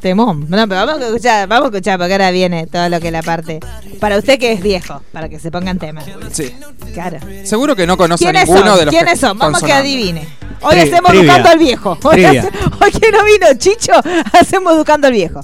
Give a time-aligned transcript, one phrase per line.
[0.00, 0.46] Temón.
[0.48, 3.12] No, pero vamos a escuchar, vamos a escuchar porque ahora viene todo lo que es
[3.12, 3.60] la parte.
[4.00, 6.02] Para usted que es viejo, para que se pongan tema.
[6.32, 6.54] Sí.
[6.94, 7.18] Claro.
[7.44, 8.78] Seguro que no conoce a ¿Quiénes ninguno son?
[8.78, 9.38] de los ¿Quiénes que son?
[9.38, 10.26] Vamos que adivine.
[10.62, 11.24] Hoy Tri- hacemos trivia.
[11.24, 11.98] educando al viejo.
[12.02, 13.92] Hoy, hace- hoy que no vino Chicho,
[14.32, 15.40] hacemos educando al viejo.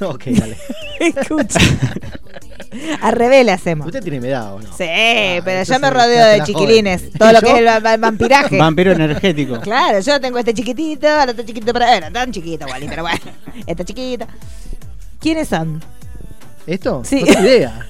[0.00, 0.56] Ok, dale.
[1.00, 1.60] Escucha.
[3.02, 3.86] Al revés le hacemos.
[3.86, 4.68] Usted tiene edad o no?
[4.76, 7.10] Sí, Ah, pero yo me rodeo de chiquilines.
[7.12, 8.58] Todo lo ¿Y que es el, va- va- el vampiraje.
[8.58, 9.60] Vampiro energético.
[9.62, 11.86] Claro, yo tengo este chiquitito, el otro chiquito para.
[11.86, 13.18] Bueno, tan chiquito, Wally, pero bueno.
[13.66, 14.26] Este chiquito.
[15.20, 15.82] ¿Quiénes son?
[16.66, 17.02] ¿Esto?
[17.04, 17.22] Sí.
[17.22, 17.86] No idea.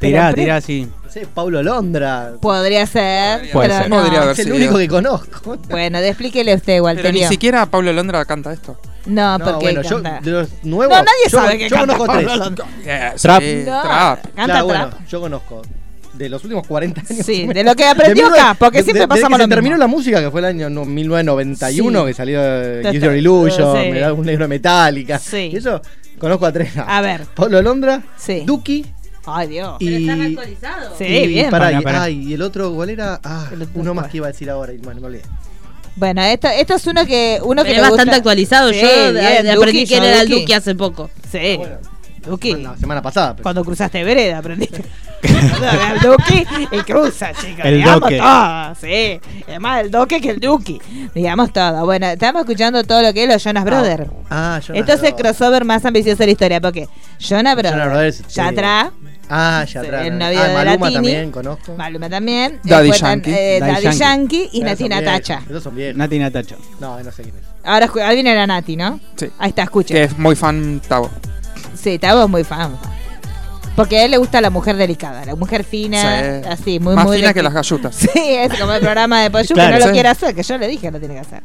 [0.00, 0.88] Tirá, tirá así.
[1.12, 2.32] Sé, Paulo Londra.
[2.40, 3.50] Podría ser.
[3.52, 3.90] Puede pero ser.
[3.90, 4.00] no.
[4.02, 5.58] Podría haber Es el único que conozco.
[5.68, 7.12] Bueno, explíquele usted, Pero Walter.
[7.12, 8.78] ni siquiera Pablo Londra canta esto.
[9.04, 10.96] No, No, porque bueno, yo de los nuevos.
[10.96, 12.38] No, nadie yo, sabe que yo canta conozco Pablo tres.
[12.38, 12.66] Londra.
[13.20, 13.42] Trap.
[13.42, 14.22] sí, No, trap.
[14.22, 14.90] Canta Claro, trap.
[14.90, 15.62] bueno, yo conozco.
[16.14, 17.26] De los últimos 40 años.
[17.26, 19.76] Sí, de lo que aprendió De acá, porque de- siempre de- pasamos lo se terminó
[19.76, 22.06] la música, que fue el año no, 1991, Sí.
[22.06, 22.40] que salió
[22.90, 23.90] Use Your Illusion, sí.
[23.90, 25.18] me da un negro metálica.
[25.18, 25.50] Sí.
[25.52, 25.82] Y eso,
[26.18, 26.70] conozco a tres.
[26.86, 27.22] A ver.
[27.34, 28.42] Pablo Londra, Sí.
[28.46, 28.86] Duki
[29.26, 29.76] Ay, Dios.
[29.80, 29.86] y.
[30.98, 31.50] Sí, y, bien.
[31.50, 32.02] pará, Pará, y- pará.
[32.04, 33.20] ay, y el otro, ¿cuál era?
[33.22, 35.22] Ah, otro, uno más que iba a decir ahora, bueno, me olvidé.
[35.94, 38.16] Bueno, esto, esto es uno que uno que es bastante gusta.
[38.16, 38.70] actualizado.
[38.72, 40.40] Sí, yo bien, aprendí Duki, quién yo era el Duki.
[40.40, 41.10] Duki hace poco.
[41.30, 41.56] Sí.
[41.58, 41.76] Bueno,
[42.24, 42.54] Duki.
[42.54, 43.32] la semana pasada.
[43.36, 44.82] pero- Cuando cruzaste vereda, aprendiste.
[45.22, 47.64] el Duki y cruza, chicos.
[47.64, 48.16] El digamos doque.
[48.18, 49.20] todo, sí.
[49.46, 50.80] Es más el Duque que el Duki.
[51.14, 51.84] Digamos todo.
[51.84, 54.06] Bueno, estamos escuchando todo lo que es los Jonas Brothers.
[54.30, 56.60] Ah, Jonas Esto es el crossover más ambicioso de la historia.
[56.60, 58.24] Porque Jonas Brothers, Jonas Brothers, sí.
[59.28, 60.06] Ah, ya atrás.
[60.06, 60.94] el ah, novio de Maluma Latini.
[60.94, 61.74] también conozco.
[61.76, 62.60] Maluma también.
[62.64, 63.30] Daddy tan- Yankee.
[63.30, 63.98] eh, Daddy Daddy Yankee.
[63.98, 65.42] Yankee y Esos Natina son viejos, Tacha.
[65.48, 65.96] Esos son viejos.
[65.96, 66.56] Nati Natacho.
[66.80, 67.42] No, no sé quién es.
[67.64, 69.00] Ahora, viene la Nati, ¿no?
[69.16, 69.26] Sí.
[69.38, 69.96] Ahí está, escuchen.
[69.96, 71.10] Que es muy fan Tavo.
[71.74, 72.76] Sí, Tavo es muy fan.
[73.74, 76.48] Porque a él le gusta la mujer delicada, la mujer fina, Sí.
[76.48, 77.94] así, muy Más muy fina que las gallutas.
[77.96, 79.92] Sí, es como el programa de Poyu Claro, que no lo sí.
[79.92, 81.42] quiere hacer, que yo le dije que lo tiene que hacer.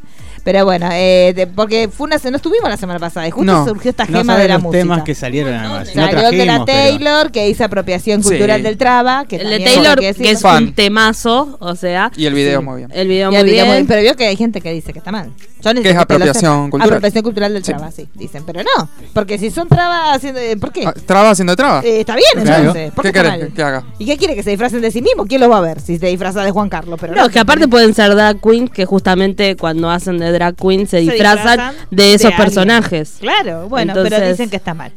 [0.48, 3.66] Pero bueno, eh, de- porque fue una, no estuvimos la semana pasada y justo No.
[3.66, 4.80] surgió esta gema de la los música.
[4.82, 5.90] temas que salieron además.
[5.94, 8.30] No Salió el de la trajimos, pero- Taylor, que hizo apropiación Sí.
[8.30, 9.26] cultural del traba.
[9.26, 10.64] Que El de Taylor, que, es Fan.
[10.64, 12.14] un temazo, o sea.
[12.16, 12.66] Y el video Sí.
[12.66, 12.92] muy bien.
[12.94, 13.78] El video Y muy el video bien.
[13.80, 15.32] muy- pero vio que hay gente que dice que está mal.
[15.60, 16.88] Yo Que es apropiación cultural.
[16.88, 17.72] Apropiación cultural del Sí.
[17.74, 18.44] traba, sí, dicen.
[18.46, 20.40] Pero no, porque si son trabas haciendo...
[20.40, 20.86] eh, ¿Por qué?
[20.86, 21.82] Ah, ¿Traba haciendo traba?
[21.84, 22.60] Eh, está bien, Claro.
[22.60, 22.92] entonces.
[22.94, 23.84] ¿Por ¿Qué qué querés que haga?
[24.00, 25.26] ¿Y qué quiere que se disfracen de sí mismo?
[25.26, 26.98] ¿Quién los va a ver si se disfraza de Juan Carlos?
[27.02, 30.88] Pero No, que aparte pueden ser drag queens que justamente cuando hacen de drag queen
[30.88, 33.16] se, disfrazan, de esos personajes.
[33.20, 34.92] Claro, bueno, pero dicen que está mal.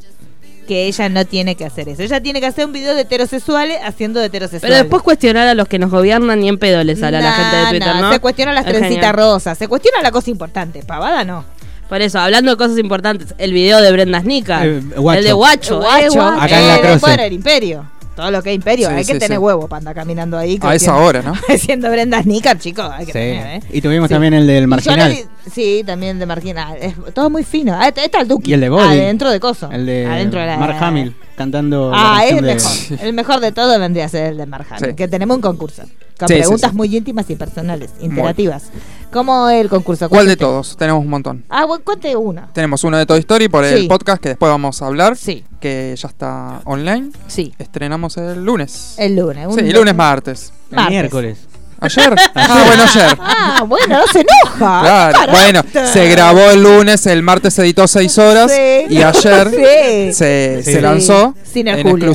[0.69, 2.03] Que ella no tiene que hacer eso.
[2.03, 4.63] Ella tiene que hacer un video de heterosexuales haciendo de heterosexuales.
[4.63, 7.33] Pero después cuestionar a los que nos gobiernan y en pedo les sale a la
[7.33, 8.13] gente de Twitter, nah, ¿no?
[8.13, 9.15] Se cuestiona las Es trencitas genial.
[9.17, 10.85] rosas, se cuestiona la cosa importante.
[10.85, 11.45] Pavada no.
[11.89, 14.81] Por eso, hablando de cosas importantes, el video de Brenda Snicker, Eh,
[15.17, 16.41] el de Guacho, El guacho, eh, guacho.
[16.41, 17.85] Acá en la eh, el imperio.
[18.21, 18.89] Todo lo que es imperio.
[18.89, 19.43] Sí, hay que sí, tener sí.
[19.43, 20.59] huevo para andar caminando ahí.
[20.61, 21.35] A esa hora, ¿no?
[21.59, 22.91] Siendo Brenda Snicker, chicos.
[22.93, 23.19] Hay que Sí.
[23.19, 23.63] tener, ¿eh?
[23.73, 24.15] Y tuvimos Sí.
[24.15, 25.17] también el del marginal.
[25.51, 26.77] sí, también de marginal.
[26.81, 27.75] Es todo muy fino.
[27.81, 28.51] Ah, este- está el Duki.
[28.51, 28.85] Y el de Body.
[29.01, 29.71] Adentro de coso.
[29.73, 30.57] El de Adentro de la...
[30.59, 31.93] Mark Hamill cantando.
[31.95, 33.07] Ah, es el de- mejor.
[33.07, 34.97] El mejor de todo vendría a ser el de Mark Hamill, Sí.
[34.97, 35.85] Que tenemos un concurso.
[36.21, 36.77] Con Sí, sí, preguntas sí.
[36.77, 38.65] muy íntimas y personales, interactivas.
[39.13, 40.09] ¿Cómo el concurso?
[40.09, 40.77] ¿Cuál de todos?
[40.77, 41.45] Tenemos un montón.
[41.49, 42.49] Ah, bueno, cuente uno.
[42.53, 43.75] Tenemos uno de Toy Story por Sí.
[43.75, 45.17] el podcast que después vamos a hablar.
[45.17, 47.11] Sí, Que ya está online.
[47.27, 47.53] sí.
[47.59, 48.95] Estrenamos el lunes.
[48.99, 49.47] El lunes.
[49.49, 50.53] un sí, el lunes martes.
[50.71, 51.39] El miércoles.
[51.83, 52.15] ¿Ayer?
[52.35, 53.17] ah, bueno, ayer.
[53.21, 54.81] Ah, bueno, no se enoja.
[55.13, 59.51] Claro, bueno, se grabó el lunes, el martes se editó seis horas Sí, y ayer
[59.51, 60.13] sí.
[60.13, 60.73] se, Sí.
[60.73, 62.13] se lanzó Sin en Julio.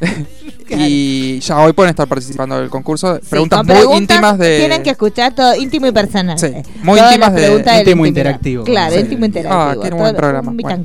[0.70, 3.16] y ya hoy pueden estar participando del concurso.
[3.22, 4.58] Sí, preguntas muy preguntas íntimas de.
[4.58, 6.38] Tienen que escuchar todo íntimo y personal.
[6.38, 6.52] Sí,
[6.82, 8.64] muy todas íntimas de- íntimo interactivo.
[8.64, 9.00] Claro, Sí.
[9.00, 9.80] íntimo Ah, interactivo.
[9.82, 10.50] tiene un buen programa.
[10.50, 10.82] un Bueno.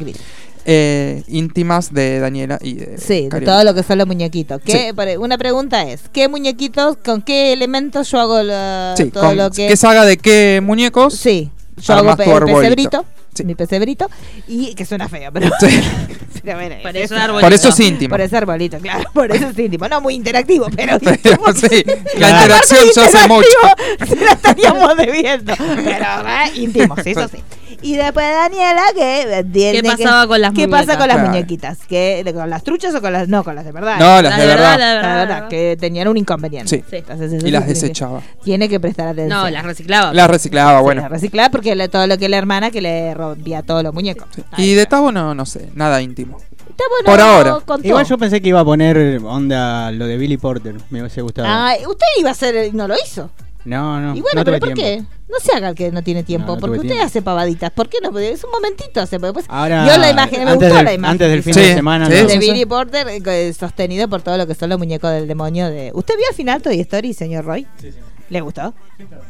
[0.68, 2.98] eh, íntimas de Daniela y de.
[2.98, 4.60] Sí, de todo lo que son los muñequitos.
[4.66, 8.40] ¿Qué, Una pregunta es, ¿qué muñequitos, con qué elementos yo hago
[8.98, 9.68] Sí, todo con- lo que...
[9.68, 11.14] ¿qué saga de qué muñecos?
[11.14, 13.44] Sí, yo Armas hago el pesebrito, Sí.
[13.44, 14.10] mi pesebrito,
[14.48, 15.50] y que suena feo, pero...
[15.60, 15.68] Sí.
[16.44, 18.10] pero bueno, Por eso- eso Por eso es íntimo.
[18.12, 19.88] Por ese arbolito, claro, por eso es íntimo.
[19.88, 20.98] No muy interactivo, pero...
[21.00, 21.54] Pero, íntimo.
[21.54, 21.84] sí,
[22.18, 24.08] la interacción se hace interactivo, mucho.
[24.16, 25.54] Se la estaríamos debiendo.
[25.58, 26.52] Pero, ¿eh?
[26.56, 27.38] íntimo, sí, eso sí.
[27.86, 31.30] Y después Daniela, que tiene ¿Qué pasaba que- con las ¿Qué pasa con las Claro.
[31.30, 31.78] muñequitas?
[31.88, 33.28] ¿Que, ¿Con las truchas o con las.?
[33.28, 33.98] No, con las de verdad.
[34.00, 34.80] No, las La de verdad.
[34.80, 36.68] la La verdad, que tenían un inconveniente.
[36.78, 36.84] Sí.
[36.90, 36.96] Sí.
[36.98, 38.22] Entonces, eso Y las que- desechaba.
[38.44, 39.30] Tiene que prestar atención.
[39.40, 40.14] No, las reciclaba.
[40.14, 41.02] Las reciclaba, Sí, bueno.
[41.02, 44.28] las reciclaba porque le- todo lo que la hermana que le rompía todos los muñecos.
[44.58, 46.38] Y de Tabo no, no sé, nada íntimo.
[46.40, 47.60] Está bueno, Por ahora.
[47.66, 47.88] contó.
[47.88, 50.76] Igual yo pensé que iba a poner onda lo de Billy Porter.
[50.90, 51.48] Me hubiese gustado.
[51.88, 53.30] Usted iba a hacer, no lo hizo.
[53.66, 54.16] No, no.
[54.16, 54.82] y bueno, no pero ¿por tiempo.
[54.82, 55.16] qué?
[55.28, 57.06] No se haga el que no tiene tiempo, No, no porque usted tiempo.
[57.06, 57.72] hace pavaditas.
[57.72, 58.18] ¿Por qué no?
[58.20, 61.12] Es un momentito hace, después Ahora, vio la imagen, me antes gustó del- la imagen.
[61.12, 62.06] antes del fin Sí, de semana.
[62.08, 65.68] sí, de Billy Porter eh, sostenido por todo lo que son los muñecos del demonio
[65.70, 65.92] de.
[65.94, 67.68] ¿Usted vio al final Toy Story, señor Roy?
[67.82, 67.98] Sí, sí.
[68.30, 68.74] ¿Le gustó?
[68.98, 69.24] Sí, claro,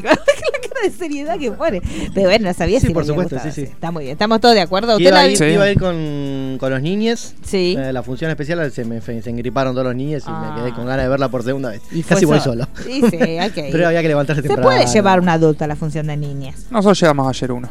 [0.02, 1.82] la cara de seriedad que pone.
[2.14, 3.62] Pero bueno, no sabía Sí, si por supuesto, sí, sí.
[3.62, 4.12] Está muy bien.
[4.12, 4.92] Estamos todos de acuerdo.
[4.92, 5.44] ¿Usted Iba, la a ir, Sí.
[5.44, 7.34] iba a ir con, con los niñes.
[7.44, 7.76] Sí.
[7.78, 10.54] Eh, la función especial se me se engriparon todos los niños y Ah.
[10.54, 11.82] me quedé con ganas de verla por segunda vez.
[11.92, 12.66] Y fue Casi voy solo.
[12.84, 13.68] Sí, sí, ir.
[13.72, 14.70] Pero había que levantarse Se temprano.
[14.70, 16.66] puede llevar un adulto a la función de niñas.
[16.70, 17.68] Nosotros llegamos ayer uno.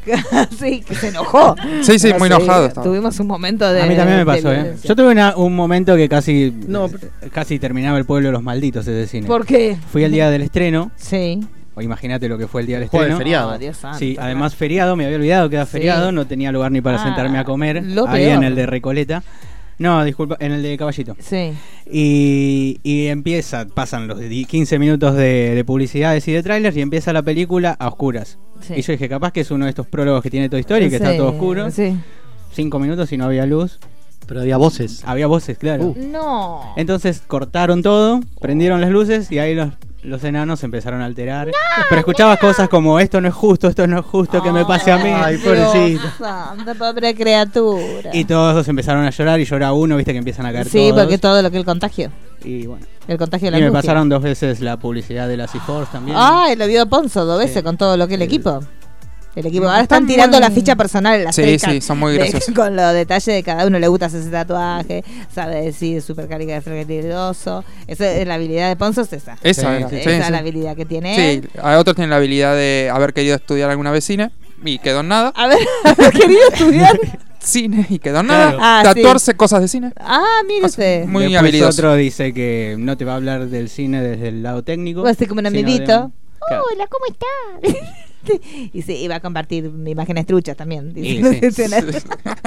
[0.58, 1.54] sí, que se enojó.
[1.82, 2.84] Sí, sí, muy enojado estaba.
[2.84, 3.82] Tuvimos un momento de.
[3.82, 4.74] A mí también me pasó, ¿eh?
[4.82, 6.88] Yo tuve una- un momento que casi No,
[7.32, 9.26] casi terminaba el pueblo de los malditos ese cine.
[9.26, 9.76] ¿Por qué?
[9.92, 11.40] Fui el día del estreno, Sí.
[11.80, 13.18] O imagínate lo que fue el día del Jueves estreno.
[13.18, 13.50] feriado.
[13.54, 13.98] Oh, Dios santo.
[13.98, 15.72] Sí, además feriado, me había olvidado que era Sí.
[15.72, 17.82] feriado, no tenía lugar ni para Ah, sentarme a comer.
[17.84, 18.36] lo Ahí peor.
[18.36, 19.22] en el de Recoleta.
[19.78, 21.16] No, disculpa, en el de Caballito.
[21.20, 21.52] Sí.
[21.90, 26.82] Y, y empieza, pasan los di- 15 minutos de, de publicidades y de trailers y
[26.82, 28.38] empieza la película a oscuras.
[28.60, 28.74] Sí.
[28.76, 30.96] Y yo dije, capaz que es uno de estos prólogos que tiene Toy Story, que
[30.96, 31.70] está todo oscuro.
[31.70, 31.96] Sí.
[32.52, 33.78] Cinco minutos y no había luz.
[34.26, 35.02] Pero había voces.
[35.06, 35.86] Había voces, claro.
[35.86, 35.96] Uh.
[36.12, 36.74] No.
[36.76, 39.70] Entonces cortaron todo, prendieron las luces y ahí los,
[40.02, 41.50] los enanos se empezaron a alterar.
[41.88, 44.90] Pero escuchabas cosas como esto no es justo, esto no es justo que me pase
[44.92, 45.10] a mí.
[45.14, 46.02] Ay, pobrecito.
[46.18, 48.10] santo, pobre criatura.
[48.12, 51.02] Y todos empezaron a llorar y llora uno, viste que empiezan a caer Sí, todos.
[51.02, 52.10] porque todo lo que el contagio.
[52.44, 52.86] Y bueno.
[53.08, 53.88] El contagio de la Y me angustia.
[53.88, 56.16] pasaron dos veces la publicidad de la C-Force también.
[56.18, 57.62] Ay, lo vio Ponzo dos veces Sí.
[57.62, 58.60] con todo lo que el equipo.
[59.36, 59.64] El equipo.
[59.64, 62.52] No, Ahora están tirando la ficha personal en las Sí, sí, son muy de- graciosos.
[62.54, 63.78] Con los detalles de cada uno.
[63.78, 66.26] Le gusta hacer ese tatuaje, sabe decir super
[67.86, 69.36] Esa es la habilidad de Ponzo, es esa.
[69.42, 69.88] Esa Sí, era.
[69.88, 70.32] sí, sí, esa es sí.
[70.32, 71.50] la habilidad que tiene Sí, él.
[71.62, 74.30] a otros tienen la habilidad de haber querido estudiar alguna vez cine
[74.64, 75.32] y quedó en nada.
[75.36, 76.98] A ver, haber querido estudiar.
[77.42, 78.58] Cine y quedó en Claro.
[78.58, 78.80] nada.
[78.80, 79.94] Ah, Tatuarse cosas de cine.
[79.98, 81.06] Ah, mire usted.
[81.06, 81.70] Muy Después habilidoso.
[81.80, 85.02] otro dice que no te va a hablar del cine desde el lado técnico.
[85.02, 86.12] Va a ser como un de- amiguito.
[86.46, 86.64] Claro.
[86.74, 87.86] Hola, ¿cómo está?
[88.72, 90.92] y sí, iba a compartir imágenes truchas también.
[90.92, 91.50] Dice.
[91.52, 91.62] sí.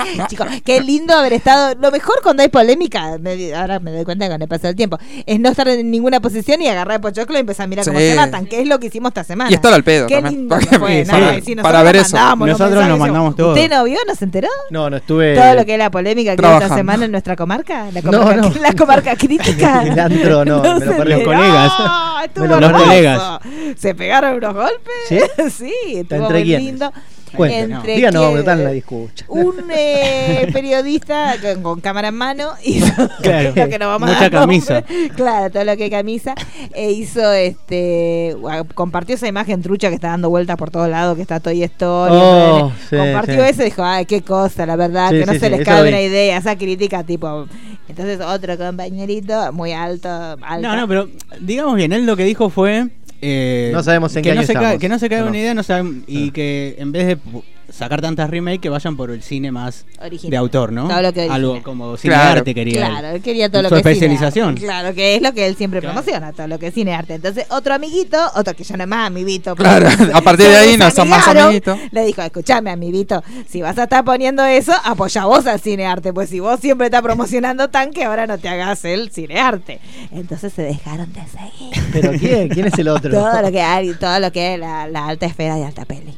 [0.30, 1.76] Chicos, qué lindo haber estado.
[1.80, 4.76] Lo mejor cuando hay polémica, me ahora me doy cuenta que con el paso del
[4.76, 7.86] tiempo, es no estar en ninguna posición y agarrar el pochoclo y empezar a mirar
[7.86, 8.10] cómo Sí.
[8.10, 9.50] se matan, que es lo que hicimos esta semana.
[9.52, 10.34] Y estar al pedo Qué también.
[10.42, 11.14] lindo Para- fue, ¿no?
[11.14, 12.18] Sí, si nosotros para ver eso.
[12.18, 13.50] los Nosotros nos mandamos todo.
[13.54, 13.98] ¿Usted no vio?
[14.08, 14.48] ¿No se enteró?
[14.70, 15.36] No, no estuve.
[15.36, 18.12] Todo lo que es la polémica que hubo esta semana en nuestra comarca, la No,
[18.12, 18.54] comarca, no.
[18.62, 19.84] La comarca crítica.
[19.84, 21.12] El antro, no, me lo se perdí.
[21.14, 21.26] enteró.
[21.26, 21.72] colegas.
[22.26, 22.60] Estuvo Me lo.
[22.60, 23.40] Los colegas.
[23.78, 24.94] Se pegaron unos golpes.
[25.54, 25.63] ¿Sí?
[25.64, 26.92] Sí, estuvo ¿Entre muy lindo.
[27.36, 27.80] Cuéntenos.
[27.80, 29.26] Entre que- nadie escucha.
[29.28, 32.94] Un eh, periodista con, con cámara en mano hizo
[33.24, 33.54] Claro.
[33.56, 34.74] lo que no vamos a Mucha dar camisa.
[34.82, 35.10] nombre.
[35.16, 36.36] Claro, todo lo que camisa.
[36.76, 38.36] E hizo este
[38.76, 42.14] compartió esa imagen trucha que está dando vueltas por todos lados, que está Toy Story.
[42.16, 43.50] Oh, sí, compartió sí.
[43.50, 45.66] eso y dijo, ay, qué cosa, la verdad, Sí, que no sí, se sí, les
[45.66, 47.48] cabe una idea, esa crítica tipo.
[47.90, 50.62] Entonces otro compañerito muy alto, alto.
[50.68, 51.10] No, no, pero
[51.42, 52.90] digamos bien, él lo que dijo fue...
[53.24, 54.80] eh, No sabemos en que qué no año se estamos.
[54.80, 55.30] Que no se caiga No.
[55.30, 56.32] una idea no saben- y Ah.
[56.34, 57.18] que en vez de
[57.74, 60.30] sacar tantas remakes que vayan por el cine más Original.
[60.32, 60.88] de autor, ¿no?
[60.88, 62.40] Todo lo que Algo como cine Claro.
[62.40, 62.88] arte quería.
[62.88, 64.56] Claro, él quería todo lo Su que cine especialización.
[64.56, 65.96] Claro, que es lo que él siempre Claro.
[65.96, 67.16] promociona, todo lo que es cine arte.
[67.16, 69.56] Entonces, otro amiguito, otro que ya no es más amiguito.
[69.56, 71.78] Claro, a partir de ahí no son más amiguitos.
[71.92, 76.14] Le dijo, escuchame, amiguito, si vas a estar poniendo eso, apoya vos al cine arte,
[76.14, 79.80] pues si vos siempre estás promocionando tan que ahora no te hagas el cine arte.
[80.12, 81.84] Entonces se dejaron de seguir.
[81.92, 82.50] ¿Pero quién?
[82.50, 83.10] ¿Quién es el otro?
[83.12, 86.16] todo lo que hay, todo lo que es la, la alta esfera de alta peli.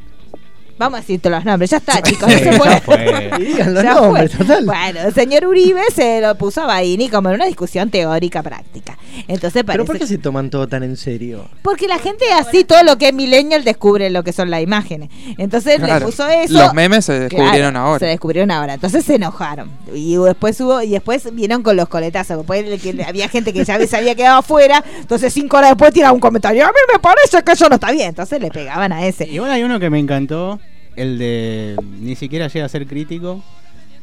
[0.77, 2.81] Vamos a decirte los nombres, ya está, chicos, no se ya puede.
[2.81, 3.31] fue.
[3.39, 4.45] Y digan los Ya nombres, fue.
[4.45, 4.65] total.
[4.65, 8.97] Bueno, el señor Uribe se lo puso a Baini como en una discusión teórica práctica.
[9.27, 11.47] Entonces parece ¿Pero por qué se toman todo tan en serio?
[11.61, 15.09] porque la gente así todo lo que es millennial descubre lo que son las imágenes.
[15.37, 16.53] Entonces le puso eso.
[16.53, 17.99] Los memes se descubrieron Claro, ahora.
[17.99, 18.73] Se descubrieron ahora.
[18.73, 19.69] Entonces se enojaron.
[19.93, 22.37] Y después hubo, y después vinieron con los coletazos.
[22.37, 24.83] Después que había gente que ya se había quedado afuera.
[24.99, 26.63] Entonces cinco horas después tiraba un comentario.
[26.65, 28.09] A mí me parece que eso no está bien.
[28.09, 29.25] Entonces le pegaban a ese.
[29.27, 30.59] Igual hay uno que me encantó,
[30.95, 33.43] el de ni siquiera llega a ser crítico.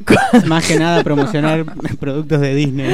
[0.47, 1.65] Más que nada promocionar
[2.01, 2.91] productos de Disney.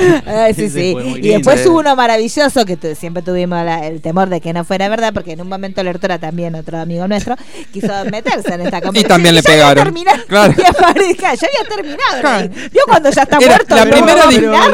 [0.54, 0.96] Sí, sí.
[1.16, 4.88] Y después hubo uno maravilloso que siempre tuvimos la- el temor de que no fuera
[4.88, 7.36] verdad, porque en un momento Lertora también, otro amigo nuestro,
[7.72, 9.08] quiso meterse en esta conversación.
[9.08, 9.84] también le pegaron.
[9.84, 10.54] terminado, Claro.
[10.58, 12.20] y aparezca, ya había terminado.
[12.20, 12.48] Claro.
[12.72, 13.74] Vio cuando ya está Era muerto.
[13.76, 13.90] la, ¿no?
[13.90, 14.24] primera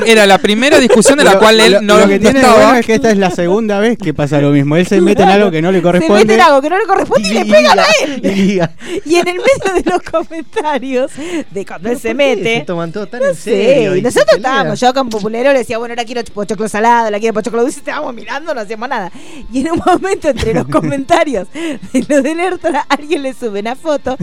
[0.07, 2.75] era la primera discusión de la cual él lo- no, lo que no tiene bueno
[2.75, 4.77] es que esta es la segunda vez que pasa lo mismo.
[4.77, 6.21] Él se mete en algo que no le Se corresponde.
[6.25, 8.21] mete en algo que no le corresponde y, le Y pegan a y él.
[8.23, 8.71] liga.
[9.05, 11.11] Y en el medio de los comentarios
[11.51, 12.59] de cuando él ¿Pero se qué mete.
[12.61, 13.97] Se toman todo tan No en sé, serio.
[13.97, 17.19] y y nosotros estábamos, yo con Populero le decía, bueno, ahora quiero pochoclo salado, la
[17.19, 19.11] quiero pochoclo dulce, estábamos mirando, no hacíamos nada.
[19.53, 23.77] Y en un momento, entre los comentarios de lo de Lertora, alguien le sube una
[23.77, 24.17] foto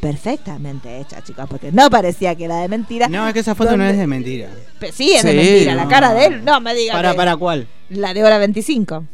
[0.00, 3.08] perfectamente hecha, chicos, porque no parecía que era de mentira.
[3.08, 4.48] No, es que esa foto no es de mentira.
[4.78, 6.96] Pe- Sí, es de mentira, la cara de él, no me digas.
[6.96, 7.68] ¿Para, para cuál?
[7.90, 9.04] La de hora 25.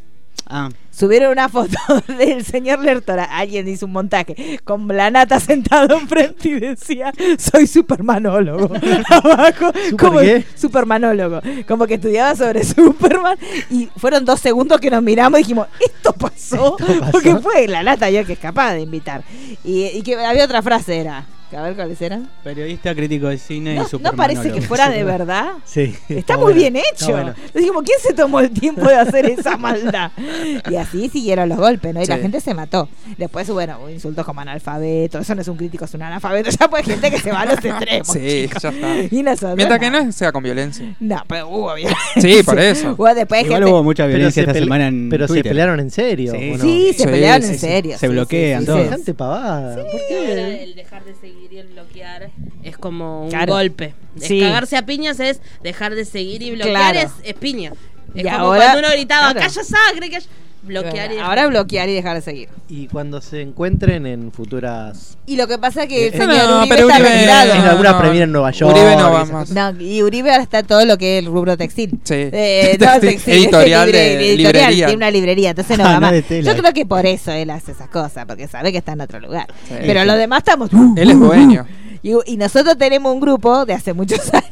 [0.47, 1.77] Ah, Subieron una foto
[2.19, 3.25] del señor Lertora.
[3.25, 8.75] Alguien hizo un montaje con la nata sentado enfrente y decía: Soy supermanólogo.
[9.09, 10.45] Abajo, ¿Super como qué?
[10.55, 11.41] supermanólogo.
[11.67, 13.37] Como que estudiaba sobre Superman.
[13.71, 16.77] Y fueron dos segundos que nos miramos y dijimos: Esto pasó.
[16.79, 17.13] Esto pasó.
[17.13, 19.25] Porque fue la nata yo que es capaz de invitar.
[19.65, 21.27] Y, y que había otra frase: era.
[21.57, 22.29] A ver cuáles eran.
[22.43, 25.53] periodista, crítico de cine No, y no parece que fuera de verdad.
[25.65, 25.95] Sí.
[26.09, 27.11] Está muy bueno, bien hecho.
[27.13, 27.35] bueno.
[27.55, 30.11] Dijimos, ¿quién se tomó el tiempo de hacer esa maldad?
[30.71, 32.03] Y así siguieron los golpes, ¿no?
[32.03, 32.89] Y la gente se mató.
[33.19, 35.19] Después, bueno, hubo insultos como analfabeto.
[35.19, 36.51] Eso no es un crítico, es un analfabeto.
[36.51, 38.09] Ya pues gente que se va a los extremos.
[38.09, 38.63] Sí, chicos.
[38.63, 39.15] ya está.
[39.15, 40.95] Y nosotros, Mientras que no sea con violencia.
[41.01, 42.21] No, pero hubo violencia.
[42.21, 42.95] Sí, por eso.
[42.97, 43.73] Hubo después Igual gente...
[43.73, 46.33] hubo mucha violencia se, esta semana en pero se pelearon en serio.
[46.33, 46.51] Sí.
[46.53, 46.65] ¿o no?
[46.65, 47.67] Sí, se Sí, pelearon sí, en sí.
[47.67, 47.93] serio.
[47.99, 48.79] Se sí, bloquean sí, sí, todos.
[48.79, 48.85] sí.
[48.85, 49.75] Semejante pavada.
[49.77, 50.63] ¿Por qué?
[50.65, 52.31] el dejar de seguir y el bloquear
[52.63, 53.53] es como un Claro.
[53.55, 53.95] golpe.
[54.21, 54.41] Sí.
[54.41, 57.09] Cagarse a piñas es dejar de seguir y bloquear Claro.
[57.09, 57.73] es, es piña.
[58.15, 59.41] Es Y como ahora- cuando uno gritaba, claro.
[59.49, 60.27] calla sangre, calla...
[60.67, 62.49] Bloquear y dejar Ahora bloquear y dejar de seguir.
[62.69, 65.17] Y cuando se encuentren en futuras.
[65.27, 67.53] Y lo que pasa es que el Eh, señor no, Uribe pero está Uribe- retirado.
[67.55, 67.99] en alguna no.
[67.99, 68.73] premiere en Nueva York.
[68.75, 69.51] Uribe no va esas más.
[69.51, 71.91] No, y Uribe ahora está todo lo que es el rubro textil.
[72.05, 72.15] Sí.
[72.15, 74.87] Eh, no, Textil- editorial libre- de editorial, librería.
[74.87, 76.13] Tiene una librería, entonces no Ah, va más.
[76.29, 79.21] Yo creo que por eso él hace esas cosas, porque sabe que está en otro
[79.21, 79.47] lugar.
[79.69, 79.75] Sí.
[79.87, 80.71] Pero los demás estamos.
[80.97, 81.67] Él es dueño.
[82.05, 84.45] Y, y nosotros tenemos un grupo de hace muchos años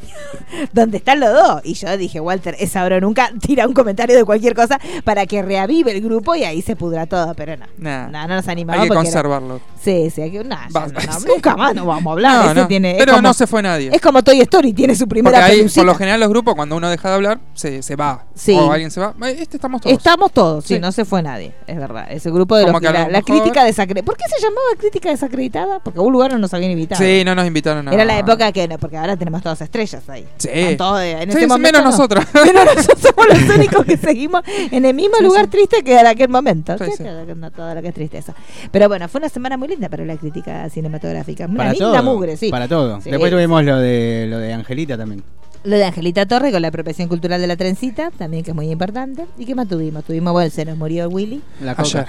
[0.73, 1.61] donde están los dos.
[1.63, 5.41] Y yo dije, Walter, es ahora nunca, tira un comentario de cualquier cosa para que
[5.43, 7.33] reavive el grupo y ahí se pudra todo.
[7.35, 8.07] Pero no, Nah.
[8.07, 8.81] no, no nos animamos.
[8.81, 9.61] Hay que porque era- conservarlo.
[9.79, 12.45] Sí, sí, hay que, nah, Va- no, no, nunca más nos vamos a hablar.
[12.45, 12.67] No, ese no.
[12.67, 13.89] tiene, es Pero como- no se fue nadie.
[13.93, 15.81] Es como Toy Story, tiene su Porque primera ahí, pelucita.
[15.81, 18.25] por lo general, los grupos, cuando uno deja de hablar, se, se va.
[18.33, 18.53] Sí.
[18.53, 19.13] O alguien se va.
[19.27, 19.95] Eh, Este estamos todos.
[19.95, 20.79] Estamos todos, sí, Sí.
[20.79, 22.07] no se fue nadie, es verdad.
[22.09, 24.05] Ese grupo de Como los que la, crítica desacreditada.
[24.05, 25.79] ¿Por qué se llamaba crítica desacreditada?
[25.79, 27.01] Porque a un lugar no nos habían invitado.
[27.03, 30.07] Sí, no nos invitaron a Era la época que no, porque ahora tenemos todas estrellas
[30.09, 30.25] ahí.
[30.37, 30.49] Sí.
[30.77, 31.91] Todos, en Sí, ese sí, momento menos no.
[31.91, 32.25] nosotros.
[32.33, 35.51] Menos nosotros somos los únicos que seguimos en el mismo Sí, lugar sí.
[35.51, 36.77] triste que en aquel momento.
[36.77, 37.03] Sí, Sí, sí.
[37.03, 38.33] todo- no, Todo lo que es tristeza.
[38.71, 41.45] Pero bueno, fue una semana muy linda para la crítica cinematográfica.
[41.45, 42.03] Una Para linda todo.
[42.03, 42.49] mugre, sí.
[42.49, 43.01] Para todo.
[43.01, 43.09] Sí.
[43.11, 45.23] Después tuvimos lo de lo de Angelita también.
[45.65, 48.69] Lo de Angelita Torre con la apropiación cultural de la trencita, también que es muy
[48.69, 49.25] importante.
[49.37, 50.03] ¿Y qué más tuvimos?
[50.03, 51.41] Tuvimos, bueno, se nos murió Willy.
[51.61, 51.83] La coca.
[51.87, 52.05] Ayer.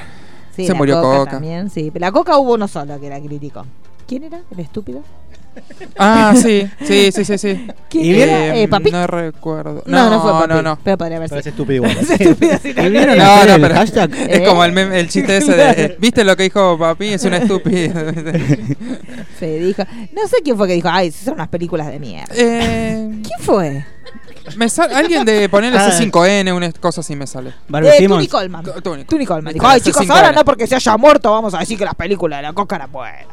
[0.56, 1.30] Sí, Se la murió Coca.
[1.32, 1.90] también, sí.
[1.92, 3.64] Pero la Coca hubo uno solo que era crítico.
[4.06, 4.40] ¿Quién era?
[4.50, 5.02] ¿El estúpido?
[5.98, 7.66] Ah, sí, sí, sí, sí, sí.
[7.88, 8.56] ¿Quién ¿Y era?
[8.56, 8.90] Eh, Eh, ¿Papi?
[8.90, 9.82] No recuerdo.
[9.86, 10.48] No, no, fue Papi.
[10.48, 10.78] No, no.
[10.82, 11.96] Pero podría haber Parece estúpido igual.
[12.00, 14.12] Es estúpido, sí, ¿Y vieron No, no, el pero- hashtag?
[14.28, 14.44] Es ¿Eh?
[14.44, 15.70] como el, mem- el chiste ese de.
[15.70, 17.08] eh, ¿Viste lo que dijo papi?
[17.12, 18.12] Es una estúpida.
[19.38, 19.82] Se dijo.
[20.12, 22.34] No sé quién fue que dijo, ay, son unas películas de mierda.
[22.36, 23.84] eh, ¿Quién fue?
[24.56, 25.88] me sal- alguien de ponerle Ah.
[25.90, 27.54] C5N, una cosa así me sale.
[27.68, 28.08] Barbie Eh.
[28.08, 28.64] Tony Coleman.
[28.82, 29.24] Tony.
[29.24, 29.54] Coleman.
[29.54, 30.10] Dijo, ay, chicos, C5N.
[30.10, 32.76] ahora no porque se haya muerto, vamos a decir que las películas de la Coca
[32.76, 33.24] eran buenas.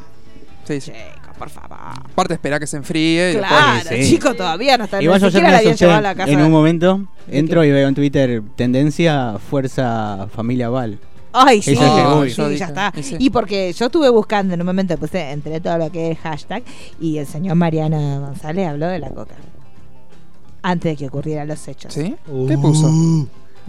[0.65, 0.91] Sí, sí.
[0.91, 1.77] Chicos, por favor.
[2.11, 3.31] Aparte, espera que se enfríe.
[3.31, 4.09] y después- Claro, sí.
[4.09, 5.01] chicos, todavía no están.
[5.01, 6.31] Igual ni yo asusté llevado a la casa.
[6.31, 7.07] en un momento.
[7.27, 10.99] ¿De Entro y veo en Twitter tendencia Fuerza Familia Val.
[11.33, 12.29] Ay, sí, uy.
[12.29, 12.91] sí, Yo ya está.
[12.95, 13.15] y sí.
[13.17, 16.61] Y porque yo estuve buscando en un momento, puse entre todo lo que es hashtag,
[16.99, 19.35] y el señor Mariano González habló de la coca.
[20.61, 21.93] Antes de que ocurrieran los hechos.
[21.93, 22.15] ¿Sí?
[22.47, 22.87] ¿Qué puso?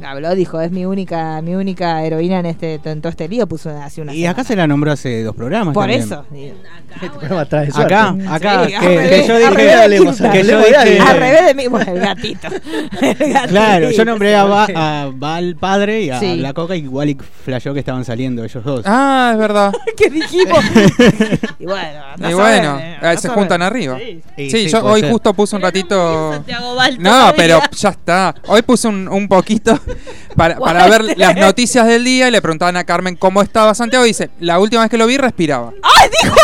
[0.05, 3.71] Habló, dijo, es mi única, mi única heroína en este, en todo este lío, puso
[3.71, 4.63] hace una Y acá se semana.
[4.65, 5.75] la nombró hace dos programas.
[5.75, 6.01] Por también.
[6.03, 6.25] eso.
[6.31, 6.55] digo.
[6.95, 7.95] Este programa trae suerte.
[7.95, 9.73] Acá, acá, Sí, que, que revés, yo al dije.
[9.75, 11.01] hablemos, que yo dije-.
[11.01, 12.49] Al revés de mí, bueno, el gatito.
[13.01, 14.43] El gatito, Claro, yo nombré a,
[14.75, 16.37] a Val padre y a Sí.
[16.37, 18.83] la Coca igual y flashó que estaban saliendo ellos dos.
[18.87, 19.73] Ah, es verdad.
[19.97, 20.59] ¿Qué dijimos?
[21.59, 23.39] y bueno, no y bueno, saben, eh, no se saben.
[23.39, 23.99] juntan arriba.
[23.99, 24.21] Sí.
[24.37, 25.11] Y Sí, sí, yo hoy ser.
[25.13, 26.21] justo puse un ratito.
[26.29, 28.35] bien, Santiago Val No, pero ya está.
[28.49, 29.79] Hoy puse un, un poquito
[30.37, 34.05] para, para ver las noticias del día y le preguntaban a Carmen cómo estaba Santiago
[34.05, 35.73] y dice, la última vez que lo vi respiraba.
[35.83, 36.35] ¡Ay, dijo!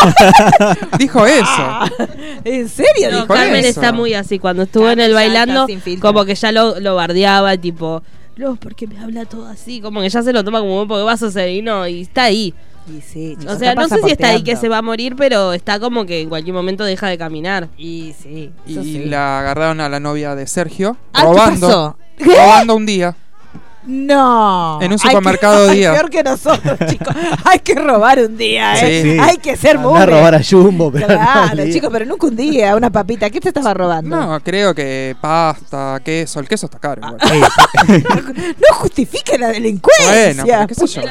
[0.98, 1.46] Dijo eso.
[1.48, 1.90] Ah,
[2.44, 3.10] ¿En serio?
[3.10, 3.34] No, dijo?
[3.34, 3.68] Carmen eso.
[3.80, 4.38] está muy así.
[4.38, 5.66] Cuando estuvo Carmen en el bailando,
[6.00, 8.02] como que ya lo, lo bardeaba, tipo,
[8.36, 9.80] no, porque me habla todo así.
[9.80, 12.54] Como que ya se lo toma como un poco de vaso sereno y está ahí.
[12.88, 15.14] Y sí, chicos, O sea, no sé si está ahí que se va a morir,
[15.16, 17.68] pero está como que en cualquier momento deja de caminar.
[17.76, 19.04] Y sí, Y sí.
[19.04, 21.98] la agarraron a la novia de Sergio Ah, ¿qué robando.
[22.18, 23.14] Robando un día.
[23.88, 24.78] No.
[24.82, 25.92] En un Hay que- supermercado día.
[25.94, 27.14] Peor que nosotros, chicos.
[27.44, 29.02] Hay que robar un día, ¿eh?
[29.02, 29.12] Sí.
[29.12, 29.18] Sí.
[29.18, 29.98] Hay que ser muy.
[30.04, 33.30] robar a Jumbo, pero Claro, no, chicos, pero nunca un día, una papita.
[33.30, 34.14] ¿Qué te estaba robando?
[34.14, 36.38] No, creo que pasta, queso.
[36.40, 37.00] El queso está caro.
[37.32, 37.42] igual.
[38.38, 40.06] No justifique la delincuencia.
[40.34, 41.02] Bueno, pero qué sé yo.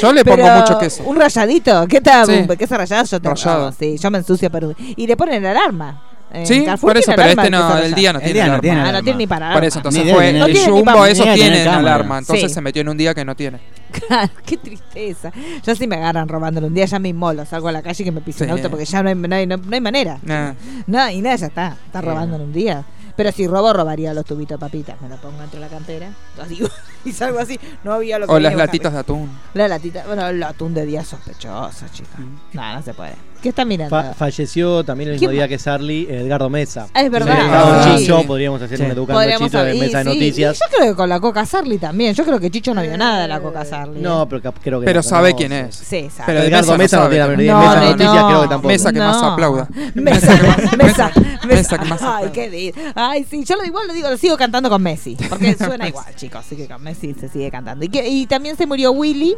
[0.00, 1.04] Yo le Pero pongo mucho queso.
[1.04, 1.86] Un rayadito.
[1.86, 2.26] ¿Qué tal?
[2.26, 2.46] Sí.
[2.58, 3.58] Queso rallado yo te Rallado.
[3.66, 4.74] robo, Sí, yo me ensucio un...
[4.96, 6.02] Y le ponen alarma.
[6.34, 8.52] En Sí, Carrefour por eso, pero este no, el día no El tiene día no
[8.54, 8.60] alarma.
[8.62, 11.34] tiene Ah, no tiene ni para Por eso, entonces Ni fue el ni Jumbo, esos
[11.34, 12.18] tienen alarma.
[12.18, 12.54] Entonces Sí.
[12.54, 13.60] se metió en un día que no tiene.
[14.08, 15.30] Claro, qué tristeza.
[15.62, 18.04] Yo sí me agarran robándolo un día, ya me inmolo, salgo a la calle y
[18.06, 18.56] que me pise un Sí.
[18.56, 20.18] auto porque ya no hay, no hay, no- no hay manera.
[20.22, 20.52] Nah.
[20.86, 21.76] No, y nada, ya está.
[21.86, 22.84] Está robando en un día.
[23.14, 24.98] Pero si robo, robaría los tubitos papitas.
[25.02, 26.08] Me lo pongo dentro de la cantera.
[26.42, 26.58] Así,
[27.04, 27.58] y salgo así.
[27.84, 29.30] No había lo que O las latitas de atún.
[29.54, 30.04] La latita.
[30.06, 32.18] Bueno, el atún de día sospechoso, chica.
[32.52, 33.14] No, no se puede.
[33.42, 33.90] ¿Qué están mirando?
[33.90, 36.86] Fa- falleció también el mismo ¿Quién día que Sarli, Edgardo Mesa.
[36.94, 37.40] Ah, es verdad.
[37.40, 38.26] Educado Ah, Chicho, sí.
[38.28, 38.84] podríamos hacer Sí.
[38.84, 40.56] un educando Podríamos Chicho de mesa de sí, noticias.
[40.56, 42.14] y yo creo que con la Coca Sarli también.
[42.14, 44.00] Yo creo que Chicho no vio nada de la Coca Sarli.
[44.00, 44.26] No, ¿eh?
[44.30, 45.74] pero creo que Pero no sabe quién es.
[45.74, 46.32] Sí, sabe.
[46.34, 47.56] Pero Edgardo Mesa no tiene la menor idea.
[47.58, 48.28] Mesa de noticias no.
[48.28, 48.68] creo que tampoco.
[48.68, 49.68] Mesa que más aplauda.
[49.94, 50.32] Mesa,
[50.78, 51.12] mesa,
[51.44, 52.32] mesa, que más Ay, aplauda.
[52.32, 52.80] qué lindo.
[52.94, 55.16] Ay, sí, yo lo igual lo digo, lo sigo cantando con Messi.
[55.28, 56.44] Porque suena igual, chicos.
[56.46, 57.84] Así que con Messi se sigue cantando.
[57.84, 59.34] Y, que- y también se murió Willy.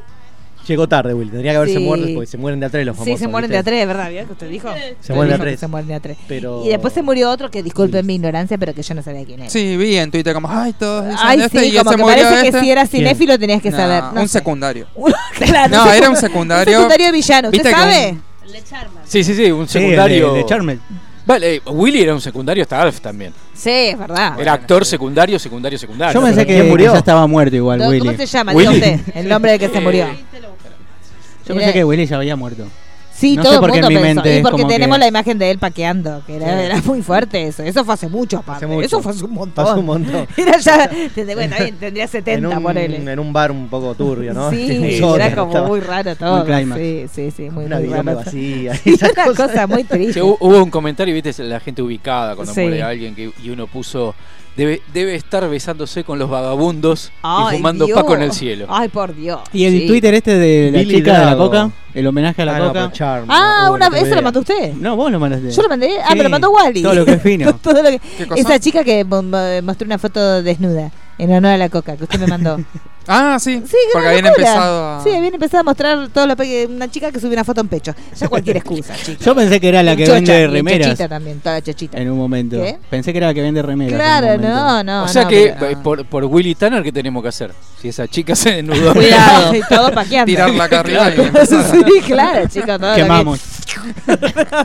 [0.67, 1.31] Llegó tarde, Will.
[1.31, 1.85] Tendría que haberse Sí.
[1.85, 3.19] muerto porque se mueren de a tres los famosos.
[3.19, 4.09] sí, se mueren de a tres, ¿verdad?
[4.09, 4.71] ¿Vio que usted dijo?
[5.01, 5.61] Se mueren de a tres.
[5.61, 6.17] Se mueren de a tres.
[6.27, 6.65] Pero...
[6.65, 9.41] Y después se murió otro que, disculpen mi ignorancia, pero que yo no sabía quién
[9.41, 9.51] era.
[9.51, 12.03] Sí, vi en Twitter como, ay, todos dicen Ay, este sí, y como se que
[12.03, 12.51] murió parece este.
[12.59, 14.05] que si eras cinéfilo tenías que No, saber.
[14.15, 14.39] No un sé.
[14.39, 14.87] secundario.
[15.39, 16.65] claro, No, era un secundario.
[16.79, 17.49] Un secundario villano.
[17.49, 18.09] ¿Usted Viste que sabe?
[18.47, 19.03] un- Le Charman.
[19.05, 20.33] Sí, sí, sí, un Sí, secundario.
[20.33, 20.81] de, de Charmel.
[21.27, 23.33] Vale, eh, Willy era un secundario hasta Alf también.
[23.55, 24.39] Sí, es verdad.
[24.39, 26.21] Era actor secundario, secundario, secundario.
[26.21, 26.89] Yo pensé que, ¿quién murió?
[26.91, 28.17] que ya estaba muerto igual, ¿Cómo Willy.
[28.17, 28.53] se llama?
[28.53, 28.75] Willy.
[28.75, 30.07] Diga usted, el nombre del que se murió.
[31.47, 32.67] Yo pensé que Willy ya había muerto.
[33.17, 34.15] Sí, No todo sé el por qué mundo en mi pensó.
[34.17, 36.83] mente Y es porque como tenemos que- la imagen de él paqueando, que era, era
[36.83, 37.63] muy fuerte eso.
[37.63, 38.65] Eso fue hace mucho, aparte.
[38.65, 38.87] Hace mucho.
[38.87, 39.65] Eso fue hace un montón.
[39.65, 40.27] Pasó un montón.
[40.37, 43.13] Era ya, tendría- bueno, tendría En 70, un, ponele.
[43.13, 44.51] en un bar un poco turbio, ¿no?
[44.51, 46.45] Sí, Un era como estaba muy raro todo.
[46.45, 46.81] clímax.
[46.81, 48.17] Sí, sí, sí, muy, Una muy raro.
[48.17, 48.75] vacía.
[48.83, 49.47] Sí, esas una cosas.
[49.53, 50.21] cosa muy Sí, triste.
[50.23, 52.63] hu- hubo un comentario, viste, la gente ubicada cuando Sí.
[52.63, 54.15] muere alguien que, y uno puso
[54.57, 57.99] debe, debe estar besándose con los vagabundos Ay, y fumando Dios.
[58.01, 58.67] Paco en el cielo.
[58.69, 59.41] Ay, por Dios.
[59.53, 59.87] Y el sí.
[59.87, 62.67] Twitter este de la Billy chica de la coca, el homenaje a la Ah, no,
[62.69, 62.81] coca.
[62.81, 64.73] pero Charm, Ah, no, una no vez se lo mandó usted.
[64.75, 65.51] No, vos lo mandaste.
[65.51, 65.99] Yo lo mandé.
[66.03, 66.83] Ah, Sí, me lo mandó Wally.
[66.83, 67.55] Todo lo que es fino.
[67.57, 68.41] Todo lo que- ¿Qué cosa?
[68.41, 72.05] Esa chica que mo- mo- mostró una foto desnuda en honor a la coca que
[72.05, 72.59] usted me mandó.
[73.07, 73.63] Ah, sí.
[73.67, 74.47] Sí, porque habían locura.
[74.49, 75.03] empezado a.
[75.03, 77.69] Sí, habían empezado a mostrar todo lo pe- una chica que subió una foto en
[77.69, 77.95] pecho.
[78.19, 79.23] Ya cualquier excusa, chica.
[79.25, 81.99] Yo pensé que era la que Chocha, vende remeras chochita también, toda chochita.
[81.99, 82.57] en un momento.
[82.57, 82.79] ¿Qué?
[82.91, 83.95] Pensé que era la que vende remeras.
[83.95, 85.05] Claro, no, no.
[85.05, 87.53] o sea no, que pero- eh, por, por Willy Tanner, ¿qué tenemos que hacer?
[87.81, 88.93] Si esa chica se desnudó.
[88.95, 89.55] Cuidado.
[89.55, 90.27] Y todo paqueando.
[90.31, 91.65] Tirarla acá arriba y empezar.
[91.71, 92.79] sí, claro, chicos.
[92.79, 93.41] que- Quemamos.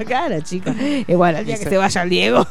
[0.06, 0.74] claro, chicos.
[1.08, 2.48] Bueno, el día que se vaya el Diego.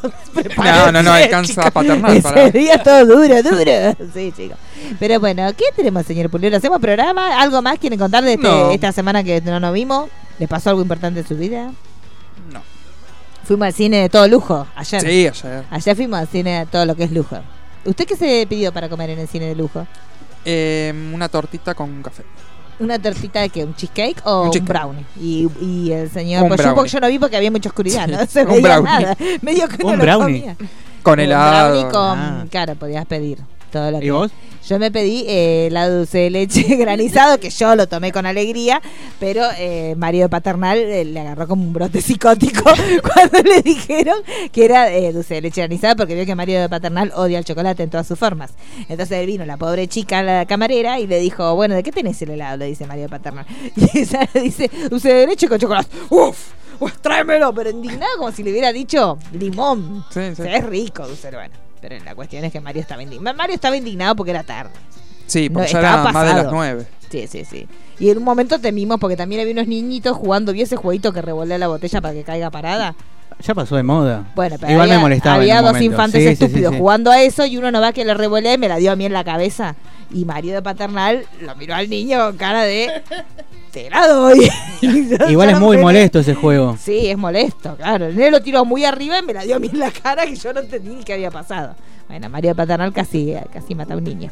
[0.56, 3.96] No, no, no, alcanza paternal para- Ese día todo duro, duro.
[4.14, 4.58] Sí, chicos.
[4.98, 6.56] Pero bueno, ¿qué tenemos, señor Pulero?
[6.56, 7.40] ¿Hacemos programa?
[7.40, 8.70] ¿Algo más quieren contar de este- No.
[8.70, 10.08] esta semana que no nos vimos?
[10.38, 11.70] ¿Les pasó algo importante en su vida?
[12.52, 12.60] No.
[13.44, 15.00] Fuimos al cine de todo lujo ayer.
[15.00, 15.64] Sí, ayer.
[15.70, 17.38] Ayer fuimos al cine de todo lo que es lujo.
[17.84, 19.86] ¿Usted qué se pidió para comer en el cine de lujo?
[20.44, 22.22] Eh, una tortita con café.
[22.80, 23.64] ¿Una tortita de qué?
[23.64, 25.04] ¿Un cheesecake o Un un, brownie?
[25.20, 26.42] Y, y el señor.
[26.42, 26.76] Un pues yo, brownie.
[26.76, 28.90] porque yo no vi porque había mucha oscuridad, no se un veía brownie.
[29.04, 29.16] nada.
[29.42, 30.40] Medio que no Un lo brownie.
[30.40, 30.56] comía.
[31.02, 31.70] Con Un helado.
[31.72, 32.18] brownie con.
[32.18, 32.46] Ah.
[32.50, 33.38] Claro, podías pedir
[33.70, 34.06] todo lo que.
[34.06, 34.30] ¿Y vos?
[34.68, 38.82] Yo me pedí eh, helado dulce de leche granizado, que yo lo tomé con alegría,
[39.18, 42.64] pero eh, Mario de Paternal eh, le agarró como un brote psicótico
[43.14, 44.18] cuando le dijeron
[44.52, 47.44] que era eh, dulce de leche granizado, porque vio que Mario de Paternal odia el
[47.44, 48.52] chocolate en todas sus formas.
[48.88, 52.30] Entonces vino la pobre chica la camarera y le dijo, bueno, ¿de qué tenés el
[52.30, 52.58] helado?
[52.58, 53.46] Le dice Mario de Paternal.
[53.76, 55.88] Y ella le dice, dulce de leche con chocolate.
[56.10, 56.52] ¡Uf!
[56.80, 57.54] ¡Uf, tráemelo!
[57.54, 60.04] Pero indignado como si le hubiera dicho limón.
[60.10, 60.42] Sí, sí.
[60.42, 61.67] O sea, es rico, dulce, bueno.
[61.80, 63.36] Pero la cuestión es que Mario estaba indignado.
[63.36, 64.72] Mario estaba indignado porque era tarde.
[65.26, 66.86] Sí, porque No, ya era más de las nueve.
[67.10, 67.66] Sí, sí, sí.
[67.98, 70.52] Y en un momento temimos porque también había unos niñitos jugando.
[70.52, 72.94] ¿Vio ese jueguito que revolea la botella para que caiga parada?
[73.44, 74.24] Ya pasó de moda.
[74.34, 75.36] Bueno, pero Igual había, me molestaba.
[75.36, 75.92] en había un dos momento.
[75.92, 76.78] infantes Sí, sí, sí, estúpidos sí.
[76.80, 78.96] jugando a eso y uno no va que le revolea y me la dio a
[78.96, 79.76] mí en la cabeza.
[80.12, 82.90] Y Mario de Paternal lo miró al niño con cara de.
[83.72, 84.50] Te la doy.
[85.28, 86.76] Igual es muy molesto ese juego.
[86.80, 88.06] Sí, es molesto, claro.
[88.06, 90.24] El nene lo tiró muy arriba y me la dio a mí en la cara
[90.26, 91.74] que yo no entendí ni qué había pasado.
[92.08, 94.30] Bueno, Mario de Paternal casi, casi mata a un niño.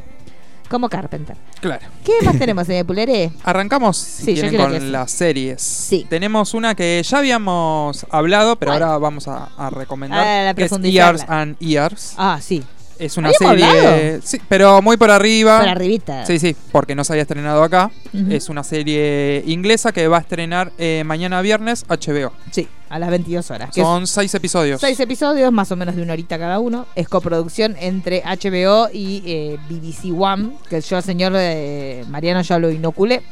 [0.69, 1.37] Como Carpenter.
[1.61, 1.87] Claro.
[2.05, 3.31] ¿Qué más tenemos, señor Pulere?
[3.45, 5.63] Arrancamos si Sí, yo quieren, creo con que las series.
[5.63, 6.07] Sí.
[6.09, 10.45] Tenemos una que ya habíamos hablado, pero ahora vamos a, a recomendar.
[10.47, 11.19] La que es profundizarla.
[11.19, 12.15] Years and Years.
[12.17, 12.63] Ah, sí.
[12.99, 13.79] Es una ¿Habíamos serie.
[13.81, 14.21] hablado?
[14.25, 15.59] Sí, pero muy por arriba.
[15.61, 16.25] Por arribita.
[16.27, 17.91] Sí, sí, porque no se había estrenado acá.
[18.31, 22.33] Es una serie inglesa que va a estrenar eh, mañana viernes HBO.
[22.51, 23.71] Sí, a las 22 horas.
[23.77, 24.81] es Son seis episodios.
[24.81, 26.87] Seis episodios, más o menos de una horita cada uno.
[26.95, 32.71] Es coproducción entre HBO y eh, BBC One, que yo, señor eh, Mariano, ya lo
[32.71, 33.23] inoculé.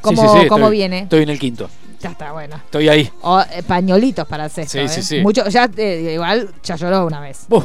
[0.00, 0.98] ¿Cómo, Sí, sí, sí, cómo estoy- viene?
[1.00, 1.68] Estoy en el quinto.
[2.00, 2.56] Ya está, bueno.
[2.56, 3.10] Estoy ahí.
[3.20, 4.78] O eh, pañolitos para el sexto.
[4.78, 4.88] Sí, ¿eh?
[4.88, 5.20] sí, sí.
[5.20, 7.40] Mucho, ya, eh, igual, ya lloró una vez.
[7.48, 7.62] Buh.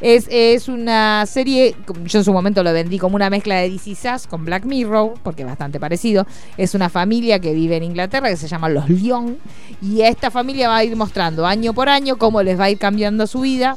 [0.00, 1.74] Es, es una serie,
[2.04, 5.14] yo en su momento lo vendí como una mezcla de DC Sass con Black Mirror,
[5.22, 6.26] porque es bastante parecido.
[6.56, 9.38] Es una familia que vive en Inglaterra que se llama Los Lyon,
[9.80, 12.78] y esta familia va a ir mostrando año por año cómo les va a ir
[12.78, 13.76] cambiando su vida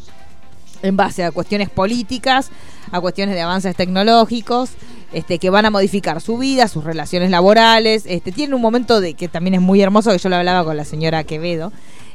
[0.81, 2.49] en base a cuestiones políticas,
[2.91, 4.71] a cuestiones de avances tecnológicos,
[5.13, 8.05] este, que van a modificar su vida, sus relaciones laborales.
[8.07, 10.77] Este, tienen un momento de que también es muy hermoso, que yo lo hablaba con
[10.77, 11.71] la señora Quevedo,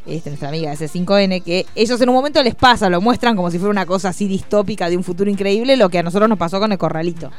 [0.07, 3.51] este, nuestra amiga de C5N, que ellos en un momento les pasa, lo muestran como
[3.51, 6.39] si fuera una cosa así distópica de un futuro increíble, lo que a nosotros nos
[6.39, 7.31] pasó con el corralito.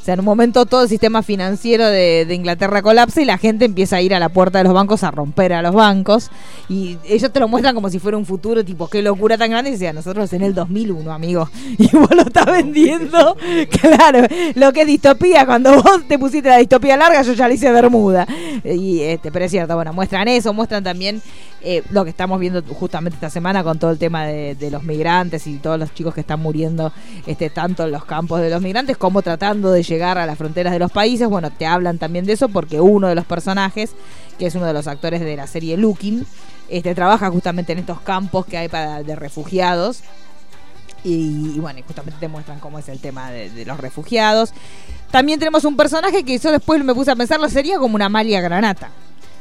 [0.00, 3.36] O sea, en un momento todo el sistema financiero de, de Inglaterra colapsa y la
[3.36, 6.30] gente empieza a ir a la puerta de los bancos a romper a los bancos.
[6.70, 9.68] Y ellos te lo muestran como si fuera un futuro, tipo, qué locura tan grande.
[9.68, 11.50] Y decían, nosotros en el 2001, amigo.
[11.78, 13.36] Y vos lo estás vendiendo.
[13.80, 15.44] claro, lo que es distopía.
[15.44, 18.26] Cuando vos te pusiste la distopía larga, yo ya le hice Bermuda.
[18.64, 21.22] Y, este, pero es cierto, bueno, muestran eso, muestran también
[21.62, 24.82] eh, lo que estamos viendo justamente esta semana con todo el tema de, de los
[24.82, 26.92] migrantes y todos los chicos que están muriendo
[27.26, 30.72] este, tanto en los campos de los migrantes como tratando de llegar a las fronteras
[30.72, 31.28] de los países.
[31.28, 33.90] Bueno, te hablan también de eso porque uno de los personajes,
[34.38, 36.24] que es uno de los actores de la serie Looking,
[36.68, 40.00] este, trabaja justamente en estos campos que hay para, de refugiados.
[41.02, 44.52] Y, y bueno, justamente te muestran cómo es el tema de, de los refugiados.
[45.10, 48.40] También tenemos un personaje que yo después me puse a pensarlo, sería como una Malia
[48.40, 48.90] Granata,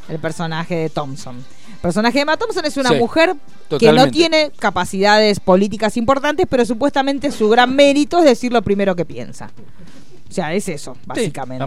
[0.07, 1.37] el personaje de Thompson.
[1.73, 3.35] El personaje de Emma Thompson es una Sí, mujer
[3.79, 8.95] que no tiene capacidades políticas importantes, pero supuestamente su gran mérito es decir lo primero
[8.95, 9.51] que piensa.
[10.29, 11.59] O sea, es eso, básicamente.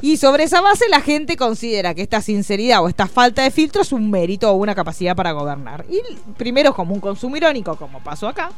[0.00, 3.82] Y sobre esa base la gente considera que esta sinceridad o esta falta de filtro
[3.82, 5.84] es un mérito o una capacidad para gobernar.
[5.90, 6.00] Y
[6.38, 8.50] primero como un consumo irónico, como pasó acá,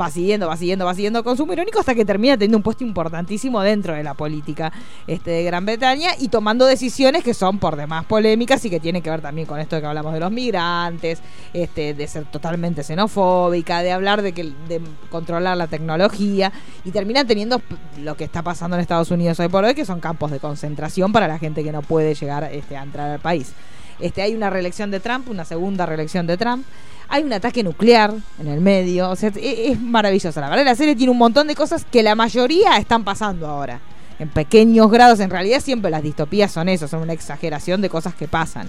[0.00, 3.60] va siguiendo, va siguiendo, va siguiendo consumo irónico hasta que termina teniendo un puesto importantísimo
[3.60, 4.72] dentro de la política
[5.06, 9.02] este, de Gran Bretaña y tomando decisiones que son por demás polémicas y que tienen
[9.02, 11.20] que ver también con esto de que hablamos de los migrantes,
[11.52, 14.80] este, de ser totalmente xenofóbica, de hablar de que de
[15.10, 16.52] controlar la tecnología
[16.84, 17.60] y termina teniendo
[17.98, 21.12] lo que está pasando en Estados Unidos hoy por hoy, que son campos de concentración
[21.12, 23.52] para la gente que no puede llegar este, a entrar al país.
[24.00, 26.64] Este, hay una reelección de Trump, una segunda reelección de Trump.
[27.10, 29.08] Hay un ataque nuclear en el medio.
[29.10, 30.40] O sea, e- es maravillosa.
[30.40, 33.80] La verdad, la serie tiene un montón de cosas que la mayoría están pasando ahora.
[34.18, 35.20] En pequeños grados.
[35.20, 38.68] En realidad, siempre las distopías son eso, son una exageración de cosas que pasan.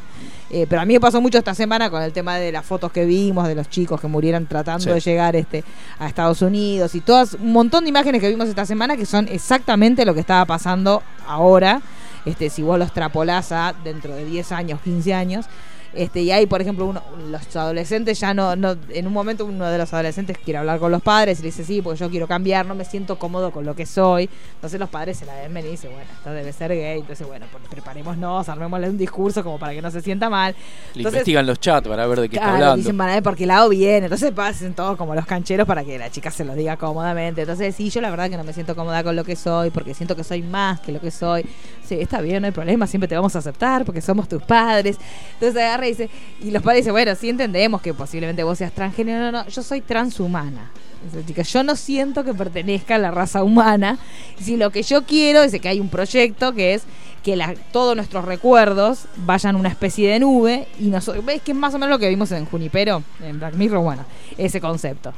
[0.52, 2.92] Eh, pero a mí me pasó mucho esta semana con el tema de las fotos
[2.92, 4.90] que vimos de los chicos que murieron tratando Sí.
[4.92, 5.64] de llegar este,
[6.00, 9.28] a Estados Unidos y todas un montón de imágenes que vimos esta semana que son
[9.28, 11.82] exactamente lo que estaba pasando ahora.
[12.26, 15.46] Este, si vos lo extrapolás a dentro de 10 años, 15 años.
[15.94, 19.66] Este, y hay, por ejemplo, uno- los adolescentes ya no, no, en un momento uno
[19.66, 22.28] de los adolescentes quiere hablar con los padres y le dice, sí, porque yo quiero
[22.28, 24.30] cambiar, no me siento cómodo con lo que soy.
[24.56, 27.00] Entonces los padres se la ven y dicen, bueno, esto debe ser gay.
[27.00, 30.56] Entonces, bueno, pues preparémonos, armémosle un discurso como para que no se sienta mal.
[30.94, 32.78] Le investigan los chats para ver de qué Claro, está hablando.
[32.78, 34.06] dicen, van a ver por qué lado viene.
[34.06, 37.42] Entonces pasen todos como los cancheros para que la chica se los diga cómodamente.
[37.42, 39.94] Entonces, sí, yo la verdad que no me siento cómoda con lo que soy, porque
[39.96, 41.44] siento que soy más que lo que soy.
[41.84, 44.98] Sí, está bien, no hay problema, siempre te vamos a aceptar porque somos tus padres.
[45.34, 45.56] Entonces
[46.42, 49.20] y los padres dicen, bueno, sí entendemos que posiblemente vos seas transgénero.
[49.20, 50.72] No, no, yo soy transhumana.
[51.04, 53.98] Dice, chica, yo no siento que pertenezca a la raza humana.
[54.42, 56.84] Si lo que yo quiero es que hay un proyecto que es
[57.24, 61.58] que la- todos nuestros recuerdos vayan una especie de nube y nosotros, ves que es
[61.58, 64.06] más o menos lo que vimos en Junipero, en Black Mirror, bueno,
[64.38, 65.14] ese concepto.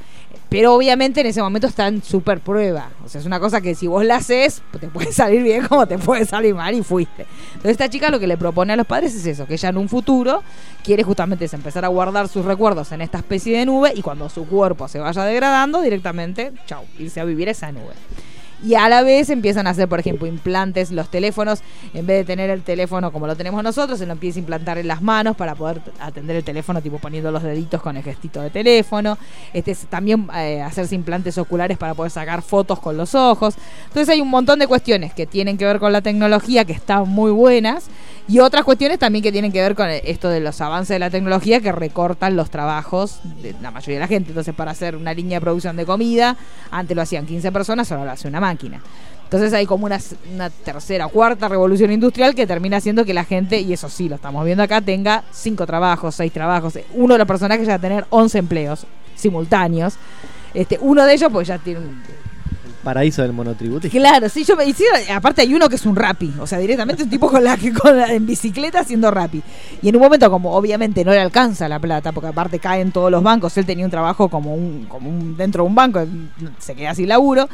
[0.51, 2.89] Pero obviamente en ese momento está en super prueba.
[3.05, 5.87] O sea, es una cosa que si vos la haces, te puede salir bien como
[5.87, 7.25] te puede salir mal y fuiste.
[7.51, 9.77] Entonces esta chica lo que le propone a los padres es eso, que ella en
[9.77, 10.43] un futuro
[10.83, 14.27] quiere justamente es empezar a guardar sus recuerdos en esta especie de nube y cuando
[14.27, 17.93] su cuerpo se vaya degradando, directamente, chau, irse a vivir esa nube.
[18.63, 20.91] Y a la vez empiezan a hacer, por ejemplo, implantes.
[20.91, 21.61] Los teléfonos,
[21.93, 24.77] en vez de tener el teléfono como lo tenemos nosotros, se lo empieza a implantar
[24.77, 28.41] en las manos para poder atender el teléfono, tipo poniendo los deditos con el gestito
[28.41, 29.17] de teléfono.
[29.53, 33.55] Este, es también eh, hacerse implantes oculares para poder sacar fotos con los ojos.
[33.87, 37.09] Entonces hay un montón de cuestiones que tienen que ver con la tecnología, que están
[37.09, 37.89] muy buenas.
[38.27, 41.09] Y otras cuestiones también que tienen que ver con esto de los avances de la
[41.09, 44.29] tecnología que recortan los trabajos de la mayoría de la gente.
[44.29, 46.37] Entonces, para hacer una línea de producción de comida,
[46.69, 48.81] antes lo hacían 15 personas, ahora lo hace una máquina.
[49.31, 49.97] Entonces hay como una,
[50.65, 54.15] tercera o cuarta revolución industrial que termina haciendo que la gente, y eso sí, lo
[54.15, 56.77] estamos viendo acá, tenga cinco trabajos, seis trabajos.
[56.95, 59.93] Uno de los personajes ya va a tener 11 empleos simultáneos.
[60.53, 61.79] Este, uno de ellos, pues ya tiene
[62.83, 63.97] Paraíso del monotributista.
[63.97, 67.03] Claro, sí, yo me hicieron, aparte hay uno que es un rapi, o sea, directamente
[67.03, 67.55] un tipo con la
[68.09, 69.43] en bicicleta haciendo rapi.
[69.81, 73.11] Y en un momento como obviamente no le alcanza la plata, porque aparte caen todos
[73.11, 76.03] los bancos, él tenía un trabajo como un, como un dentro de un banco,
[76.57, 77.47] se queda sin laburo,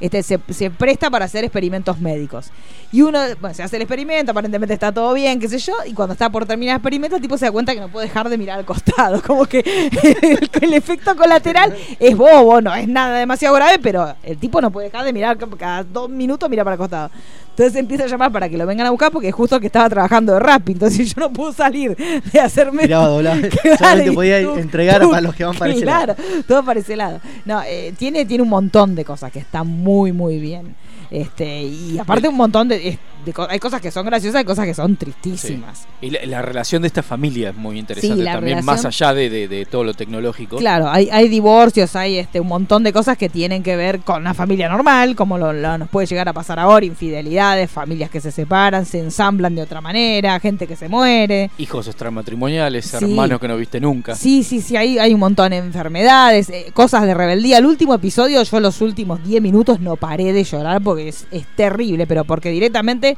[0.00, 0.38] este se,
[0.70, 2.50] presta para hacer experimentos médicos.
[2.90, 5.94] Y uno, bueno, se hace el experimento, aparentemente está todo bien, qué sé yo, y
[5.94, 8.28] cuando está por terminar el experimento, el tipo se da cuenta que no puede dejar
[8.28, 9.60] de mirar al costado, como que
[10.60, 14.88] el efecto colateral es bobo, no es nada demasiado grave, pero el tipo no puede
[14.88, 17.10] dejar de mirar, cada dos minutos mira para el costado.
[17.50, 20.32] Entonces empieza a llamar para que lo vengan a buscar porque justo que estaba trabajando
[20.32, 21.94] de rap, entonces yo no puedo salir
[22.32, 22.82] de hacerme...
[22.82, 23.40] Miraba doblado.
[23.42, 26.42] Claro, Solamente podía tú- entregar tú- para los que van para ese Claro, lado.
[26.48, 27.20] todo para ese lado.
[27.44, 30.74] No, eh, tiene, tiene un montón de cosas que están muy, muy bien.
[31.10, 34.66] Este, y aparte un montón de, es- de hay cosas que son graciosas, hay cosas
[34.66, 35.86] que son tristísimas.
[36.00, 39.14] Y la, la relación de esta familia es muy interesante Sí, también, relación- más allá
[39.14, 40.56] de, de- de todo lo tecnológico.
[40.58, 44.20] Claro, hay, hay divorcios, hay este un montón de cosas que tienen que ver con
[44.22, 48.20] una familia normal, como lo, lo- nos puede llegar a pasar ahora, infidelidades, familias que
[48.20, 51.50] se separan, se ensamblan de otra manera, gente que se muere.
[51.58, 52.96] Hijos extramatrimoniales, Sí.
[52.96, 54.14] hermanos que no viste nunca.
[54.14, 57.58] Sí, sí, sí, hay, hay un montón de enfermedades, eh, cosas de rebeldía.
[57.58, 61.44] El último episodio, yo los últimos 10 minutos no paré de llorar porque es, es
[61.56, 63.11] terrible, pero porque directamente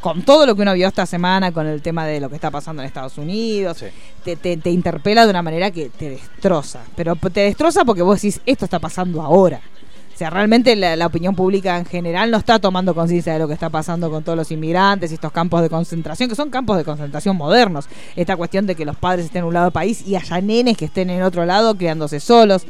[0.00, 2.50] con todo lo que uno vio esta semana, con el tema de lo que está
[2.50, 3.86] pasando en Estados Unidos, Sí.
[4.24, 6.80] te, te- te interpela de una manera que te destroza.
[6.94, 9.60] Pero te destroza porque vos decís, esto está pasando ahora.
[10.14, 13.46] O sea, realmente la, la opinión pública en general no está tomando conciencia de lo
[13.48, 16.78] que está pasando con todos los inmigrantes y estos campos de concentración, que son campos
[16.78, 17.86] de concentración modernos.
[18.16, 20.76] Esta cuestión de que los padres estén en un lado del país y haya nenes
[20.78, 22.62] que estén en otro lado criándose solos.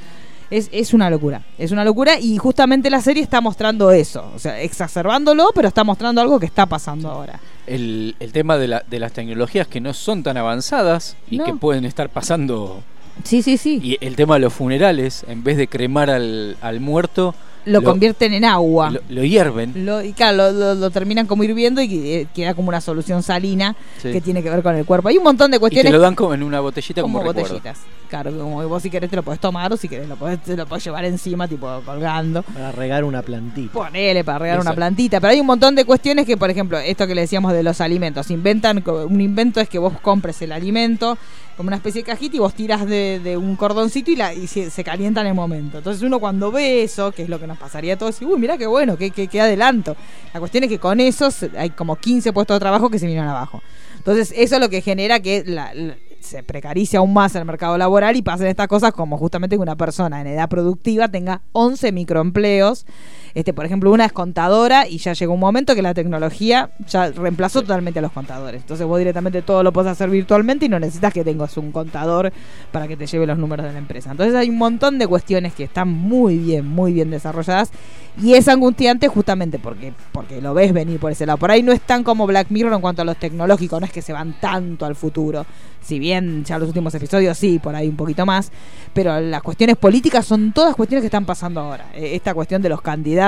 [0.51, 4.39] Es, es una locura, es una locura y justamente la serie está mostrando eso, o
[4.39, 7.41] sea, exacerbándolo, pero está mostrando algo que está pasando ahora.
[7.67, 11.45] El, el tema de, la- de las tecnologías que no son tan avanzadas y No.
[11.45, 12.81] que pueden estar pasando.
[13.25, 13.81] Sí, sí, sí.
[13.83, 17.35] Y el tema de los funerales, en vez de cremar al, al muerto,
[17.67, 18.91] lo, lo- convierten en agua.
[18.91, 19.85] lo, lo hierven.
[19.85, 23.23] Lo, y claro, lo, lo- lo terminan como hirviendo y eh, queda como una solución
[23.23, 24.13] salina Sí.
[24.13, 25.09] que tiene que ver con el cuerpo.
[25.09, 27.33] Hay un montón de Y te cuestiones lo dan como en una botellita como, como
[27.33, 27.79] botellitas.
[28.09, 30.57] Claro, como vos si querés te lo podés tomar o si querés lo podés, te
[30.57, 32.43] lo podés llevar encima, tipo colgando.
[32.45, 33.73] Para regar una plantita.
[33.73, 35.21] Ponele para regar una plantita.
[35.21, 37.81] Pero hay un montón de cuestiones que, por ejemplo, esto que le decíamos de los
[37.81, 38.31] alimentos.
[38.31, 41.19] Inventan, un invento es que vos compres el alimento
[41.57, 44.85] como una especie de cajita y vos tiras de, un cordoncito y, y se, se
[44.85, 45.79] calienta en el momento.
[45.79, 48.39] Entonces uno cuando ve eso, que es lo que nos pasaría a todos, dice, uy,
[48.39, 49.97] mira qué bueno, qué, qué, adelanto.
[50.35, 53.07] La cuestión es que con eso se- hay como 15 puestos de trabajo que se
[53.07, 53.63] vienen abajo.
[53.97, 58.23] Entonces eso es lo que genera que se precarice aún más el mercado laboral y
[58.23, 62.85] pasen estas cosas como justamente que una persona en edad productiva tenga 11 microempleos.
[63.37, 67.11] Este, por ejemplo, una es contadora y ya llegó un momento que la tecnología ya
[67.11, 68.63] reemplazó totalmente a los contadores.
[68.63, 72.33] Entonces vos directamente todo lo podés hacer virtualmente y no necesitas que tengas un contador
[72.73, 74.11] para que te lleve los números de la empresa.
[74.11, 77.73] Entonces hay un montón de cuestiones que están muy bien, muy bien desarrolladas
[78.23, 81.37] y es angustiante justamente porque, porque lo ves venir por ese lado.
[81.37, 83.93] Por ahí no es tan como Black Mirror en cuanto a los tecnológicos, no es
[83.93, 85.45] que se van tanto al futuro.
[85.83, 88.51] Si bien ya los últimos episodios sí, por ahí un poquito más,
[88.93, 91.91] pero las cuestiones políticas son todas cuestiones que están pasando ahora.
[91.95, 93.26] Eh, Esta cuestión de los candidatos,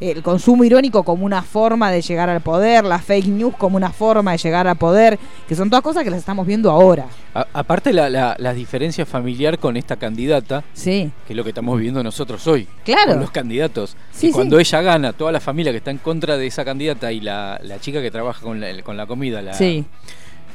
[0.00, 3.90] el consumo irónico como una forma de llegar al poder, la fake news como una
[3.90, 5.18] forma de llegar al poder,
[5.48, 7.06] que son todas cosas que las estamos viendo ahora.
[7.34, 11.50] A- aparte la, la, la diferencia familiar con esta candidata, Sí, que es lo que
[11.50, 12.68] estamos viviendo nosotros hoy.
[12.84, 13.12] Claro.
[13.12, 13.96] Con los candidatos.
[14.12, 14.60] Sí, y cuando sí.
[14.62, 17.78] ella gana, toda la familia que está en contra de esa candidata y la, la
[17.80, 19.84] chica que trabaja con la, con la comida, la, sí,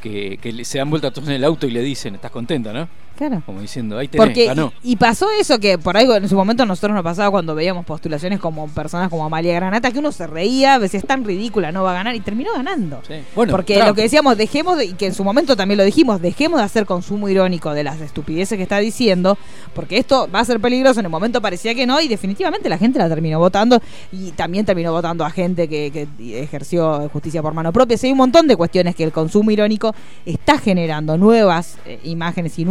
[0.02, 2.88] que, se dan vuelta todos en el auto y le dicen, ¿estás contenta, no?
[3.19, 3.43] Claro.
[3.45, 4.71] Como diciendo, ahí tenés, Porque, ganó.
[4.82, 7.86] y, y pasó eso que por ahí en su momento nosotros nos pasaba cuando veíamos
[7.86, 11.71] postulaciones como personas como Amalia Granata, que uno se reía, a veces es tan ridícula,
[11.71, 13.01] no va a ganar, y terminó ganando.
[13.08, 13.15] Sí.
[13.36, 13.89] Bueno, Porque Trump.
[13.89, 16.65] lo que decíamos, dejemos, de, y que en su momento también lo dijimos, dejemos de
[16.65, 19.38] hacer consumo irónico de las estupideces que está diciendo,
[19.75, 20.99] porque esto va a ser peligroso.
[21.01, 24.65] En el momento parecía que no, y definitivamente la gente la terminó votando, y también
[24.65, 26.08] terminó votando a gente que, que
[26.41, 27.97] ejerció justicia por mano propia.
[27.97, 29.93] Sí, hay un montón de cuestiones que el consumo irónico
[30.25, 32.65] está generando nuevas eh, imágenes y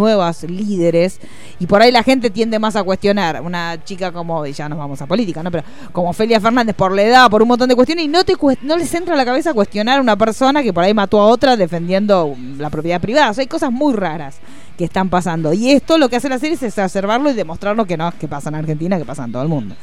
[0.44, 1.20] líderes,
[1.58, 3.40] y por ahí la gente tiende más a cuestionar.
[3.42, 5.50] Una chica como, y ya nos vamos a política, ¿no?
[5.50, 8.34] Pero como Felia Fernández por la edad, por un montón de cuestiones, y no, te,
[8.62, 11.26] no les entra a la cabeza cuestionar a una persona que por ahí mató a
[11.26, 13.30] otra defendiendo mm, la propiedad privada.
[13.30, 14.36] O sea, hay cosas muy raras
[14.76, 15.52] que están pasando.
[15.52, 18.28] Y esto lo que hace la serie es exacerbarlo y demostrarlo que no es que
[18.28, 19.74] pasa en Argentina, que pasa en todo el mundo.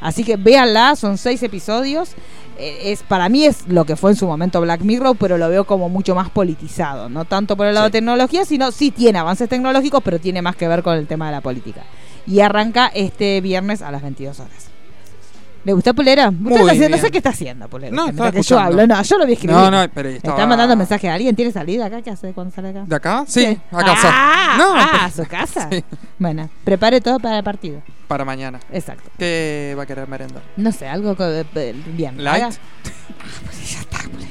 [0.00, 2.12] Así que véanla, son seis episodios.
[2.58, 5.48] Eh, es Para mí es lo que fue en su momento Black Mirror, pero lo
[5.48, 7.08] veo como mucho más politizado.
[7.08, 7.92] No tanto por el lado Sí.
[7.92, 11.26] de tecnología, sino sí tiene avances tecnológicos, pero tiene más que ver con el tema
[11.26, 11.82] de la política.
[12.26, 14.68] Y arranca este viernes a las 22 horas.
[15.68, 16.22] ¿Le gustó Pulero?
[16.30, 17.94] Está haciendo- no sé qué está haciendo, Pulero.
[17.94, 19.54] No, que yo hablo, no, yo lo vi escribir.
[19.54, 21.36] No, no, pero ¿Está estaba- mandando mensaje a alguien?
[21.36, 22.00] ¿Tiene salida acá?
[22.00, 22.84] ¿Qué hace cuando sale acá?
[22.86, 23.24] ¿De acá?
[23.28, 24.08] Sí, a casa.
[24.10, 25.68] Ah, no, ah, pero- a su casa.
[25.70, 25.84] Sí,
[26.18, 27.82] Bueno, prepare todo para el partido.
[28.06, 28.58] para mañana.
[28.72, 29.10] Exacto.
[29.18, 30.42] ¿Qué va a querer merendar?
[30.56, 32.24] No sé, algo co- eh, bien.
[32.24, 32.44] ¿Light?
[32.44, 32.56] haga-
[33.44, 34.27] pues Panqueque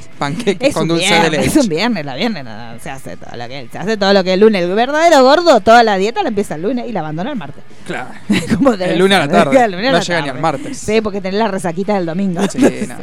[0.59, 1.49] Es con dulce viernes, de leche.
[1.49, 4.23] es un viernes, la viernes no, se hace todo lo que se hace todo lo
[4.23, 4.63] que el lunes.
[4.63, 7.63] El verdadero gordo, toda la dieta la empieza el lunes y la abandona el martes.
[7.85, 8.09] Claro.
[8.55, 9.63] Como El lunes a la tarde.
[9.63, 10.77] El lunes a No la llega ni al martes.
[10.77, 12.41] Sí, porque tenés la resaquita del domingo.
[12.49, 12.95] Sí, no.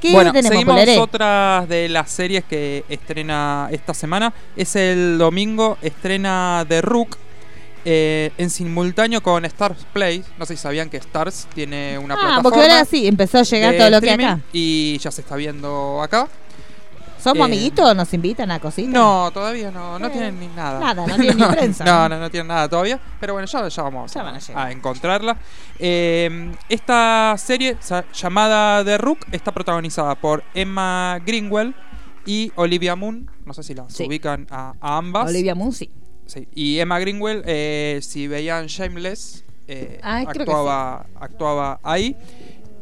[0.00, 0.98] ¿Qué bueno, tenemos, seguimos Poleré?
[0.98, 4.34] otras de las series que estrena esta semana.
[4.54, 7.16] Es el domingo, estrena The Rook
[7.84, 10.24] eh, en simultáneo con Stars Play.
[10.38, 12.42] No sé si sabían que Stars tiene una Ah, plataforma.
[12.42, 14.40] porque ahora sí, empezó a llegar todo lo que acá.
[14.52, 16.28] Y ya se está viendo acá.
[17.22, 17.96] ¿Somos eh, amiguitos?
[17.96, 18.92] ¿Nos invitan a cositas?
[18.92, 20.78] No, todavía no, no Eh, tienen ni nada.
[20.78, 21.82] nada, no tienen ni prensa.
[21.82, 23.00] No, no, no tienen nada todavía.
[23.18, 24.66] Pero bueno, ya, ya vamos Ya a, van a llegar.
[24.66, 25.36] a encontrarla.
[25.78, 27.78] Eh, esta serie
[28.12, 31.74] llamada The Rook está protagonizada por Emma Greenwell
[32.26, 33.30] y Olivia Moon.
[33.46, 34.04] No sé si las Sí.
[34.06, 35.28] ubican a, a ambas.
[35.30, 35.90] Olivia Moon, sí.
[36.26, 36.48] Sí.
[36.54, 42.16] Y Emma Greenwell, eh, si veían Shameless, eh, Ay, actuaba, actuaba ahí.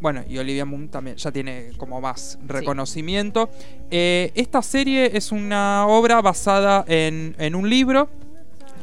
[0.00, 3.50] Bueno, y Olivia Moon también ya tiene como más reconocimiento.
[3.90, 8.08] Eh, esta serie es una obra basada en, en un libro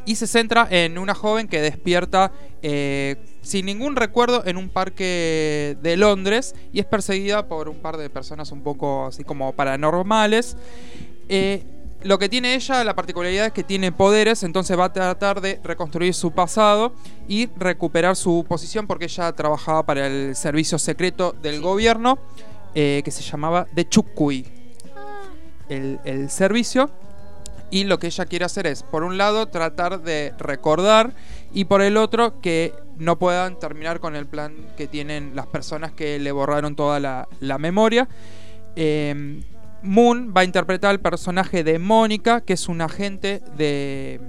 [0.06, 2.32] y se centra en una joven que despierta
[3.42, 8.10] sin ningún recuerdo en un parque de Londres y es perseguida por un par de
[8.10, 10.58] personas un poco así como paranormales.
[11.30, 11.64] Eh,
[12.04, 15.60] lo que tiene ella, la particularidad es que tiene poderes, entonces va a tratar de
[15.64, 16.94] reconstruir su pasado
[17.28, 22.18] y recuperar su posición porque ella trabajaba para el servicio secreto del gobierno
[22.74, 24.46] eh, que se llamaba The Chukui.
[25.68, 26.90] El, el servicio.
[27.72, 31.14] Y lo que ella quiere hacer es, por un lado, tratar de recordar
[31.54, 35.92] y por el otro, que no puedan terminar con el plan que tienen las personas
[35.92, 38.08] que le borraron toda la, la memoria.
[38.76, 39.44] Eh,
[39.82, 44.20] Moon va a interpretar el personaje de Mónica, que es un agente de,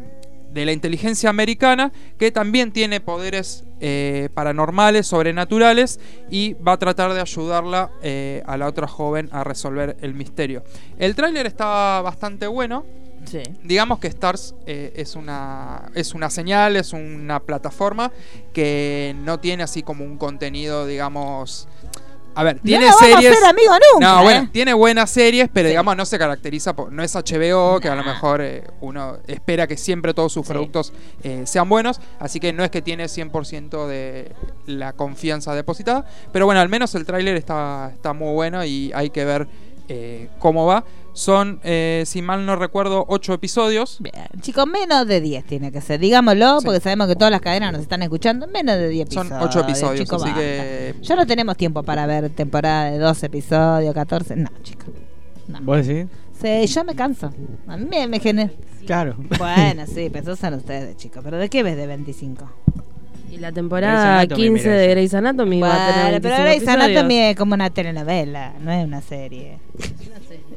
[0.52, 7.12] de la inteligencia americana, que también tiene poderes eh, paranormales, sobrenaturales, y va a tratar
[7.14, 10.62] de ayudarla eh, a la otra joven a resolver el misterio.
[10.98, 12.84] El tráiler está bastante bueno.
[13.24, 13.42] Sí.
[13.62, 18.10] Digamos que Stars eh, es, una, es una señal, es una plataforma
[18.54, 21.68] que no tiene así como un contenido, digamos...
[22.34, 23.32] A ver, tiene no vamos series...
[23.32, 24.06] a ser amigos nunca.
[24.06, 24.48] No, bueno, ¿eh?
[24.52, 25.70] tiene buenas series, pero Sí.
[25.70, 26.92] digamos no se caracteriza por.
[26.92, 30.52] No es HBO, que a lo mejor eh, uno espera que siempre todos sus Sí.
[30.52, 32.00] productos eh, sean buenos.
[32.18, 34.32] Así que no es que tiene 100% de
[34.66, 36.04] la confianza depositada.
[36.32, 39.48] Pero bueno, al menos el tráiler está, está muy bueno y hay que ver
[39.90, 40.84] eh, cómo va.
[41.12, 43.98] Son, eh, si mal no recuerdo, 8 episodios.
[44.00, 45.98] Bien, chicos, menos de 10 tiene que ser.
[46.00, 46.64] Digámoslo, Sí.
[46.66, 48.46] porque sabemos que todas las cadenas nos están escuchando.
[48.46, 49.48] Menos de 10 Son episodios.
[49.56, 50.94] 8 episodios, chicos, así que.
[51.02, 54.36] Ya no tenemos tiempo para ver temporada de 12 episodios, 14.
[54.36, 54.86] No, chicos.
[55.48, 55.60] No.
[55.62, 56.06] ¿Vos decís?
[56.40, 57.32] Sí, yo me canso.
[57.66, 58.50] A mí me, me genera.
[58.86, 59.16] Claro.
[59.36, 61.22] Bueno, sí, pero esos son ustedes, chicos.
[61.24, 62.48] ¿Pero de qué ves de 25?
[63.30, 64.88] Y la temporada Anatomy, 15 mira de.
[64.88, 66.90] Grey's Anatomy va a tener Bueno, pero 25 Grey's.
[66.96, 69.58] Anatomy es como una telenovela, no es una serie.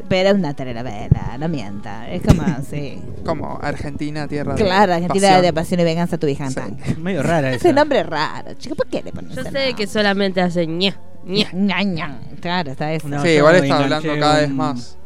[0.09, 2.09] Pero es una telenovela, no mienta.
[2.12, 2.99] Es como así.
[3.25, 4.63] Como Argentina, tierra de.
[4.63, 5.41] Claro, Argentina pasión.
[5.43, 6.59] de pasión y venganza, tu hija en Sí.
[7.01, 7.57] Medio rara esa.
[7.57, 8.77] Ese nombre es raro, chicos.
[8.77, 9.73] ¿Por qué le pones Yo sé nombre?
[9.75, 11.47] que solamente hace ña, ña.
[11.53, 12.19] Ña, ña.
[12.41, 13.07] Claro, está eso.
[13.07, 14.97] No, Sí, igual está hablando cada vez más.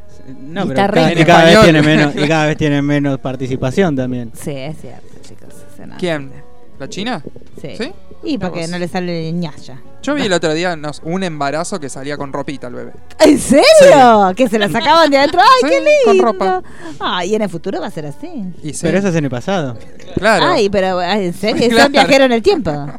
[0.42, 2.82] No, Y pero está cada, re- y cada vez tiene menos, y cada vez tiene
[2.82, 4.32] menos participación también.
[4.34, 5.54] Sí, es cierto, chicos.
[6.00, 6.32] ¿Quién?
[6.80, 7.24] ¿La China?
[7.62, 7.70] Sí.
[7.78, 7.92] ¿Sí?
[8.24, 8.70] Y porque Vos.
[8.70, 9.80] no le sale ñaya.
[10.04, 12.92] Yo vi el otro día nos- un embarazo que salía con ropita el bebé.
[13.20, 14.32] ¿En serio?
[14.36, 15.42] Que se la sacaban de adentro.
[15.42, 16.26] ¡Ay, Sí, qué con lindo!
[16.26, 16.64] ropa.
[17.00, 18.28] Ay, y en el futuro va a ser así.
[18.64, 19.78] Y sí, Pero eso es en el pasado.
[20.16, 20.46] claro.
[20.48, 21.84] Ay, pero ay, en serio, Claro.
[21.84, 22.72] son viajeros en el tiempo.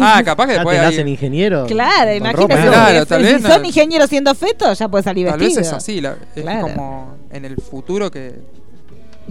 [0.00, 1.68] Ah, capaz que Ya después te ahí- nacen ingenieros.
[1.68, 2.54] Claro, con imagínate.
[2.56, 2.66] ropa.
[2.68, 5.60] Claro, si- tal si vez no- son ingenieros siendo fetos, ya puede salir Tal vestido.
[5.60, 6.62] vez es así, la- es Claro.
[6.62, 8.34] como en el futuro que...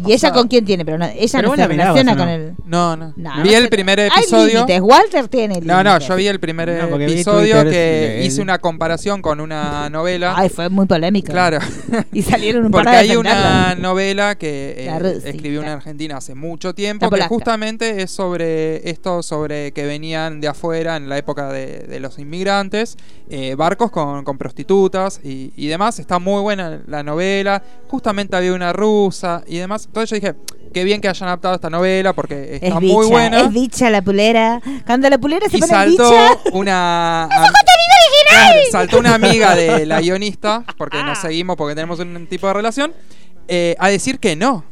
[0.05, 0.83] ¿Y ella con quién tiene?
[0.85, 2.33] Pero no, ella Pero no vos se la mirabas, relaciona ¿o con no?
[2.33, 2.53] el.
[2.65, 3.13] No, no.
[3.15, 4.53] No, vi no el primer Hay episodio.
[4.55, 4.81] límites.
[4.81, 6.07] Walter tiene No, no, límites.
[6.07, 9.39] yo vi el primer No, porque vi episodio Twitter, que sí, hice una comparación con
[9.39, 10.33] una novela.
[10.35, 11.31] Ay, fue muy polémico.
[11.31, 11.59] claro.
[12.11, 15.29] Y salieron un Porque par de hay una novela que eh, La rusita.
[15.29, 17.29] escribió una argentina hace mucho tiempo que polaca.
[17.29, 22.17] justamente es sobre esto, sobre que venían de afuera en la época de, de los
[22.19, 22.97] inmigrantes,
[23.29, 25.99] eh, barcos con, con prostitutas y, y demás.
[25.99, 27.61] Está muy buena la novela.
[27.87, 29.82] Justamente había una rusa y demás.
[29.85, 30.35] Entonces yo dije,
[30.73, 33.41] qué bien que hayan adaptado esta novela porque está Es muy buena.
[33.41, 34.61] es bicha la pulera.
[34.85, 36.39] Cuando la pulera se y pone saltó bicha.
[36.53, 37.29] una
[38.29, 41.05] Claro, saltó una amiga de la guionista porque Ah.
[41.05, 42.93] nos seguimos porque tenemos un tipo de relación
[43.47, 44.63] eh, a decir que no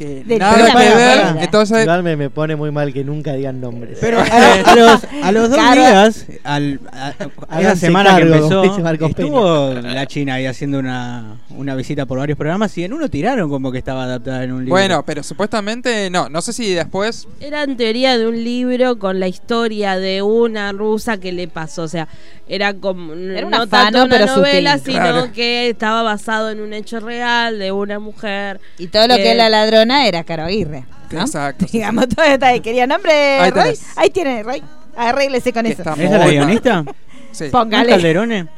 [0.00, 1.36] que Del nada que de ver.
[1.40, 3.98] Entonces, Igual me, me pone muy mal que nunca digan nombres.
[4.00, 4.18] Pero
[4.64, 5.80] a, los, a los dos Claro.
[5.80, 7.12] días, al, a-
[7.48, 9.26] a- esa semana que cargo, empezó, Marcos Peña.
[9.28, 13.50] estuvo la China ahí haciendo una, una visita por varios programas y en uno tiraron
[13.50, 14.70] como que estaba adaptada en un libro.
[14.72, 16.28] bueno, pero supuestamente no.
[16.30, 17.28] No sé si después.
[17.40, 21.82] Era en teoría de un libro con la historia de una rusa que le pasó.
[21.82, 22.08] O sea,
[22.48, 23.12] era como.
[23.12, 24.92] Era no una tanto fano, una pero novela, sutil.
[24.94, 25.32] sino Claro.
[25.32, 28.60] que estaba basado en un hecho real de una mujer.
[28.78, 30.84] Y todo lo que que- es la ladrona era Caro Aguirre.
[31.10, 31.20] ¿no?
[31.20, 32.60] Exacto, sí, Digamos, todo ahí.
[32.60, 33.62] ¿Quería nombre, Ahí Roy?
[33.62, 33.86] tenés.
[33.96, 34.62] Ahí tiene, Roy.
[34.96, 35.82] Arréglese con eso.
[35.82, 36.84] está ¿Esa es la guionista?
[37.32, 37.44] Sí.
[37.44, 37.90] ¿No es Póngale.
[37.90, 38.48] Calderone?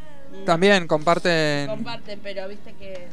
[0.47, 1.69] También comparten.
[1.69, 3.09] Comparten, pero viste que.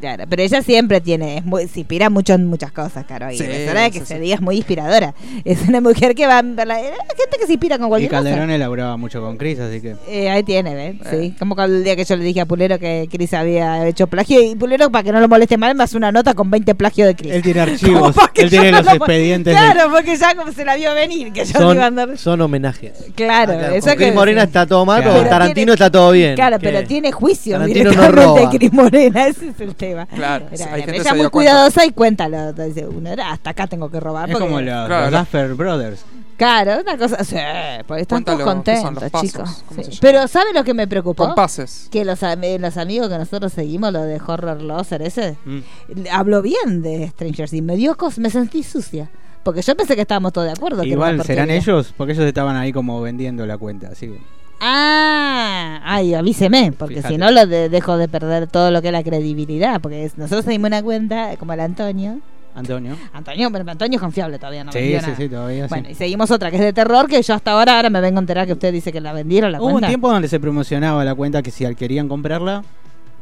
[0.00, 3.36] Claro, pero ella siempre tiene, es muy, se inspira mucho en muchas cosas, Aguirre.
[3.36, 4.20] Sí, es de que sí, se sí.
[4.20, 5.14] diga, es muy inspiradora.
[5.44, 8.10] Es una mujer que va a la, la gente que se inspira con Y cualquier
[8.10, 8.22] cosa.
[8.24, 9.96] Calderone laburaba mucho con Chris, así que...
[10.08, 10.96] Eh, ahí tiene, ¿ves?
[11.06, 11.08] Eh.
[11.30, 11.34] Sí.
[11.38, 14.42] Como cuando el día que yo le dije a Pulero que Chris había hecho plagio.
[14.42, 17.08] Y Pulero, para que no lo moleste mal, me hace una nota con 20 plagios
[17.08, 17.32] de Chris.
[17.32, 20.64] Él tiene archivos, él tiene no los lo- expedientes de- Claro, porque ya como se
[20.64, 22.08] la vio venir, que yo le iba a andar.
[22.08, 22.92] Son, son homenajes.
[23.14, 24.46] Claro, eso con que Cris Morena sí.
[24.48, 25.18] está todo mal, Claro.
[25.18, 26.34] pero Tarantino tiene- está todo bien.
[26.34, 26.66] Claro, ¿Qué?
[26.68, 28.50] pero tiene juicio Tarantino no roba.
[28.50, 29.85] Cris Morena, ese es el tema.
[30.14, 31.30] Claro, Era- hay gente que ella se muy cuenta.
[31.30, 32.52] cuidadosa y cuéntalo.
[32.52, 34.28] Dice, uno era, hasta acá tengo que robar.
[34.28, 35.10] Es porque- como los, Claro.
[35.10, 36.04] los Duffer Brothers.
[36.36, 37.24] Claro, una cosa.
[37.24, 37.36] Sí,
[37.86, 39.98] porque están todos Cuéntalo, ¿qué son contentos, chicos.
[40.02, 41.26] Pero ¿sabe lo que me preocupó?
[41.28, 41.88] Compases.
[41.90, 45.60] Que los, am- los amigos que nosotros seguimos, lo de Horror Loser ese, Mm.
[46.12, 47.62] habló bien de Stranger Things.
[47.64, 49.08] Me dio cos, me sentí sucia.
[49.44, 50.82] Porque yo pensé que estábamos todos de acuerdo.
[50.82, 54.20] que Igual serán ellos, porque ellos estaban ahí como vendiendo la cuenta, así que...
[54.68, 58.92] Ah, ay, avíseme, porque si no lo de- dejo de perder todo lo que es
[58.92, 59.80] la credibilidad.
[59.80, 62.18] Porque es- nosotros seguimos una cuenta como el Antonio.
[62.54, 62.96] Antonio.
[63.12, 65.92] Antonio, pero Antonio es confiable todavía, no sí, sí, sí, todavía Bueno, sí.
[65.92, 68.20] y seguimos otra que es de terror, que yo hasta ahora, ahora me vengo a
[68.22, 69.88] enterar que usted dice que la vendieron la Hubo un cuenta.
[69.88, 72.64] tiempo donde se promocionaba la cuenta que si querían comprarla,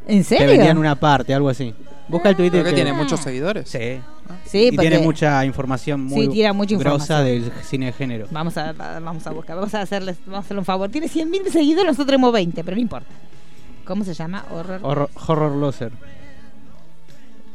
[0.06, 0.46] ¿En te serio?
[0.48, 1.74] vendían una parte, algo así.
[2.08, 2.60] Busca el Twitter.
[2.60, 3.68] Creo que que- tiene muchos seguidores.
[3.68, 4.00] Sí.
[4.46, 7.52] Sí, y porque tiene mucha información muy Sí, tira mucha grosa información.
[7.54, 8.26] del cine de género.
[8.30, 10.88] vamos a vamos a buscar, vamos a hacerles vamos a hacerle un favor.
[10.90, 13.08] Tiene 100.000 seguidores, nosotros tenemos 20, pero no importa.
[13.84, 14.44] ¿Cómo se llama?
[14.50, 15.92] Horror Horror, horror Loser.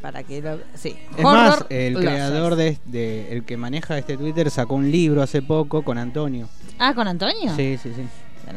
[0.02, 0.96] para que lo, sí.
[1.18, 2.12] Es Horror más, el Losers.
[2.12, 6.48] creador de, de- el que maneja este Twitter sacó un libro hace poco con Antonio.
[6.78, 7.54] Ah, con Antonio.
[7.56, 8.04] Sí, sí, sí.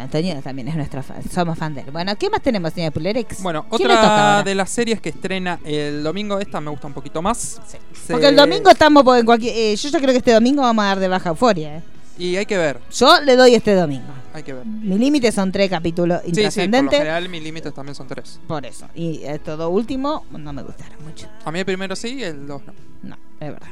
[0.00, 1.90] Antonio también es nuestra fan, somos fan de él.
[1.90, 3.42] Bueno, ¿qué más tenemos, señor Pulerex?
[3.42, 4.04] Bueno, ¿Quién le toca
[4.38, 7.60] otra de las series que estrena el domingo, esta me gusta un poquito más.
[7.66, 10.82] Se- Porque el domingo estamos en cualquier eh, yo ya creo que este domingo vamos
[10.84, 11.76] a dar de baja euforia.
[11.78, 11.82] eh.
[12.18, 14.12] Y hay que ver, Yo le doy este domingo.
[14.34, 14.64] hay que ver.
[14.66, 16.98] Mi límite son tres capítulos Sí, sí, por lo intrascendentes.
[16.98, 18.38] general mis límites también son tres.
[18.46, 18.86] por eso.
[18.94, 21.26] Y esto todo último no me gustaron mucho.
[21.44, 22.72] A mí el primero sí, el dos no.
[23.02, 23.68] No, es verdad.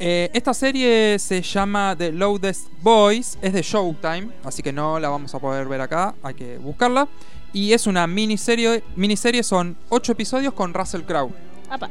[0.00, 5.08] Eh, esta serie se llama The Loudest Boys, es de Showtime, así que no la
[5.08, 7.08] vamos a poder ver acá, hay que buscarla.
[7.52, 11.32] Y es una miniserie, miniserie son 8 episodios con Russell Crowe.
[11.68, 11.90] Apa.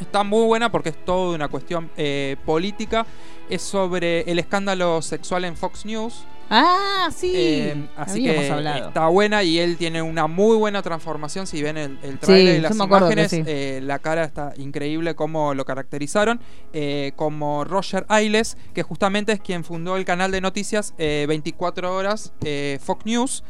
[0.00, 3.06] Está muy buena porque es toda una cuestión eh, política.
[3.48, 6.24] Es sobre el escándalo sexual en Fox News.
[6.48, 7.32] Ah, sí.
[7.34, 8.88] Eh, así que hablado.
[8.88, 11.46] está buena y él tiene una muy buena transformación.
[11.46, 13.42] Si ven el, el trailer Sí, y las imágenes, sí.
[13.46, 16.40] eh, la cara está increíble como lo caracterizaron.
[16.72, 21.94] Eh, como Roger Ailes, que justamente es quien fundó el canal de noticias eh, 24
[21.94, 23.44] horas eh, Fox News.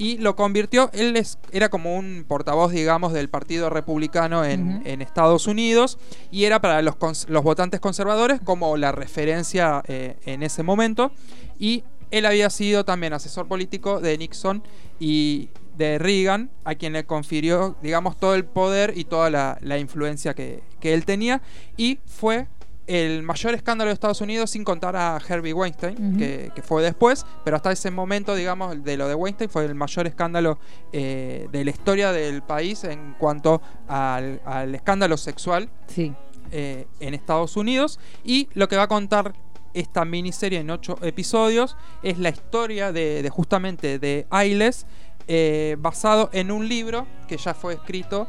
[0.00, 5.46] Y lo convirtió, él es, era como un portavoz, digamos, del Partido Republicano en, Estados
[5.46, 5.98] Unidos
[6.30, 6.96] y era para los,
[7.28, 11.12] los votantes conservadores como la referencia eh, en ese momento.
[11.58, 14.62] Y él había sido también asesor político de Nixon
[14.98, 19.78] y de Reagan, a quien le confirió, digamos, todo el poder y toda la, la
[19.78, 21.40] influencia que, que él tenía.
[21.76, 22.48] Y fue
[22.86, 27.24] el mayor escándalo de Estados Unidos sin contar a Herbie Weinstein, que, que fue después,
[27.44, 30.58] pero hasta ese momento, digamos, de lo de Weinstein fue el mayor escándalo
[30.92, 36.12] eh, de la historia del país en cuanto al, al escándalo sexual Sí.
[36.50, 38.00] eh, en Estados Unidos.
[38.24, 39.34] Y lo que va a contar
[39.74, 44.86] esta miniserie en ocho episodios es la historia de, de justamente de Ailes,
[45.32, 48.26] eh, basado en un libro que ya fue escrito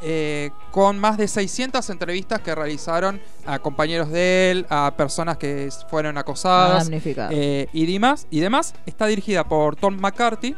[0.00, 5.68] eh, con más de 600 entrevistas que realizaron a compañeros de él, a personas que
[5.88, 6.88] fueron acosadas
[7.30, 8.74] eh, y, demás, y demás.
[8.86, 10.54] Está dirigida por Tom McCarthy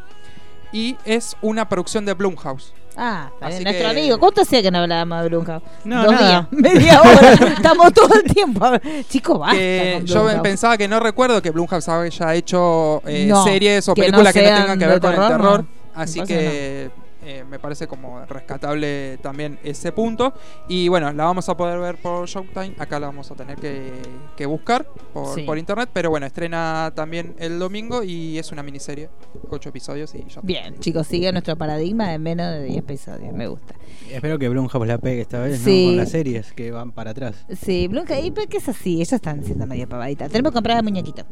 [0.72, 2.74] y es una producción de Blumhouse.
[2.96, 4.18] Ah, Así nuestro que- amigo.
[4.18, 5.62] ¿Cuánto hacía que no hablábamos de Blumhouse?
[5.84, 6.28] No, Dos nada.
[6.28, 7.32] días, media hora.
[7.56, 8.66] Estamos todo el tiempo.
[9.08, 9.98] Chicos, basta.
[10.04, 14.22] yo pensaba que no recuerdo que Blumhouse haya hecho eh, No, series o que no
[14.22, 15.60] películas que no tengan que ver con terror, el terror.
[15.60, 16.00] no.
[16.02, 16.90] Así que
[17.26, 20.32] eh, me parece como rescatable también ese punto.
[20.68, 22.74] Y bueno, la vamos a poder ver por Showtime.
[22.78, 23.92] Acá la vamos a tener que,
[24.36, 25.42] que buscar por, Sí.
[25.42, 25.90] por internet.
[25.92, 29.10] Pero bueno, estrena también el domingo y es una miniserie.
[29.50, 30.40] Ocho episodios y ya.
[30.42, 33.32] Bien, chicos, sigue nuestro paradigma de menos de 10 episodios.
[33.34, 33.74] Me gusta.
[34.10, 35.84] Espero que Blumhouse la pegue esta vez, Sí.
[35.86, 35.90] ¿no?
[35.90, 37.44] Con las series que van para atrás.
[37.60, 40.30] Sí, Blanca, y porque es así, ellos están siendo medio pavaditas.
[40.30, 41.24] Tenemos que comprar el muñequito,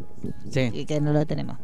[0.50, 1.56] Sí, y que no lo tenemos.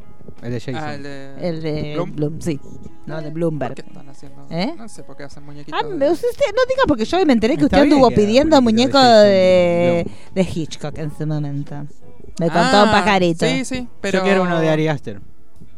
[0.42, 0.76] El de Jason.
[0.76, 2.16] Ah, el de, El de Bloom.
[2.16, 2.60] Bloom, sí.
[3.06, 3.74] No, de ¿Por Bloomberg.
[3.74, 4.46] qué están haciendo?
[4.50, 4.74] ¿Eh?
[4.76, 5.78] No sé por qué hacen muñequitos.
[5.82, 8.60] Ah, de- me- usted, no diga porque yo me enteré que Está usted anduvo pidiendo
[8.62, 11.74] muñequito muñeco de de, de Hitchcock en su momento.
[12.38, 13.46] Me contó Ah, un pajarito.
[13.46, 14.18] Sí, sí, pero.
[14.18, 15.20] Yo quiero uno de Ari Aster.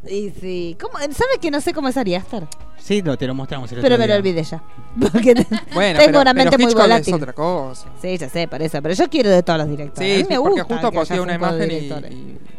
[0.09, 0.99] Y sí, ¿cómo?
[0.99, 2.47] ¿sabe que no sé cómo es Ari Aster?
[2.77, 4.61] Sí, no, te lo mostramos el Pero otro me lo olvidé ya.
[5.13, 5.35] Porque
[5.75, 7.15] Bueno, tengo pero, una mente pero muy volátil.
[7.15, 7.89] es otra cosa.
[8.01, 8.83] Sí, ya sé, por eso.
[8.83, 10.09] Pero yo quiero de todos los directores.
[10.09, 11.89] Sí, a mí sí, me porque gusta justo que posteé una imagen y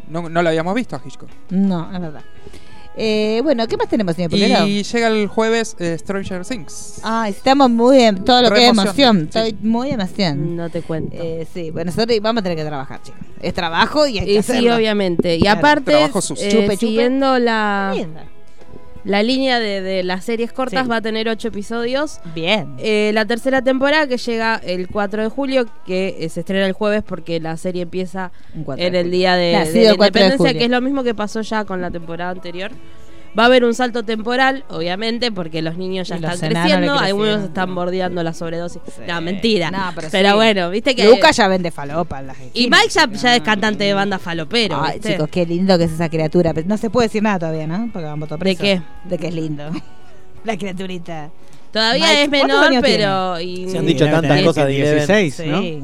[0.08, 1.28] no, no lo habíamos visto a Hitchcock.
[1.50, 2.22] No, es verdad.
[2.96, 4.66] Eh, bueno, ¿qué más tenemos, señor Pulero?
[4.66, 7.00] Y llega el jueves eh, Stranger Things.
[7.02, 9.30] Ay, estamos muy en todo lo Re que es emoción, emoción.
[9.32, 9.38] sí.
[9.50, 10.56] Estoy muy emoción.
[10.56, 11.16] No te cuento.
[11.18, 13.20] Eh, sí, bueno, nosotros vamos a tener que trabajar, chicos.
[13.42, 14.76] Es trabajo y hay que Y sí, hacerlo.
[14.76, 15.36] obviamente.
[15.36, 15.58] Y Claro.
[15.58, 16.46] aparte, Trabajo sucio.
[16.46, 16.76] eh, Chupe, chupe.
[16.76, 18.24] siguiendo la, Linda.
[19.04, 20.88] La línea de, de las series cortas, Sí.
[20.88, 22.20] va a tener ocho episodios.
[22.34, 22.74] Bien.
[22.78, 26.72] Eh, la tercera temporada que llega el 4 de julio, que eh, se estrena el
[26.72, 28.32] jueves porque la serie empieza
[28.76, 31.02] en el día de, Nacido de la el 4 de independencia, que es lo mismo
[31.04, 32.70] que pasó ya con la temporada anterior.
[33.36, 37.44] Va a haber un salto temporal, obviamente, porque los niños ya los están creciendo, algunos
[37.44, 38.80] están bordeando la sobredosis.
[38.86, 39.02] Sí.
[39.08, 39.70] No, mentira.
[39.70, 40.34] No, pero pero sí.
[40.36, 41.04] bueno, viste que.
[41.04, 44.80] Lucas ya vende falopa en las y Mike ya, ya es cantante de banda falopero.
[44.80, 45.12] Ay, ¿viste?
[45.12, 46.54] chicos, qué lindo que es esa criatura.
[46.54, 47.90] Pero No se puede decir nada todavía, ¿no?
[47.92, 48.82] Porque vamos a ¿De qué?
[49.04, 49.64] De que es lindo.
[50.44, 51.30] La criaturita.
[51.72, 53.40] Todavía Mike, es ¿cuántos menor, pero.
[53.40, 55.06] Y, Se han dicho tantas cosas que de Eleven.
[55.06, 55.60] 16, ¿no?
[55.60, 55.82] Sí.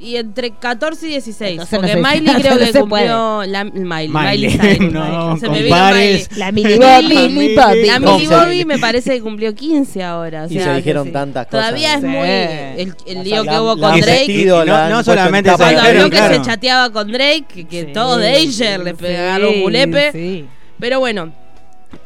[0.00, 1.50] Y entre 14 y 16.
[1.52, 3.42] Entonces no porque se- Miley creo no que se cumplió.
[3.46, 4.50] La, Miley, Miley.
[4.58, 4.92] Cyrus.
[4.92, 5.76] No, Se me vino.
[5.76, 6.26] Miley.
[6.36, 7.54] La Millie Bobby.
[7.86, 10.44] La ¿Cómo Millie se- Bobby me parece que cumplió 15 ahora.
[10.44, 11.12] o Y sea, se que dijeron sí.
[11.12, 11.60] tantas cosas.
[11.66, 12.06] Todavía es Sí.
[12.06, 12.28] muy.
[12.28, 14.24] El, el La- lío que la- hubo la con Drake.
[14.32, 17.80] Y no- no solamente se Cuando dijeron, vio que se chateaba con Drake, que, que
[17.86, 20.12] Sí, todo Danger le pegaron un julepe.
[20.12, 20.46] sí.
[20.78, 21.32] Pero bueno,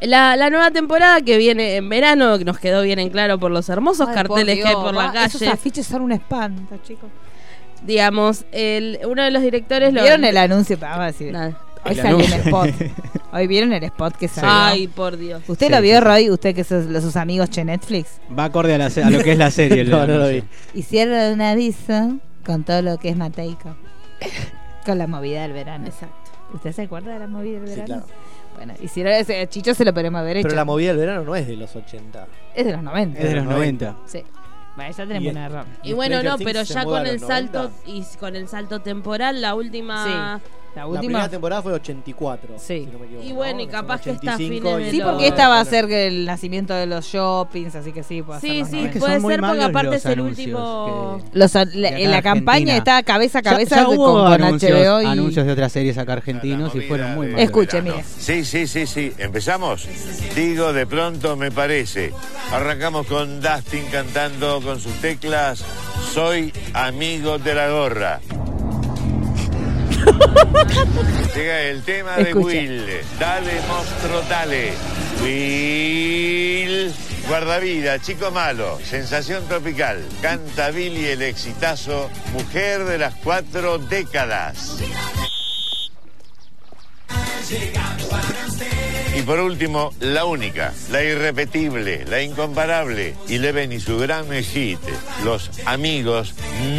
[0.01, 3.51] la, la nueva temporada que viene en verano, que nos quedó bien en claro por
[3.51, 5.51] los hermosos Ay, carteles por que hay por la va, Esos calle.
[5.53, 7.09] afiches son un espanto, chicos.
[7.85, 10.01] Digamos, el, uno de los directores lo.
[10.01, 10.77] ¿Vieron el anuncio?
[10.79, 11.31] Vamos a decir.
[11.31, 11.57] Nada.
[11.85, 12.41] Hoy El salió un anuncio.
[12.45, 12.69] spot.
[13.33, 14.49] Hoy vieron el spot que salió.
[14.51, 15.43] Ay, por Dios.
[15.47, 16.03] ¿Usted Sí, lo sí, vio, sí.
[16.03, 16.29] Roy?
[16.31, 18.19] ¿Usted que sos los sus amigos che Netflix?
[18.37, 19.81] Va acorde a, la a lo que es la serie.
[19.81, 20.43] el No, no lo vi.
[20.73, 23.75] Hicieron un aviso con todo lo que es Mateico.
[24.85, 25.85] con la movida del verano.
[25.85, 26.15] Exacto.
[26.53, 28.03] ¿Usted se acuerda de la movida del Sí, verano?
[28.05, 28.19] claro.
[28.55, 29.45] Bueno, hicieron ese.
[29.49, 30.47] Chicho se lo podemos haber hecho.
[30.47, 32.25] Pero la movida del verano no es de los 80.
[32.55, 33.19] Es de los 90.
[33.19, 33.95] Es de los 90.
[34.05, 34.23] Sí.
[34.75, 35.65] Bueno, ya tenemos Y- un error.
[35.83, 37.89] Y bueno, no, pero ya con el salto 90.
[37.89, 40.05] y con el salto temporal, la última.
[40.05, 40.41] La
[40.75, 41.01] La última.
[41.01, 42.55] primera temporada fue 84.
[42.57, 42.85] Sí.
[42.85, 43.63] si no me equivoco, Y bueno, ¿no?
[43.63, 46.07] y capaz que está a 85 fines de Sí, porque esta va a ser que
[46.07, 48.93] el nacimiento de los shoppings, así que sí, puede ser Sí, los sí, 90.
[48.93, 51.21] que puede ser porque aparte es el último.
[51.31, 54.71] que- Los, la, en la campaña está cabeza a cabeza ya con, hubo con anuncios,
[54.79, 55.05] HBO y...
[55.05, 57.41] anuncios de otras series acá argentinos y fueron muy malos.
[57.41, 58.03] Escuche, mire.
[58.17, 59.13] Sí, sí, sí, sí.
[59.17, 59.87] ¿Empezamos?
[60.35, 62.11] Digo, de pronto me parece.
[62.51, 65.63] Arrancamos con Dustin cantando con sus teclas
[66.13, 68.19] Soy amigo de la gorra.
[71.35, 72.33] Llega el tema de.
[72.33, 72.85] Will.
[73.19, 74.73] Dale, monstruo, dale.
[75.21, 76.93] Will.
[77.27, 79.99] Guardavida, chico malo, sensación tropical.
[80.21, 84.77] Canta Billy el exitazo, mujer de las cuatro décadas.
[89.17, 94.79] Y por último, la única, la irrepetible, la incomparable, Eleven y su gran hit.
[95.23, 96.35] Los amigos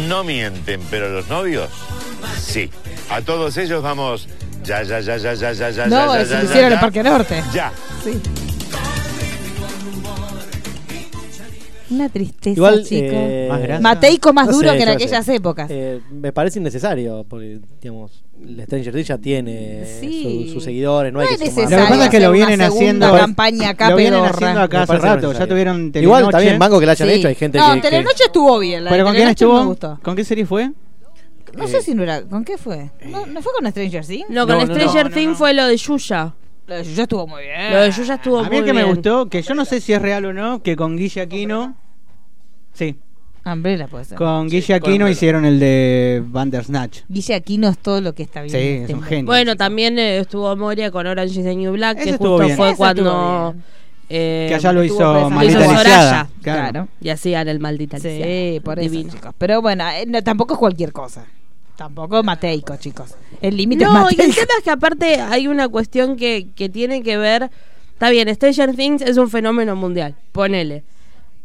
[0.07, 1.71] no mienten, pero los novios,
[2.39, 2.69] sí.
[3.09, 4.27] A todos ellos vamos.
[4.63, 7.03] Ya, ya, ya, ya, ya, ya, ya, No, ya, ya, lo ya, hicieron el Parque
[7.03, 7.43] Norte.
[7.53, 7.71] Ya.
[8.03, 8.19] Sí.
[11.89, 13.05] Una tristeza, Igual, chico.
[13.13, 13.79] eh, Más.
[13.81, 15.03] Mateico más no duro sé, que en no sé.
[15.05, 15.67] aquellas épocas.
[15.71, 20.47] Eh, me parece innecesario, porque, digamos, el Stranger Things ya tiene Sí.
[20.49, 21.69] su- sus seguidores, no, No hay es que Lo sumar.
[21.69, 23.13] que pasa es que lo vienen haciendo.
[23.17, 25.31] campaña acá lo vienen haciendo acá hace rato.
[25.31, 25.93] Ya tuvieron Igual
[26.23, 26.31] Telenoche.
[26.31, 27.13] también banco que la hayan Sí.
[27.15, 28.83] hecho, hay gente no, que, que- Telenoche estuvo bien.
[28.83, 29.75] La ¿Pero con quién estuvo?
[30.03, 30.71] ¿Con qué serie fue?
[31.55, 32.21] No Eh, sé si no era.
[32.23, 32.89] ¿Con qué fue?
[33.05, 34.29] ¿No, ¿no fue con Stranger Things?
[34.29, 35.35] No, con No, Stranger Things no.
[35.35, 36.33] fue lo de Yuya.
[36.67, 37.71] Lo de Yuya estuvo muy bien.
[37.73, 38.93] Lo de Yuya estuvo A muy mí el que me bien.
[38.95, 41.77] gustó, que yo no sé si es real o no, que con Guille Aquino.
[42.73, 42.99] Sí,
[43.45, 44.17] Umbrella puede ser.
[44.17, 47.03] con Guille Aquino hicieron el de Bandersnatch.
[47.07, 48.51] Guille Aquino es todo lo que está bien.
[48.51, 49.25] Sí, es este un genio.
[49.25, 52.57] Bueno, también eh, estuvo Moria con Orange is the New Black, Ese que justo bien.
[52.57, 53.55] fue Ese estuvo cuando.
[54.09, 55.29] Eh, que allá lo hizo.
[55.29, 55.69] Maldita hizo.
[55.69, 56.27] Soraya.
[56.41, 56.61] Claro.
[56.71, 56.87] Claro.
[57.01, 58.61] Y hacían el maldita Sí, Lisiada.
[58.63, 59.13] por eso, Divino.
[59.13, 59.33] chicos.
[59.37, 61.25] Pero bueno, eh, no, tampoco es cualquier cosa.
[61.75, 63.15] Tampoco Mateico, chicos.
[63.41, 64.33] El límite es No, y el Mateico.
[64.35, 67.49] tema es que aparte hay una cuestión que, que tiene que ver
[67.93, 70.83] Está bien, Stranger Things es un fenómeno mundial, ponele.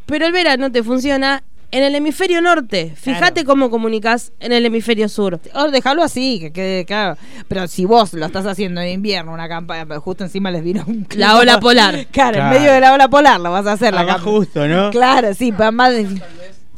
[0.05, 1.43] Pero el verano te funciona
[1.73, 2.93] en el hemisferio norte.
[2.97, 5.41] Fíjate cómo comunicas en el hemisferio sur.
[5.55, 7.17] O déjalo así, que quede claro.
[7.49, 10.85] Pero si vos lo estás haciendo en invierno, una campaña, pero justo encima les vino
[10.87, 12.07] un La ola polar.
[12.09, 12.09] Claro,
[12.39, 12.39] Claro.
[12.39, 14.37] en medio de la ola polar lo vas a hacer la va campaña.
[14.37, 14.91] justo, ¿no?
[14.91, 16.21] Claro, sí, para más de...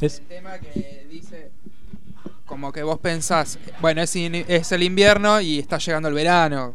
[0.01, 1.51] Es- tema que dice
[2.45, 6.73] como que vos pensás, bueno, es, in- es el invierno y está llegando el verano.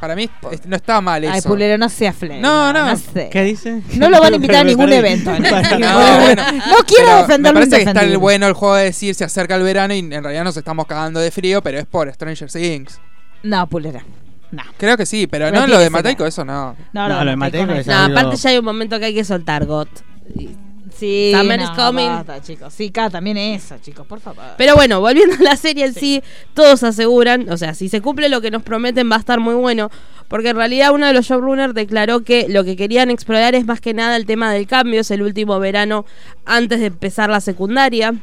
[0.00, 1.32] Para mí es- no está mal eso.
[1.34, 2.40] Ay, Pulero, no sea fle.
[2.40, 2.86] No, no.
[2.86, 3.28] No sé.
[3.30, 3.82] ¿Qué dice?
[3.96, 5.30] No lo van a invitar a ningún evento.
[5.38, 5.38] No,
[5.78, 6.42] No, bueno,
[6.86, 8.16] quiero pero defender Me lo parece que está el indefendible.
[8.16, 11.20] bueno el juego de decir se acerca el verano y en realidad nos estamos cagando
[11.20, 12.98] de frío, pero es por Stranger Things.
[13.42, 14.02] No, Pulera.
[14.50, 14.62] No.
[14.78, 16.74] Creo que sí, pero No no, tiene lo de ser Mateico, eso no.
[16.92, 17.90] No, No, lo de Mateico con es eso.
[17.96, 19.88] No, algo- aparte ya hay un momento que hay que soltar GOT.
[20.34, 20.48] Y-
[21.00, 22.06] Sí, Summer no, is coming.
[22.06, 22.72] basta, chicos.
[22.72, 24.44] Sí, cada también eso, chicos, por favor.
[24.58, 26.22] Pero bueno, volviendo a la serie en sí,
[26.54, 29.54] todos aseguran, o sea, si se cumple lo que nos prometen va a estar muy
[29.54, 29.90] bueno,
[30.28, 33.80] porque en realidad uno de los showrunners declaró que lo que querían explorar es más
[33.80, 36.04] que nada el tema del cambio, es el último verano
[36.44, 38.14] antes de empezar la secundaria.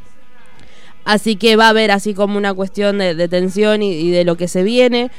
[1.04, 4.26] Así que va a haber así como una cuestión de, de tensión y, y de
[4.26, 5.10] lo que se viene.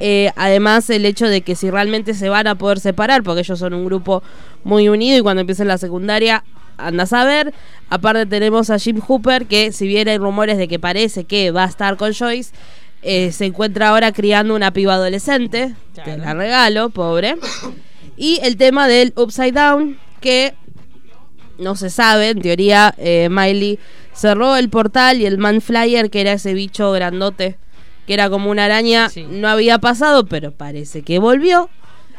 [0.00, 3.58] Eh, además, el hecho de que si realmente se van a poder separar, porque ellos
[3.58, 4.22] son un grupo
[4.64, 6.44] muy unido y cuando empiecen la secundaria,
[6.76, 7.52] andas a ver.
[7.88, 11.64] Aparte tenemos a Jim Hooper, que si bien hay rumores de que parece que va
[11.64, 12.52] a estar con Joyce,
[13.02, 15.74] eh, se encuentra ahora criando una piba adolescente.
[16.04, 17.36] Te la regalo, pobre.
[18.16, 20.54] Y el tema del Upside Down, que
[21.58, 23.78] no se sabe, en teoría eh, Miley
[24.12, 27.58] cerró el portal y el Man Flyer, que era ese bicho grandote,
[28.06, 29.24] que era como una araña, Sí.
[29.28, 31.68] no había pasado, pero parece que volvió.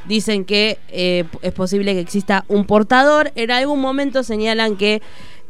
[0.07, 3.31] Dicen que eh, es posible que exista un portador.
[3.35, 5.01] En algún momento señalan que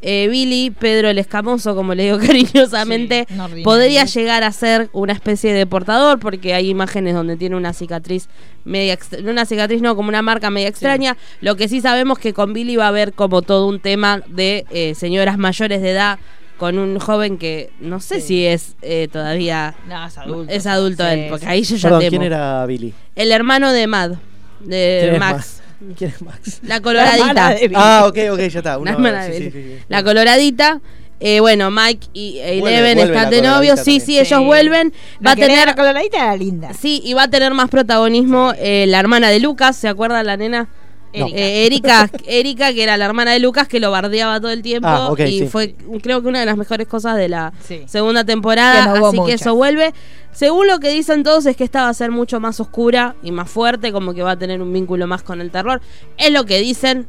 [0.05, 3.63] eh, Billy, Pedro el Escamoso, como le digo cariñosamente, Sí, no ordinario.
[3.63, 8.27] podría llegar a ser una especie de portador, porque hay imágenes donde tiene una cicatriz
[8.65, 11.17] media una cicatriz, no, como una marca media extraña.
[11.41, 14.65] Lo que sí sabemos que con Billy va a haber como todo un tema de
[14.71, 16.19] eh, señoras mayores de edad
[16.57, 18.27] con un joven que no sé Sí.
[18.27, 20.53] si es eh, todavía No, es adulto.
[20.53, 22.09] es adulto Sí, él, porque ahí yo ya Perdón, temo.
[22.11, 22.93] ¿quién era Billy?
[23.15, 24.11] El hermano de Mad,
[24.59, 25.61] ¿Quién de es Max,
[25.97, 26.59] ¿Quién es Max?
[26.63, 27.49] la La coloradita.
[27.49, 27.73] de Billy.
[27.77, 28.77] Ah, ok, ok, ya está.
[28.77, 29.77] La sí, sí, sí.
[29.89, 30.79] La coloradita.
[31.25, 33.79] Eh, bueno, Mike y Vuelve- Eleven vuelve están la de novios.
[33.79, 34.91] Sí, sí, ellos vuelven.
[35.21, 35.65] La Va a tener.
[35.67, 36.73] la coloradita era linda.
[36.73, 40.35] Sí, y va a tener más protagonismo eh, la hermana de Lucas, ¿se acuerda la
[40.35, 40.67] nena?
[41.13, 44.87] Eh, Erika, Erika, que era la hermana de Lucas, que lo bardeaba todo el tiempo.
[44.87, 45.47] Ah, ok, y sí.
[45.47, 47.83] fue, creo que una de las mejores cosas de la Sí.
[47.85, 48.83] segunda temporada.
[48.85, 49.27] Que no hubo así muchas.
[49.27, 49.93] que eso vuelve.
[50.31, 53.31] Según lo que dicen todos, es que esta va a ser mucho más oscura y
[53.31, 55.81] más fuerte, como que va a tener un vínculo más con el terror.
[56.17, 57.07] Es lo que dicen.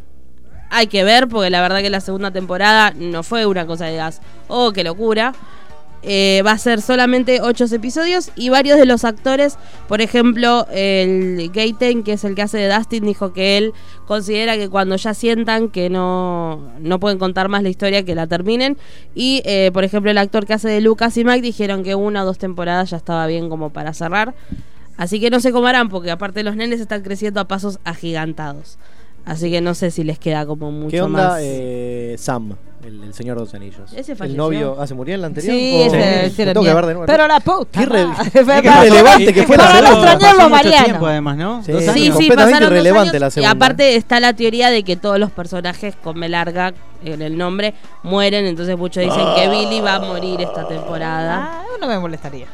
[0.71, 3.97] Hay que ver, porque la verdad que la segunda temporada no fue una cosa de
[3.97, 4.21] gas.
[4.49, 5.33] Oh, qué locura.
[6.07, 9.57] Eh, va a ser solamente ocho episodios y varios de los actores,
[9.89, 13.73] por ejemplo, el Gaten, que es el que hace de Dustin, dijo que él
[14.07, 18.27] considera que cuando ya sientan que no, no pueden contar más la historia, que la
[18.27, 18.77] terminen.
[19.15, 22.23] Y, eh, por ejemplo, el actor que hace de Lucas y Mike dijeron que una
[22.23, 24.35] o dos temporadas ya estaba bien como para cerrar.
[24.99, 28.79] Así que no sé cómo harán, porque aparte los nenes están creciendo a pasos agigantados.
[29.25, 31.41] Así que no sé si les queda como mucho ¿Qué onda más.
[31.43, 32.57] eh, Sam,
[32.87, 33.93] el, el señor de los anillos?
[33.95, 34.37] Ese ¿El falleció.
[34.43, 34.77] novio?
[34.79, 35.55] ¿Ah, se murió en la anterior?
[35.57, 37.07] Sí, ¿O- ese, ese era tengo que ver de nuevo.
[37.07, 37.81] Pero la puta.
[37.81, 40.85] Qué re- qué relevante que fue la para no mucho Mariano.
[40.85, 41.63] tiempo además, ¿no?
[41.65, 41.73] Sí.
[41.73, 43.51] Dos Sí, Sí, completamente pasaron dos irrelevante la Y segunda.
[43.53, 46.75] aparte está la teoría de que todos los personajes con B larga
[47.05, 51.61] en el nombre mueren, entonces muchos dicen que Billy va a morir esta temporada.
[51.61, 52.47] Ah, no me molestaría.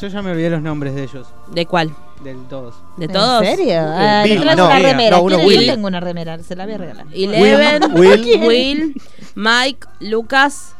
[0.00, 1.90] Yo ya me olvidé los nombres de ellos, ¿De cuál?
[2.22, 2.76] del todos.
[2.96, 3.42] ¿De todos?
[3.44, 3.80] ¿En serio?
[3.80, 5.16] Ah, Bill, no, una remera.
[5.16, 5.36] no, uno.
[5.38, 5.60] Will.
[5.66, 7.06] Yo tengo una remera, se la voy a regalar.
[7.12, 8.40] Eleven, Will.
[8.46, 8.94] Will,
[9.38, 10.74] Mike, Lucas,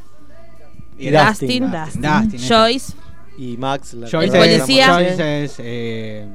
[0.99, 2.03] Y Dustin, Dustin.
[2.03, 2.49] Dustin, ese.
[2.55, 2.93] Joyce,
[3.39, 4.93] Y Max, la Joyce es- policía.
[4.95, 5.55] Joyce es.
[5.59, 6.27] Eh,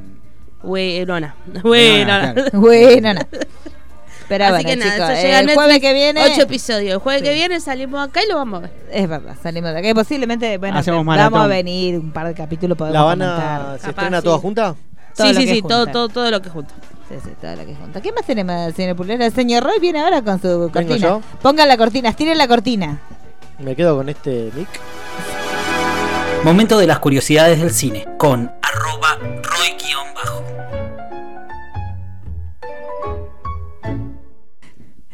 [0.63, 1.36] Winona.
[1.63, 2.34] Winona.
[2.34, 2.49] claro.
[2.61, 3.21] Bueno, no.
[4.30, 6.21] Pero Así bueno, que nada, chicos, eso llega a el Netflix, jueves que viene...
[6.32, 6.93] Ocho episodios.
[6.93, 7.28] El jueves Sí.
[7.28, 8.71] que viene salimos acá y lo vamos a ver.
[8.89, 9.89] Es verdad, salimos de acá.
[9.89, 13.78] Y posiblemente, bueno, Hacemos vamos a venir un par de capítulos podemos ¿La van a.
[13.82, 14.24] ¿Se estrena sí.
[14.24, 14.76] toda junta?
[15.15, 16.74] Todo sí, sí, sí, todo, todo, todo lo que junta.
[17.14, 18.01] Sí, sí, todo lo que junta.
[18.01, 19.26] ¿Qué más tenemos, señor Pulera?
[19.26, 20.97] El señor Roy viene ahora con su cortina.
[20.97, 21.22] yo?
[21.41, 22.99] Pongan la cortina, estiren la cortina.
[23.59, 24.68] Me quedo con este mic.
[26.43, 29.72] Momento de las curiosidades del cine con arroba roy-bajo.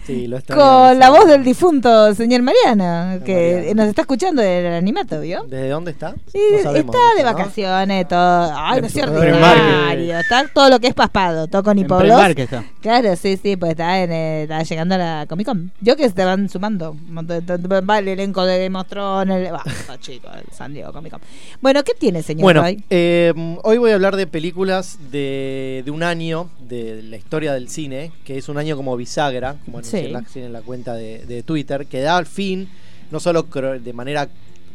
[0.09, 4.73] Sí, lo está con la voz del difunto señor Mariano, que nos está escuchando del
[4.73, 5.43] animato, ¿vio?
[5.43, 6.15] ¿Desde dónde está?
[6.31, 8.51] Sí, No sabemos está de vacaciones, todo.
[8.55, 9.21] Ay, no es cierto.
[9.23, 10.19] En ordinario.
[10.19, 11.47] Está todo lo que es paspado.
[11.47, 12.63] Todo con En está.
[12.81, 15.71] Claro, sí, sí, pues está, en, eh, está llegando a la Comic Con.
[15.81, 16.95] Yo que se van sumando.
[17.15, 19.47] Va el elenco de Game of Thrones.
[19.47, 21.21] el- Va, está chico, el San Diego Comic Con.
[21.61, 22.43] Bueno, ¿qué tiene, señor?
[22.43, 23.33] Bueno, eh,
[23.63, 28.11] hoy voy a hablar de películas de, de un año de la historia del cine,
[28.23, 29.98] que es un año como bisagra, como anuncié Sí.
[30.05, 32.67] En la- en la cuenta de, de Twitter, que da al fin,
[33.11, 34.27] no solo de manera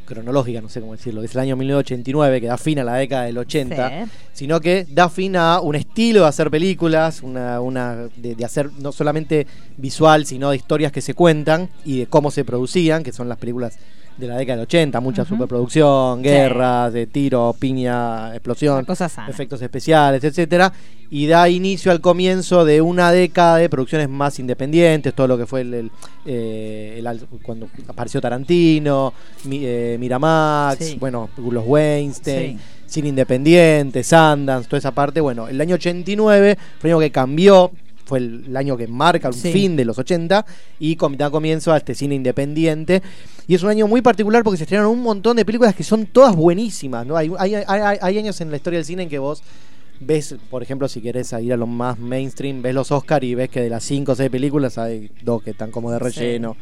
[0.05, 3.25] cronológica, no sé cómo decirlo, es el año 1989, que da fin a la década
[3.25, 4.11] del 80, Sí.
[4.35, 8.71] sino que da fin a un estilo de hacer películas, una, una de, de hacer
[8.81, 9.47] no solamente
[9.79, 13.39] visual, sino de historias que se cuentan y de cómo se producían, que son las
[13.39, 13.79] películas
[14.17, 15.35] de la década del 80, mucha Ujú.
[15.35, 16.25] superproducción, Sí.
[16.29, 18.87] guerras, de tiro, piña, explosión,
[19.29, 20.73] efectos especiales, etcétera,
[21.11, 25.47] y da inicio al comienzo de una década de producciones más independientes, todo lo que
[25.47, 25.91] fue el, el,
[26.27, 29.13] eh, el cuando apareció Tarantino,
[29.45, 30.97] Mi- eh, Miramax, Sí.
[30.99, 32.65] bueno, los Weinstein, Sí.
[32.87, 35.21] Cine Independiente, Sundance, toda esa parte.
[35.21, 37.73] Bueno, el año 89 fue el año que cambió,
[38.05, 39.53] fue el, año que marca un Sí.
[39.53, 40.45] fin de los 80
[40.79, 43.03] y da comienzo a este cine independiente.
[43.47, 46.07] Y es un año muy particular porque se estrenaron un montón de películas que son
[46.07, 47.07] todas buenísimas.
[47.07, 47.17] ¿no?
[47.17, 49.43] Hay, hay, hay- hay años en la historia del cine en que vos
[50.01, 53.49] ves, por ejemplo, si querés ir a lo más mainstream, ves los Oscar y ves
[53.49, 56.57] que de las 5 o 6 películas hay dos que están como de relleno.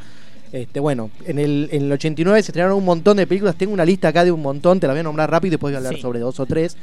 [0.52, 3.56] Este, bueno, en el, en el 89 se estrenaron un montón de películas.
[3.56, 5.70] Tengo una lista acá de un montón, te la voy a nombrar rápido y después
[5.70, 6.02] voy a hablar Sí.
[6.02, 6.76] sobre dos o tres.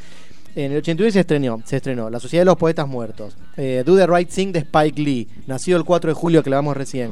[0.56, 3.96] En el 89 se estrenó, se estrenó La Sociedad de los Poetas Muertos, eh, Do
[3.96, 7.12] the Right Thing de Spike Lee, nacido el 4 de julio que la vamos recién.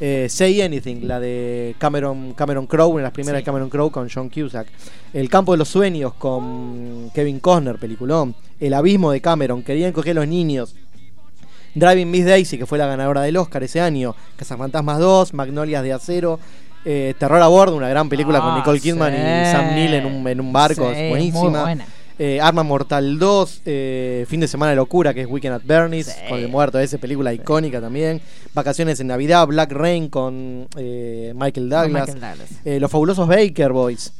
[0.00, 3.42] Eh, Say Anything, la de Cameron, Cameron Crowe, una de las primeras Sí.
[3.42, 4.66] de Cameron Crowe con John Cusack.
[5.12, 8.34] El Campo de los Sueños con Kevin Costner, peliculón.
[8.60, 10.74] El Abismo de Cameron, Querían coger a los niños.
[11.74, 14.14] Driving Miss Daisy, que fue la ganadora del Oscar ese año.
[14.36, 16.38] Cazafantasmas 2, Magnolias de Acero.
[16.86, 19.16] eh, Terror a bordo, una gran película con Ah, Nicole Kidman sí.
[19.18, 21.40] y Sam Neill en un, en un barco, Sí, buenísima.
[21.50, 21.86] muy buena.
[22.18, 26.06] Eh, Arma Mortal 2, eh, Fin de Semana de Locura, que es Weekend at Bernie's,
[26.06, 26.12] Sí.
[26.28, 28.20] con el muerto ese, película icónica también.
[28.54, 31.90] Vacaciones en Navidad, Black Rain con eh, Michael Douglas.
[32.14, 32.50] Michael Douglas.
[32.64, 34.12] Eh, Los fabulosos Baker Boys.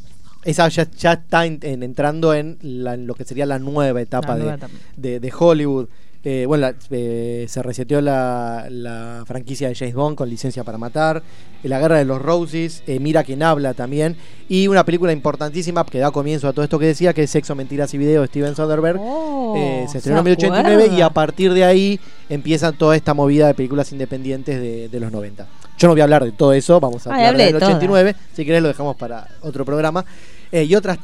[0.44, 4.00] Esa ya, ya está en- en- entrando en la- en lo que sería la nueva
[4.02, 4.72] etapa, La de, nueva etapa.
[4.96, 5.86] de- de Hollywood.
[6.26, 10.78] Eh, bueno, la- eh, se reseteó la, la franquicia de James Bond con licencia para
[10.78, 11.22] matar.
[11.62, 12.82] Eh, la guerra de los Roses.
[12.86, 14.16] eh, Mira quién habla también.
[14.48, 17.54] Y una película importantísima que da comienzo a todo esto que decía, que es Sexo,
[17.54, 18.98] Mentiras y Video de Steven Soderbergh.
[19.00, 22.00] Oh, Eh, se estrenó en ¿se 1989 y a partir de ahí
[22.30, 25.46] empieza toda esta movida de películas independientes de, de los 90.
[25.76, 27.68] Yo no voy a hablar de todo eso, vamos a Ay, hablar de del todas.
[27.74, 28.16] 89.
[28.34, 30.04] Si querés lo dejamos para otro programa.
[30.52, 30.98] Y otras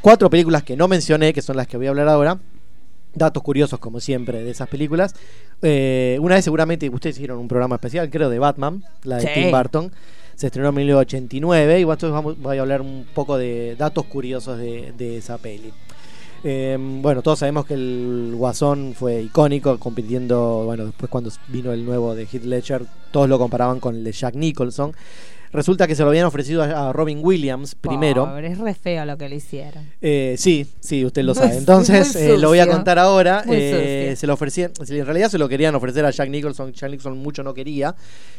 [0.00, 2.38] cuatro películas que no mencioné, que son las que voy a hablar ahora.
[3.14, 5.14] Datos curiosos, como siempre, de esas películas.
[5.62, 9.28] Eh, una vez seguramente ustedes hicieron un programa especial, creo, de Batman, la de Sí.
[9.34, 9.92] Tim Burton.
[10.34, 14.58] Se estrenó en 1989 y entonces vamos, voy a hablar un poco de datos curiosos
[14.58, 15.72] de, de esa peli.
[16.46, 21.84] Eh, bueno, todos sabemos que el Guasón fue icónico, compitiendo, bueno, después cuando vino el
[21.86, 24.92] nuevo de Heath Ledger, todos lo comparaban con el de Jack Nicholson.
[25.54, 28.26] Resulta que se lo habían ofrecido a, a Robin Williams primero.
[28.26, 29.88] Pobre, es re feo lo que le hicieron.
[30.02, 31.56] Eh, sí, sí, usted lo sabe.
[31.56, 33.44] Entonces, eh, lo voy a contar ahora.
[33.48, 36.72] Eh, se lo ofrecían, en realidad se lo querían ofrecer a Jack Nicholson.
[36.72, 37.94] Jack Nicholson mucho no quería.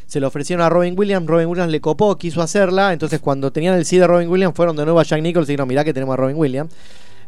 [0.06, 1.26] Se lo ofrecieron a Robin Williams.
[1.26, 2.92] Robin Williams le copó, quiso hacerla.
[2.92, 5.54] Entonces, cuando tenían el sí de Robin Williams, fueron de nuevo a Jack Nicholson y
[5.54, 6.70] dijeron: Mirá que tenemos a Robin Williams.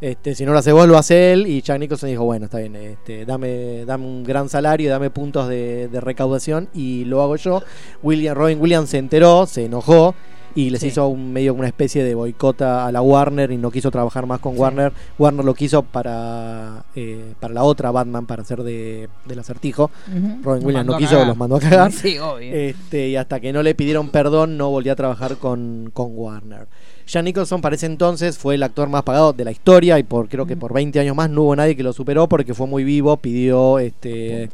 [0.02, 1.48] Este, si no lo hace vos, lo hace él.
[1.48, 5.48] Y Jack Nicholson dijo: Bueno, está bien, este, dame, dame un gran salario, dame puntos
[5.50, 7.64] de, de recaudación y lo hago yo.
[8.04, 10.14] William, Robin Williams se enteró, se enojó
[10.56, 10.88] y les Sí.
[10.88, 14.40] hizo un medio una especie de boicota a la Warner y no quiso trabajar más
[14.40, 14.92] con Warner.
[15.20, 19.92] Warner lo quiso para, eh, para la otra Batman, para hacer de, del acertijo.
[20.08, 20.18] Ujú.
[20.42, 21.92] Robin Los Williams no quiso, los mandó a cagar.
[21.92, 22.52] Sí, obvio.
[22.56, 26.68] Este, y hasta que no le pidieron perdón, no volvió a trabajar con, con Warner.
[27.08, 30.28] Jack Nicholson para ese entonces fue el actor más pagado de la historia y por
[30.28, 32.84] creo que por 20 años más no hubo nadie que lo superó porque fue muy
[32.84, 34.50] vivo, pidió este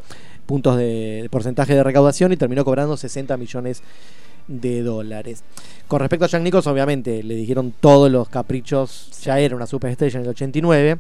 [0.46, 3.82] puntos de, de porcentaje de recaudación y terminó cobrando 60 millones
[4.48, 5.44] de dólares.
[5.88, 10.20] Con respecto a Jack Nicholson, obviamente le dijeron todos los caprichos, ya era una superestrella
[10.20, 10.98] en el 89.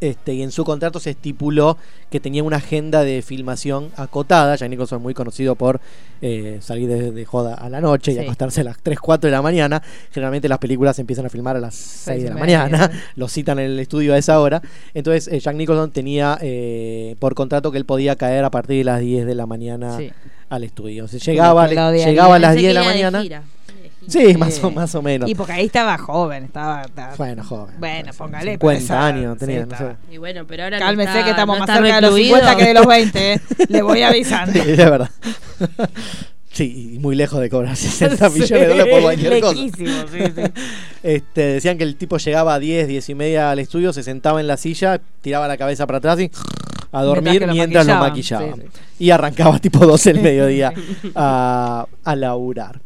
[0.00, 1.76] Este, y en su contrato se estipuló
[2.10, 4.56] que tenía una agenda de filmación acotada.
[4.56, 5.80] Jack Nicholson muy conocido por
[6.22, 9.32] eh, salir de, de joda a la noche y acostarse a las 3, 4 de
[9.32, 9.82] la mañana.
[10.10, 12.90] Generalmente las películas se empiezan a filmar a las 6 de y la mañana.
[13.16, 14.62] Lo citan en el estudio a esa hora.
[14.94, 18.84] Entonces eh, Jack Nicholson tenía eh, por contrato que él podía caer a partir de
[18.84, 20.10] las 10 de la mañana Sí.
[20.48, 21.04] al estudio.
[21.04, 23.44] O llegaba, llegaba a las Pensé 10 de la mañana.
[24.08, 25.28] Sí, más o, más o menos.
[25.30, 26.82] Y porque ahí estaba joven, estaba.
[26.82, 27.74] estaba- Bueno, joven.
[27.78, 28.52] Bueno, póngale.
[28.52, 29.96] 50 pero esa- años tenía, sí, no sé.
[30.10, 32.36] Y bueno, pero ahora no Cálmese está- que estamos no más cerca de los recluido.
[32.36, 33.32] 50 que de los 20.
[33.34, 33.40] ¿eh?
[33.68, 34.52] Le voy avisando.
[34.52, 35.10] Sí, es verdad.
[36.52, 39.54] Sí, y muy lejos de cobrar 60 millones de dólares por cualquier cosa.
[39.54, 40.42] Sí, sí.
[41.04, 44.40] Este, decían que el tipo llegaba a 10, 10 y media al estudio, se sentaba
[44.40, 46.28] en la silla, tiraba la cabeza para atrás y
[46.90, 48.72] a dormir lo mientras lo maquillaban, maquillaban.
[48.72, 50.72] sí, Y arrancaba tipo 12 del mediodía
[51.14, 52.80] a, a laburar.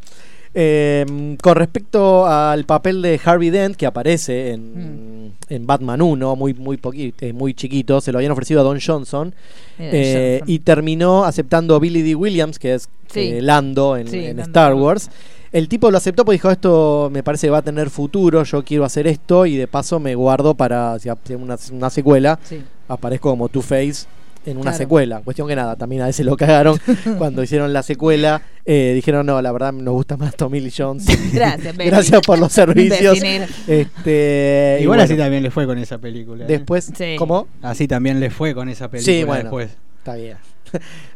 [0.57, 6.55] Eh, con respecto al papel de Harvey Dent, que aparece en, en Batman 1, muy,
[6.55, 6.79] muy,
[7.21, 9.35] eh, muy chiquito, se lo habían ofrecido a Don Johnson.
[9.79, 10.55] Eh, Johnson.
[10.55, 12.15] y terminó aceptando Billy D.
[12.15, 13.21] Williams, que es Sí.
[13.35, 14.75] eh, Lando en, Sí, en Lando Star.
[14.75, 15.11] Wars.
[15.53, 18.65] El tipo lo aceptó porque dijo, esto me parece que va a tener futuro, yo
[18.65, 22.61] quiero hacer esto y de paso me guardo para si una, una secuela, Sí.
[22.89, 24.07] aparezco como Two-Face
[24.47, 24.77] en una Claro.
[24.79, 25.21] secuela.
[25.23, 26.79] Cuestión que nada, también a veces lo cagaron
[27.19, 28.43] cuando hicieron la secuela.
[28.67, 31.07] eh, dijeron, no, la verdad nos gusta más Tommy Lee Jones.
[31.33, 31.77] Gracias.
[31.79, 33.19] Gracias por los servicios.
[33.67, 36.45] Este, y Igual bueno, así también le fue con esa película.
[36.45, 36.49] ¿eh?
[36.49, 37.17] Después, Sí.
[37.19, 37.49] ¿cómo?
[37.63, 39.43] Así también le fue con esa película Sí, bueno.
[39.45, 39.77] después.
[39.99, 40.37] Está bien.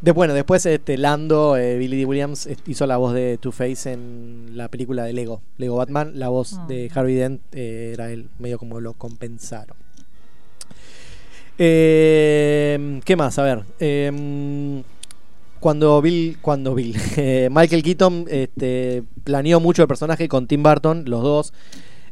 [0.01, 2.05] De, bueno, después este, Lando, eh, Billy D.
[2.05, 6.13] Williams hizo la voz de Two-Face en la película de Lego, Lego Batman.
[6.15, 6.67] La voz Ah.
[6.69, 9.77] de Harvey Dent eh, era él, medio como lo compensaron.
[11.59, 13.39] Eh, ¿Qué más?
[13.39, 13.65] A ver.
[13.81, 14.83] eh,
[15.61, 21.05] cuando Bill, cuando Bill, eh, Michael Keaton este, planeó mucho el personaje con Tim Burton,
[21.07, 21.53] los dos.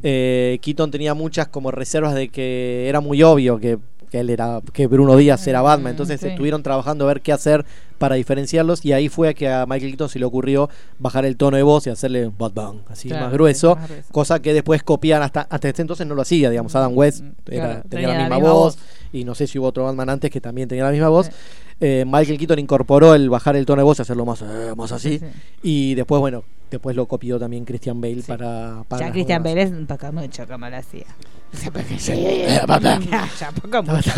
[0.03, 3.79] Eh, Keaton tenía muchas como reservas de que era muy obvio que,
[4.11, 5.93] que él era, que Bruno Díaz era Batman.
[5.93, 6.29] Entonces sí.
[6.29, 7.65] estuvieron trabajando a ver qué hacer
[7.99, 8.85] para diferenciarlos.
[8.85, 10.69] Y ahí fue que a Michael Keaton se le ocurrió
[10.99, 13.75] bajar el tono de voz y hacerle Batman, así Claro, más grueso.
[13.75, 14.13] sí, más grueso.
[14.13, 17.67] Cosa que después copian hasta, hasta este entonces no lo hacía, digamos, Adam West era-
[17.67, 18.79] Claro, tenía, la misma, voz,
[19.13, 21.27] y no sé si hubo otro Batman antes que también tenía la misma voz.
[21.27, 21.33] Sí.
[21.79, 24.93] Eh, Michael Keaton incorporó el bajar el tono de voz y hacerlo más, eh, más
[24.93, 25.19] así.
[25.19, 25.27] Sí, sí.
[25.63, 28.23] Y después, bueno, después lo copió también Christian Bale Sí.
[28.23, 29.43] para, para Ya Christian.
[29.43, 31.05] Bale es un poco mucho como lo hacía.
[31.57, 32.13] Eh, sí.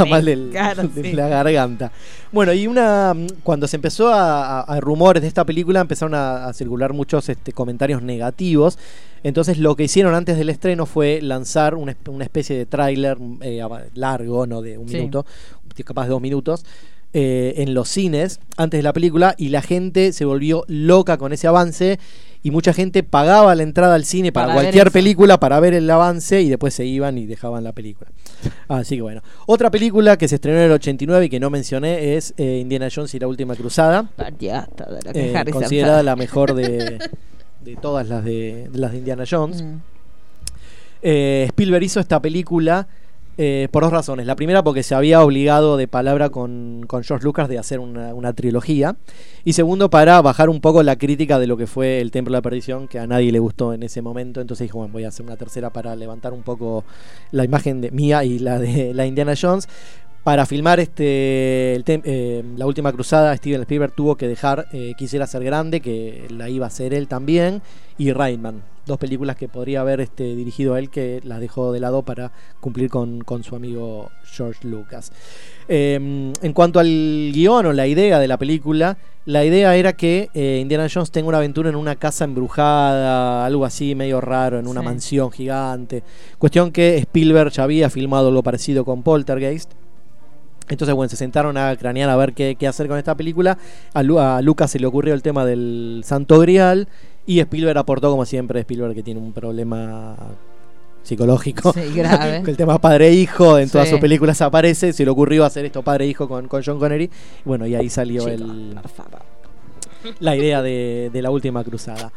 [0.09, 1.13] mal del- Claro, de sí.
[1.13, 1.93] la garganta.
[2.33, 6.47] Bueno, y una cuando se empezó a, a- a rumores de esta película, empezaron a,
[6.47, 8.79] a circular muchos este, comentarios negativos.
[9.23, 13.19] Entonces lo que hicieron antes del estreno fue lanzar una, esp- una especie de tráiler
[13.43, 13.63] eh,
[13.95, 14.97] largo, no de un Sí.
[14.97, 15.25] minuto,
[15.85, 16.65] capaz de dos minutos.
[17.15, 21.33] eh, en los cines antes de la película y la gente se volvió loca con
[21.33, 21.99] ese avance
[22.43, 26.43] y mucha gente pagaba la entrada al cine para, cualquier película para ver el avance
[26.43, 28.11] y después se iban y dejaban la película.
[28.69, 29.23] Así que bueno.
[29.47, 32.89] Otra película que se estrenó en el 89 y que no mencioné es eh, Indiana
[32.95, 34.05] Jones y la última cruzada.
[34.17, 36.99] Partiasta de lo que eh, considerada la mejor de,
[37.65, 39.63] de todas las de, de las de Indiana Jones.
[39.63, 39.77] Mm.
[41.03, 42.89] Eh, Spielberg hizo esta película
[43.39, 44.27] eh, por dos razones.
[44.27, 48.13] La primera porque se había obligado de palabra con, con George Lucas de hacer una,
[48.13, 48.97] una trilogía.
[49.45, 52.39] Y segundo para bajar un poco la crítica de lo que fue el Templo de
[52.39, 54.41] la Perdición, que a nadie le gustó en ese momento.
[54.41, 56.85] Entonces dijo, bueno, voy a hacer una tercera para levantar un poco
[57.31, 59.69] la imagen de mía y la de la Indiana Jones.
[60.25, 65.45] Para filmar este eh, la última cruzada, Steven Spielberg tuvo que dejar eh, Quisiera ser
[65.45, 67.63] grande, que la iba a hacer él también,
[67.97, 71.79] y Rainman, dos películas que podría haber este, dirigido a él, que las dejó de
[71.79, 75.13] lado para cumplir con, con su amigo George Lucas.
[75.69, 75.95] Eh,
[76.43, 80.59] en cuanto al guion o la idea de la película, la idea era que eh,
[80.61, 84.81] Indiana Jones tenga una aventura en una casa embrujada, algo así medio raro, en una
[84.81, 84.87] Sí.
[84.87, 86.03] mansión gigante.
[86.39, 89.71] Cuestión que Spielberg ya había filmado algo parecido con Poltergeist.
[90.71, 93.57] Entonces, bueno, se sentaron a cranear a ver qué, qué hacer con esta película.
[93.95, 96.89] A, Lu- a Lucas se le ocurrió el tema del Santo Grial.
[97.29, 100.17] Y Spielberg aportó, como siempre, Spielberg que tiene un problema
[101.03, 101.73] psicológico.
[101.73, 102.39] Sí, grave.
[102.47, 104.93] el tema padre-hijo en todas sus películas aparece.
[104.93, 107.11] Se le ocurrió hacer esto padre-hijo con, con John Connery.
[107.45, 108.75] Bueno, y ahí salió el,
[110.21, 112.13] la idea de, de la última cruzada.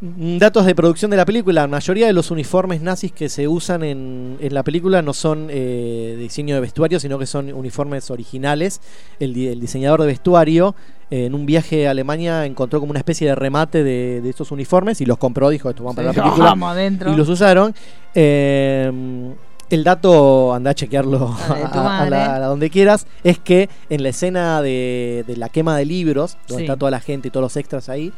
[0.00, 1.62] Mm, Datos de producción de la película.
[1.62, 5.48] La mayoría de los uniformes nazis que se usan en, en la película no son
[5.50, 8.80] eh, diseño de vestuario, sino que son uniformes originales.
[9.18, 10.74] El, di- el diseñador de vestuario
[11.10, 15.00] en un viaje a Alemania encontró como una especie de remate de, de estos uniformes
[15.00, 16.54] y los compró, dijo, esto van para la película.
[16.54, 16.76] Vamos.
[16.78, 17.74] Y los usaron.
[18.14, 18.92] Eh,
[19.70, 22.16] el dato, anda a chequearlo a, a la- madre.
[22.16, 26.38] a la donde quieras, es que en la escena de, de la quema de libros,
[26.48, 26.66] donde Sí.
[26.66, 28.12] está toda la gente y todos los extras ahí,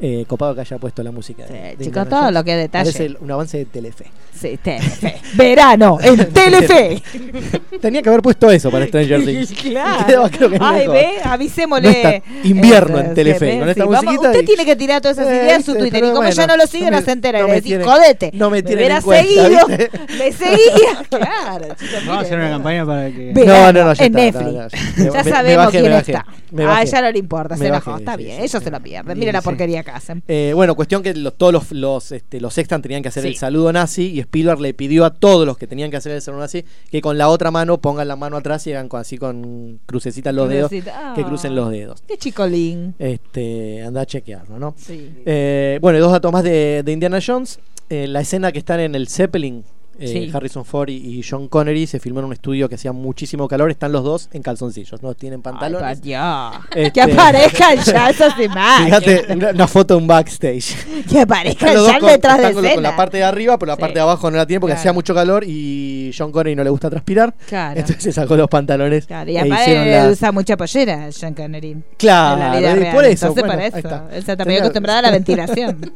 [0.00, 1.44] eh, copado que haya puesto la música.
[1.46, 2.34] Sí, de chicos, Indiana todo Jones.
[2.34, 3.04] lo que es detalle.
[3.04, 4.04] El- un avance de Telefe.
[4.38, 5.16] Sí, Telefe.
[5.34, 7.02] Verano, en Telefe.
[7.80, 9.52] Tenía que haber puesto eso para Stranger Things.
[9.52, 10.06] claro.
[10.06, 11.90] Quedaba, creo que es Ay, ve, avisémosle.
[11.90, 13.88] No está invierno en Telefe, sí, con esta sí.
[13.88, 15.98] Vamos, musiquita usted y- tiene que tirar todas esas Eh, ideas en su Twitter.
[15.98, 17.38] Y como bueno, ya no lo sigue, no no, me- se entera.
[17.40, 18.30] no y me le decís, tiene- jodete.
[18.34, 19.66] no me hubieras cuenta, seguido.
[19.66, 19.90] ¿viste?
[20.18, 21.04] Me seguía.
[21.10, 23.32] Claro, chicos, Vamos a hacer una campaña para que.
[23.34, 24.52] No, no, no, en está, Netflix.
[24.52, 24.68] ya.
[25.04, 26.26] Me- me sabemos quién me está.
[26.52, 26.86] me Ah, bajé.
[26.86, 27.96] ya no le importa, Me se enojó.
[27.98, 29.18] Está bien, ellos se lo pierden.
[29.18, 29.82] Mire la porquería
[30.28, 33.28] Eh, bueno, cuestión que los- todos los, los, este, los sextan tenían que hacer Sí.
[33.30, 36.22] el saludo nazi y Spielberg le pidió a todos los que tenían que hacer el
[36.22, 39.18] saludo nazi que con la otra mano pongan la mano atrás y hagan con- así
[39.18, 41.12] con crucecitas los dedos, Crucecita.
[41.14, 41.26] que Ah.
[41.26, 42.02] crucen los dedos.
[42.06, 42.94] Qué chicolín.
[42.98, 44.74] Este, anda a chequearlo, ¿no?
[44.76, 45.10] Sí.
[45.24, 47.60] Eh, bueno, y dos datos más de, de Indiana Jones.
[47.90, 49.64] Eh, la escena que están en el Zeppelin,
[49.98, 50.30] eh, Sí.
[50.32, 53.70] Harrison Ford y, y John Connery, se filmó en un estudio que hacía muchísimo calor.
[53.70, 56.00] Están los dos en calzoncillos, no tienen pantalones.
[56.04, 56.58] Ay.
[56.74, 58.84] Este- Que aparezcan ya esas imágenes.
[59.04, 60.76] Fíjate, una, una foto de un backstage.
[61.08, 62.96] Que aparezcan ya con, detrás de están con, la escena.
[62.96, 63.80] parte de arriba, pero la Sí.
[63.80, 64.80] parte de abajo no la tiene porque Claro.
[64.80, 67.34] hacía mucho calor y John Connery no le gusta transpirar.
[67.46, 67.78] Claro.
[67.80, 71.76] Entonces se sacó los pantalones Claro, y e la- usa mucha pollera, Sean Connery.
[71.96, 72.94] Claro, en la vida y real.
[72.94, 73.78] por eso, Entonces, bueno, por ahí eso.
[73.78, 74.06] está.
[74.12, 75.92] Él está también acostumbrado a la ventilación.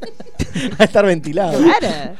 [0.79, 1.59] a estar ventilado.
[1.63, 2.15] claro.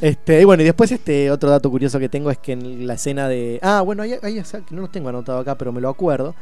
[0.00, 2.94] Este, y bueno, y después este otro dato curioso que tengo es que en la
[2.94, 3.58] escena de.
[3.62, 6.34] Ah, bueno, ahí, ahí no lo tengo anotado acá, pero me lo acuerdo.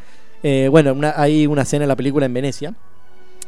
[0.42, 2.74] Eh, bueno, hay una escena en la película en Venecia.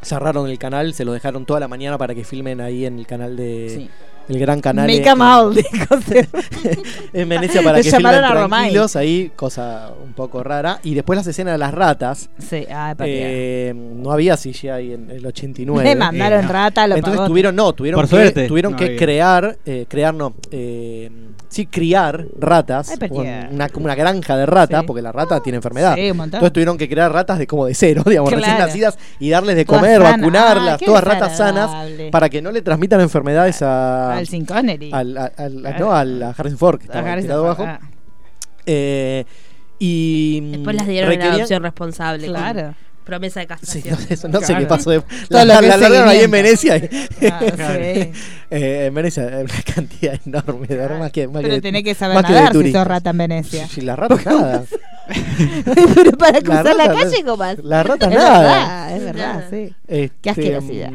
[0.03, 3.07] Cerraron el canal, se lo dejaron toda la mañana para que filmen ahí en el
[3.07, 3.73] canal de.
[3.75, 3.91] Sí.
[4.29, 4.87] El gran canal.
[4.87, 5.57] Make en- em out,
[7.13, 10.81] en Venecia para que filmen llamaron a tranquilos ahí, cosa un poco rara.
[10.83, 12.29] Y después las escenas de las ratas.
[12.39, 15.83] Sí, ay, para eh, no había CGI en el 89.
[15.89, 17.29] Le mandaron Eh, rata, lo Entonces pagó.
[17.29, 18.99] tuvieron, no, tuvieron Por que, suerte, tuvieron no que había.
[18.99, 21.11] crear, eh, crear no, eh,
[21.49, 23.49] sí, criar ratas, Ay, con tía.
[23.51, 24.87] una, como una granja de ratas, Sí.
[24.87, 25.95] porque la rata tiene enfermedad.
[25.95, 26.03] Sí.
[26.09, 28.67] Entonces tuvieron que crear ratas de como de cero, digamos, recién Claro.
[28.67, 31.71] nacidas y darles de Todas comer, vacunarlas, qué todas ratas sanas,
[32.11, 34.91] para que no le transmitan enfermedades a, Al Sin Connery.
[34.93, 37.65] al, al- al- no, al- a Harrison Ford, que estaba tirado abajo.
[37.67, 37.81] ah.
[38.67, 39.25] Eh,
[39.79, 42.27] y Después las dieron en adopción responsable.
[42.27, 42.75] con Claro.
[43.09, 43.49] Promesa de Sí,
[43.83, 43.99] castración.
[43.99, 44.61] no, eso, no sé Claro.
[44.61, 44.91] qué pasó.
[44.91, 46.31] de- la la, la largaron ahí en.
[46.31, 46.77] Venecia.
[46.77, 46.89] y-
[47.31, 48.13] Ah, sí.
[48.51, 51.95] Eh, en Venecia hay una cantidad enorme de armas que, más Pero que- tenés que
[51.95, 53.67] saber más que de nadar si sos rata en Venecia.
[53.67, 54.63] Si la rata nada.
[55.95, 57.59] Pero para cruzar la, rata no- calle, ¿cómo vas?
[57.63, 58.41] la rata es nada.
[58.43, 59.75] Verdad, es verdad, sí.
[59.87, 60.91] Este, Qué asquerosidad.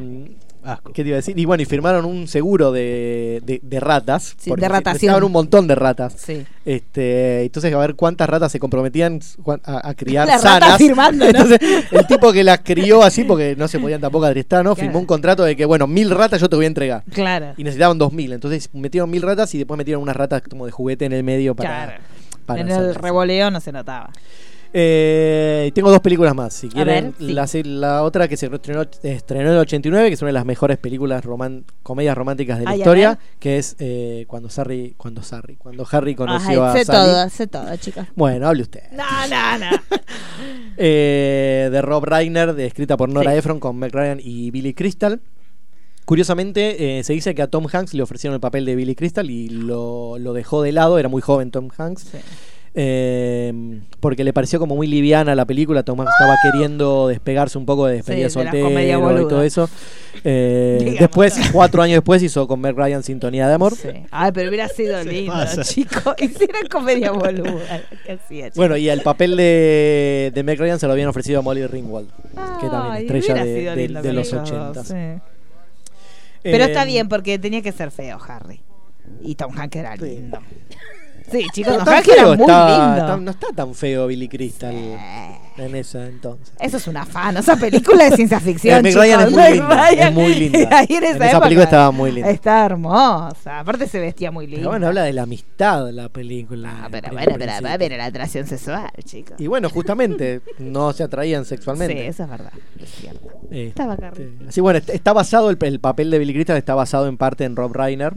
[0.94, 1.38] ¿Qué te iba a decir?
[1.38, 4.36] Y bueno, y firmaron un seguro de, de, de ratas.
[4.38, 5.24] Sí, de ratación.
[5.24, 6.14] un montón de ratas.
[6.18, 6.46] Sí.
[6.66, 9.20] Este, entonces, a ver cuántas ratas se comprometían
[9.66, 10.78] a, a criar La rata sanas.
[10.78, 11.30] firmando, ¿no?
[11.32, 11.60] Entonces,
[11.92, 14.74] el tipo que las crió así, porque no se podían tampoco adriestar, ¿no?
[14.76, 14.88] Claro.
[14.88, 17.04] Firmó un contrato de que, bueno, mil ratas yo te voy a entregar.
[17.12, 17.54] Claro.
[17.58, 18.32] Y necesitaban dos mil.
[18.32, 21.56] Entonces metieron mil ratas y después metieron unas ratas como de juguete en el medio
[21.56, 21.70] para.
[21.86, 22.02] Claro.
[22.46, 24.12] para en el revoleo no se notaba.
[24.76, 26.54] Eh, tengo dos películas más.
[26.54, 27.64] Si quieren, ver, sí.
[27.64, 30.80] la, otra que se estrenó, estrenó en el 89, que es una de las mejores
[30.80, 35.56] películas roman- comedias románticas de la Ay, historia, que es eh, cuando Harry, cuando Harry,
[35.58, 38.08] cuando Harry conoció a sé todo, sé todo, chicos.
[38.16, 38.82] Bueno, hable usted.
[38.92, 39.78] No, no, no.
[40.76, 43.38] Eh, de Rob Reiner, de, escrita por Nora Sí.
[43.38, 45.22] Ephron con Meg Ryan y Billy Crystal.
[46.06, 49.30] Curiosamente, eh, se dice que a Tom Hanks le ofrecieron el papel de Billy Crystal
[49.30, 52.02] y lo, lo dejó de lado, era muy joven Tom Hanks.
[52.12, 52.18] Sí.
[52.76, 55.84] Eh, porque le pareció como muy liviana la película.
[55.84, 58.42] Tom Hanks estaba queriendo despegarse un poco de despedida Sí, de
[59.22, 59.70] y todo eso.
[60.24, 63.76] Eh, después, cuatro años después, hizo con Meg Ryan Sintonía de Amor.
[63.76, 63.90] Sí.
[64.10, 66.16] Ay, pero hubiera sido lindo, chico.
[66.20, 67.82] Hicieran comedia boluda.
[68.56, 72.10] Bueno, y el papel de, de Meg Ryan se lo habían ofrecido a Molly Ringwald,
[72.60, 74.74] que también estrella de, de- los ellos 80.
[74.74, 74.94] dos, sí.
[76.42, 78.60] Pero Eh, está bien porque tenía que ser feo, Harry.
[79.22, 80.04] Y Tom Hanks era Sí.
[80.06, 80.40] lindo.
[81.32, 82.98] Sí, chicos, no, era feo muy está- lindo.
[83.02, 84.76] está- no está tan feo Billy Crystal
[85.58, 86.54] en esa entonces.
[86.60, 88.80] Eso es una fan, esa película de ciencia ficción.
[88.80, 88.96] Eh, Meg.
[88.96, 90.78] Ryan es muy linda, es muy linda.
[90.80, 92.30] ahí en esa, En esa época película estaba muy linda.
[92.30, 93.60] Está hermosa.
[93.60, 94.62] Aparte se vestía muy linda.
[94.62, 96.84] Pero bueno, habla de la amistad la película.
[96.84, 99.36] Ah, pero en bueno, pero va a ver la atracción sexual, chicos.
[99.40, 102.08] Y bueno, justamente no se atraían Sí, sexualmente.
[102.08, 102.52] eso es verdad.
[102.82, 103.28] Es cierto.
[103.44, 104.30] Este, Estaba Carrie.
[104.48, 107.44] Así bueno, est- está basado el, el papel de Billy Crystal está basado en parte
[107.46, 108.14] en Rob Reiner,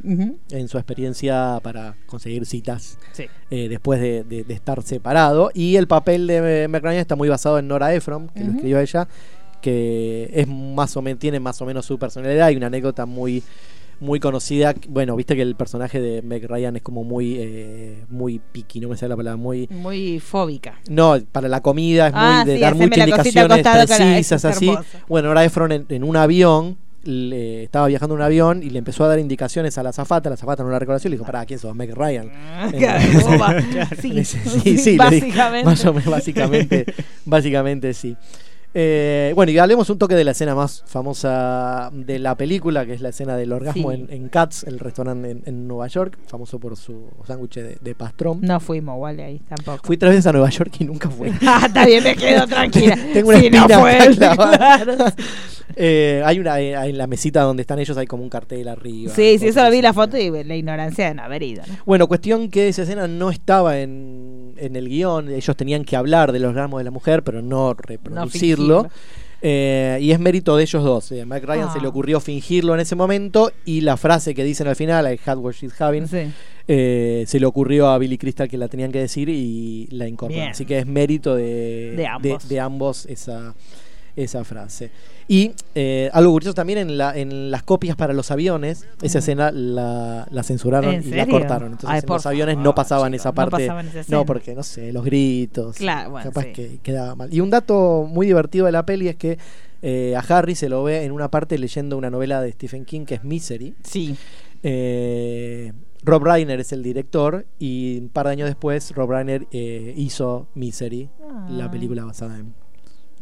[0.51, 3.25] en su experiencia para conseguir citas Sí.
[3.51, 5.51] eh, después de, de- de estar separado.
[5.55, 8.81] Y el papel de Meg Ryan está muy basado en Nora Ephron, que lo escribió
[8.81, 9.09] ella,
[9.61, 12.47] que es más o menos, tiene más o menos su personalidad.
[12.47, 13.43] Hay una anécdota muy
[13.99, 14.75] muy conocida.
[14.89, 18.91] Bueno, viste que el personaje de Meg Ryan es como muy eh, muy piqui, no
[18.91, 20.79] me sale la palabra, muy Muy fóbica.
[20.91, 24.71] no, para la comida es Ah, muy de sí, dar muchas indicaciones precisas así.
[25.09, 26.77] Bueno, Nora Ephron en, en un avión
[27.07, 30.29] le- estaba viajando en un avión y le empezó a dar indicaciones a la azafata,
[30.29, 31.75] la azafata no la reconoció y le dijo, "Para, ¿quién sos?
[31.75, 32.31] Meg Ryan."
[34.01, 35.65] Sí, sí, sí, dije, básicamente.
[35.71, 36.87] más o menos, básicamente,
[37.25, 38.17] básicamente sí.
[38.79, 42.93] Eh, bueno, y hablemos un toque de la escena más famosa de la película, que
[42.93, 43.97] es la escena del orgasmo Sí.
[43.97, 47.95] en, en Cats, el restaurante en, en Nueva York, famoso por su sándwich de, de
[47.95, 48.41] pastrón.
[48.43, 49.87] No fuimos, vale, ahí tampoco.
[49.87, 51.31] Fui tres veces a Nueva York y nunca fui.
[51.47, 52.99] Ah, está bien, me quedo tranquila.
[53.15, 54.95] Tengo una Sí, no fue claro.
[55.75, 59.13] Eh, hay una eh, en la mesita donde están ellos hay como un cartel arriba.
[59.15, 61.63] Sí, sí, eso lo vi la foto y la ignorancia de no haber ido.
[61.67, 61.75] ¿no?
[61.85, 64.26] Bueno, cuestión que esa escena no estaba en,
[64.59, 65.29] en el guion.
[65.31, 68.89] Ellos tenían que hablar de los ramos de la mujer, pero no reproducirlo.
[69.43, 71.13] Eh, y es mérito de ellos dos.
[71.13, 71.73] Eh, A Mike Ryan Ah.
[71.73, 75.21] se le ocurrió fingirlo en ese momento y la frase que dicen al final, I
[75.25, 76.33] had what she's having, Sí.
[76.67, 80.39] eh, se le ocurrió a Billy Crystal que la tenían que decir y la incorporó.
[80.41, 80.51] Bien.
[80.51, 82.49] Así que es mérito de, De ambos.
[82.49, 83.55] de ambos esa,
[84.17, 84.91] esa frase.
[85.29, 89.51] Y eh, algo curioso también en, la, en las copias para los aviones, esa escena
[89.53, 91.73] la, la censuraron ¿En y la cortaron.
[91.73, 93.51] Entonces Ay, en los aviones no pasaban esa no parte.
[93.59, 95.77] pasaban esa no, porque no sé, los gritos.
[95.77, 96.53] Claro, bueno, capaz sí.
[96.53, 97.33] que quedaba mal.
[97.35, 99.39] Y un dato muy divertido de la peli es que
[99.83, 103.05] eh, a Harry se lo ve en una parte leyendo una novela de Stephen King
[103.05, 103.75] que es Misery.
[103.85, 104.17] Sí.
[104.63, 109.93] Eh, Rob Reiner es el director y un par de años después Rob Reiner eh,
[109.97, 111.09] hizo Misery,
[111.51, 111.71] la Ah.
[111.71, 112.55] película basada en...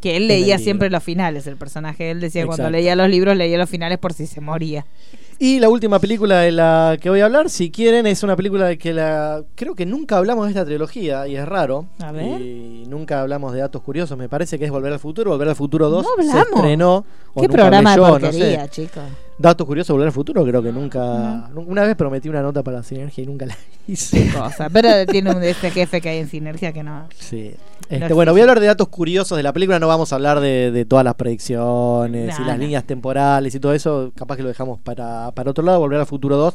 [0.04, 2.10] Que él leía siempre los finales, el personaje.
[2.10, 2.76] Él decía cuando Exacto.
[2.76, 4.84] leía los libros, leía los finales por si se moría.
[5.38, 8.66] Y la última película de la que voy a hablar, si quieren, es una película
[8.66, 11.86] de que la creo que nunca hablamos de esta trilogía y es raro.
[12.00, 12.40] A ver.
[12.40, 15.30] Y nunca hablamos de datos curiosos, me parece que es Volver al Futuro.
[15.32, 17.04] Volver al Futuro 2 No se estrenó.
[17.32, 18.70] o ¿Qué nunca programa de no porquería, sé.
[18.70, 19.02] chicos?
[19.36, 21.50] Datos curiosos, Volver al Futuro, creo que nunca.
[21.54, 23.56] Una vez prometí una nota para la sinergia y nunca la
[23.88, 24.30] hice.
[24.32, 24.70] Cosa.
[24.70, 27.08] Pero tiene un ese jefe que hay en Sinergia que no.
[27.18, 27.52] Sí.
[27.88, 30.40] Este, bueno, voy a hablar de datos curiosos de la película, no vamos a hablar
[30.40, 34.48] de, de todas las predicciones y las líneas temporales y todo eso, capaz que lo
[34.48, 36.54] dejamos para, para otro lado, Volver al Futuro 2.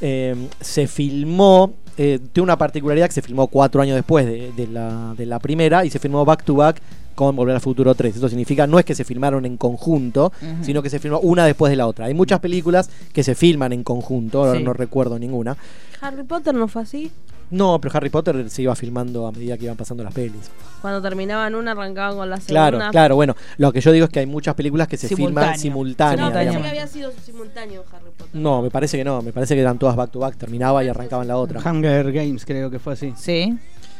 [0.00, 4.66] Eh, se filmó, eh, tiene una particularidad que se filmó cuatro años después de, de
[4.66, 6.80] la, de la primera y se filmó back to back
[7.14, 8.14] con Volver al Futuro 3.
[8.14, 10.32] Esto significa, no es que se filmaron en conjunto,
[10.62, 12.06] sino que se filmó una después de la otra.
[12.06, 14.64] Hay muchas películas que se filman en conjunto, ahora Sí.
[14.64, 15.56] no recuerdo ninguna.
[16.00, 17.10] Harry Potter no fue así.
[17.50, 20.50] No, pero Harry Potter se iba filmando a medida que iban pasando las pelis.
[20.80, 22.70] Cuando terminaban una, arrancaban con la segunda.
[22.70, 25.58] Claro, claro, bueno, lo que yo digo es que hay muchas películas que se filman
[25.58, 26.18] simultáneas.
[26.28, 26.62] No, pensé digamos.
[26.62, 28.40] que había sido simultáneo Harry Potter.
[28.40, 30.88] No, me parece que no, me parece que eran todas back to back, terminaba y
[30.88, 31.60] arrancaban la otra.
[31.60, 33.12] Hunger Games creo que fue así.
[33.18, 33.54] Sí.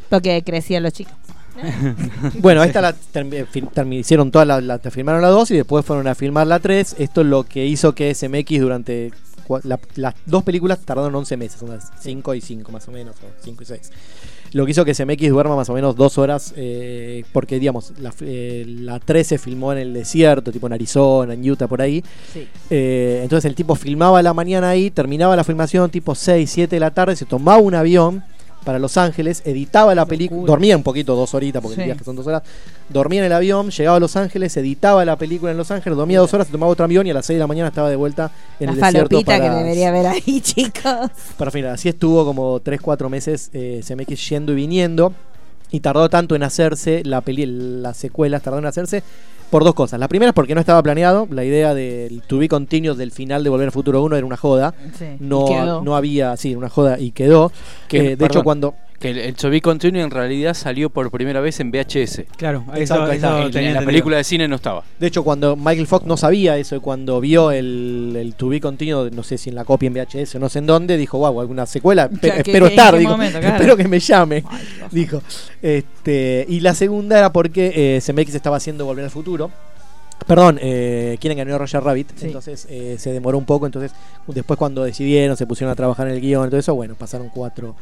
[0.09, 1.15] Porque crecían los chicos.
[2.41, 6.15] Bueno, esta la termi- hicieron todas la, la- filmaron la 2 y después fueron a
[6.15, 6.97] filmar la 3.
[6.99, 9.13] Esto es lo que hizo que SMX durante
[9.65, 13.27] la- las dos películas tardaron 11 meses, son 5 y 5 más o menos, o
[13.45, 13.91] 5 y 6.
[14.53, 18.13] Lo que hizo que SMX duerma más o menos dos horas, eh, porque digamos, la,
[18.21, 22.05] eh, la 3 se filmó en el desierto, tipo en Arizona, en Utah, por ahí.
[22.35, 22.47] Sí.
[22.69, 26.77] Eh, entonces el tipo filmaba a la mañana ahí, terminaba la filmación tipo 6, 7
[26.77, 28.23] de la tarde, se tomaba un avión
[28.65, 31.81] para Los Ángeles, editaba la película, dormía un poquito, dos horitas, porque Sí.
[31.83, 32.43] el viaje son dos horas,
[32.89, 36.19] dormía en el avión, llegaba a Los Ángeles, editaba la película en Los Ángeles, dormía
[36.21, 37.97] dos horas, se tomaba otro avión y a las 6 de la mañana estaba de
[37.97, 41.11] vuelta en La el desierto para, que debería haber ahí, chicos.
[41.37, 41.73] para filmar.
[41.73, 45.13] Así estuvo como 3, 4 meses eh, CMX yendo y viniendo.
[45.73, 49.03] Y tardó tanto en hacerse la peli, las secuelas tardaron en hacerse
[49.51, 49.99] por dos cosas.
[50.01, 51.27] La primera es porque no estaba planeado.
[51.31, 54.37] La idea del To Be Continuous del final de Volver al Futuro 1 era una
[54.37, 54.75] joda.
[54.99, 55.07] Sí.
[55.19, 57.53] No, no había, sí, una joda y quedó.
[57.89, 58.75] Que, Eh, de perdón, hecho, cuando.
[59.03, 62.23] Que el, el To Be Continued en realidad salió por primera vez en VHS.
[62.37, 63.85] Claro, Exacto, ahí En- tenía en la entendido.
[63.87, 64.85] película de cine no estaba.
[65.01, 68.61] De hecho, cuando Michael Fox no sabía eso, y cuando vio el, el To Be
[68.61, 71.19] Continuous, no sé si en la copia en VHS o no sé en dónde, dijo,
[71.19, 72.09] wow, alguna secuela.
[72.09, 73.55] Pe- Claro, que- espero que- estar, dijo, momento, claro.
[73.57, 74.45] espero que me llame.
[74.49, 74.61] Ay,
[74.93, 75.21] dijo.
[75.61, 79.51] Este, y la segunda era porque eh, CMX estaba haciendo Volver al Futuro.
[80.27, 82.27] Perdón, eh, quieren ganó Roger Rabbit, Sí.
[82.27, 83.91] entonces eh, se demoró un poco, entonces
[84.29, 87.75] después cuando decidieron, se pusieron a trabajar en el guion, todo eso, bueno, pasaron cuatro,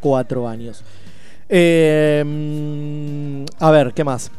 [0.00, 0.82] cuatro años.
[1.48, 4.30] Eh, mm, a ver, ¿qué más?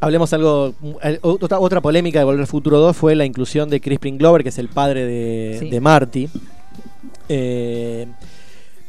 [0.00, 0.74] Hablemos algo.
[1.02, 4.42] eh, Otra, otra polémica de Volver al Futuro 2 fue la inclusión de Crispin Glover,
[4.42, 5.70] que es el padre de, Sí.
[5.70, 6.28] de Marty.
[7.28, 8.06] Eh,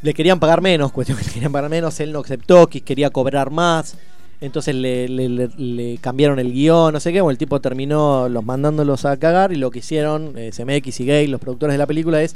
[0.02, 3.10] le querían pagar menos, cuestión que le querían pagar menos, él no aceptó, que quería
[3.10, 3.98] cobrar más.
[4.42, 8.28] Entonces le, le- le- le cambiaron el guion, no sé qué, bueno, el tipo terminó
[8.28, 11.78] los mandándolos a cagar y lo que hicieron eh, CMX y Gay, los productores de
[11.78, 12.36] la película, es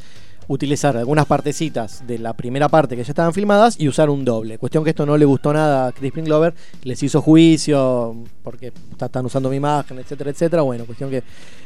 [0.49, 4.57] utilizar algunas partecitas de la primera parte que ya estaban filmadas y usar un doble.
[4.57, 9.05] Cuestión que esto no le gustó nada a Crispin Glover, les hizo juicio porque está-
[9.05, 10.63] están usando mi imagen, etcétera, etcétera.
[10.63, 11.23] Bueno, cuestión que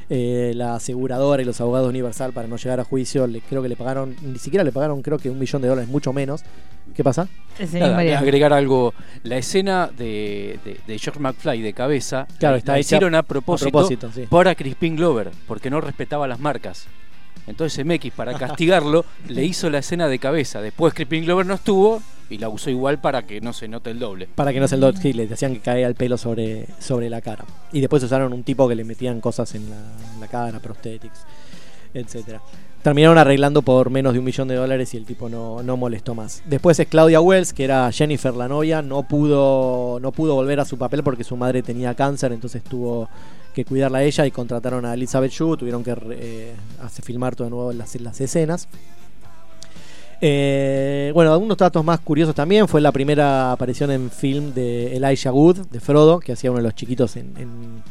[0.10, 3.70] eh, la aseguradora y los abogados Universal para no llegar a juicio, le, creo que
[3.70, 6.42] le pagaron, ni siquiera le pagaron creo que un millón de dólares, mucho menos.
[6.94, 7.30] ¿Qué pasa?
[7.72, 8.94] Nada, agregar algo.
[9.24, 13.20] La escena de, de, de George McFly de cabeza Claro, la- está la hicieron a
[13.20, 14.24] a propósito, propósito, sí.
[14.30, 16.86] para Crispin Glover, porque no respetaba las marcas.
[17.48, 20.62] Entonces MX, para castigarlo, le hizo la escena de cabeza.
[20.62, 24.00] Después Crispin Glover no estuvo y la usó igual para que no se note el
[24.00, 24.28] doble.
[24.34, 27.10] Para que no se el dot sí, le hacían que caiga el pelo sobre, sobre
[27.10, 27.46] la cara.
[27.72, 29.76] Y después usaron un tipo que le metían cosas en la,
[30.14, 31.26] en la cara, prosthetics,
[31.94, 32.42] etcétera.
[32.82, 36.16] Terminaron arreglando por menos de un millón de dólares y el tipo no, no molestó
[36.16, 36.44] más.
[36.46, 40.66] Después es Claudia Wells, que era Jennifer la novia, no pudo, no pudo volver a
[40.66, 43.10] su papel porque su madre tenía cáncer, entonces tuvo
[43.54, 47.46] que cuidarla a ella y contrataron a Elizabeth Shue, tuvieron que eh, hacer filmar todo
[47.46, 48.68] de nuevo las, las escenas.
[50.22, 52.68] Eh, bueno, algunos datos más curiosos también.
[52.68, 56.64] Fue la primera aparición en film de Elijah Wood, de Frodo, que hacía uno de
[56.64, 57.84] los chiquitos en,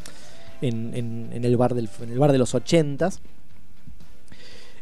[0.61, 3.21] en, el bar del, el bar de los ochentas.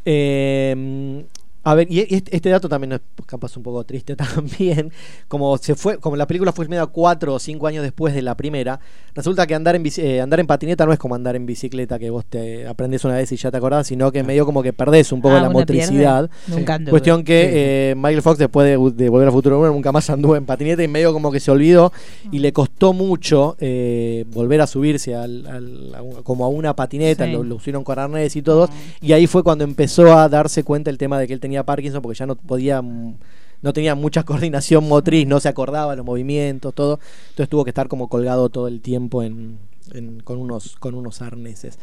[0.06, 1.26] Eh,
[1.64, 4.92] a ver, y este, este dato también es capaz un poco triste también.
[5.28, 8.36] Como se fue, como la película fue filmada cuatro o cinco años después de la
[8.36, 8.80] primera,
[9.14, 12.00] resulta que andar en bici- eh, andar en patineta no es como andar en bicicleta
[12.00, 14.74] que vos te aprendes una vez y ya te acordás, sino que medio como que
[14.74, 16.30] perdés un poco Ah, la motricidad.
[16.48, 16.92] Nunca anduve.
[16.92, 17.50] Cuestión que Sí.
[17.54, 18.72] eh, Michael Fox después de,
[19.04, 21.52] de volver a Futuro 1 nunca más anduvo en patineta y medio como que se
[21.52, 21.92] olvidó
[22.32, 27.26] y le costó mucho eh, volver a subirse al, al- a como a una patineta,
[27.26, 27.32] Sí.
[27.34, 28.70] lo, lo pusieron con arnés y todo
[29.02, 32.02] y ahí fue cuando empezó a darse cuenta el tema de que él tenía Parkinson
[32.02, 33.16] porque ya no podía mm,
[33.62, 37.00] no tenía mucha coordinación motriz, no se acordaba los movimientos, todo,
[37.30, 39.60] entonces tuvo que estar como colgado todo el tiempo en,
[39.94, 41.78] en- con unos con unos arneses.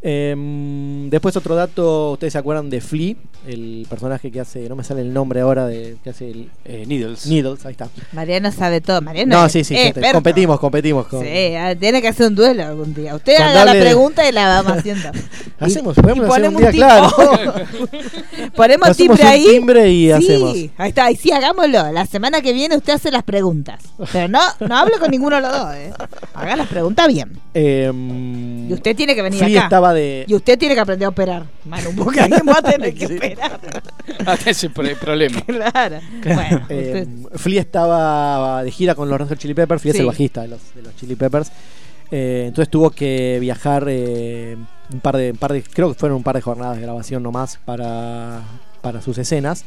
[0.00, 3.14] Em, después otro dato, ustedes se acuerdan de Flea,
[3.46, 6.84] el personaje que hace, no me sale el nombre ahora de que hace el Eh,
[6.86, 7.26] Needles.
[7.26, 7.88] Needles, ahí está.
[8.12, 9.00] Mariano sabe todo.
[9.02, 10.12] Mariano No, es sí, sí, experto.
[10.12, 13.14] competimos, competimos con Sí, ah, tiene que hacer un duelo algún día.
[13.16, 15.08] Usted Cuando haga la hable pregunta y la vamos haciendo.
[15.60, 17.10] Hacemos, podemos y hacer un ponemos día, claro.
[18.54, 19.46] ponemos Hacemos timbre un ahí.
[19.46, 20.56] timbre y sí, hacemos.
[20.76, 21.90] Ahí está, y sí, hagámoslo.
[21.90, 23.82] La semana que viene usted hace las preguntas.
[24.12, 25.90] Pero no, no hable con ninguno de los dos, ¿eh?
[26.34, 27.32] Haga las preguntas bien.
[27.54, 29.66] Em, Y usted tiene que venir Flea acá.
[29.66, 32.94] estaba de Y usted tiene que aprender a operar, Manu, porque alguien va a tener
[32.94, 33.60] que operar.
[34.26, 35.40] Ah, ese pro- problema.
[35.42, 35.98] Claro.
[36.22, 40.00] Bueno, Eh, usted- Flea estaba de gira con los Red Hot Chili Peppers, Flea es
[40.00, 41.50] el bajista de los, de los Chili Peppers.
[42.10, 44.56] Eh, entonces tuvo que viajar eh,
[44.92, 47.22] un par de, un par de, creo que fueron un par de jornadas de grabación
[47.22, 48.40] nomás para,
[48.80, 49.64] para sus escenas.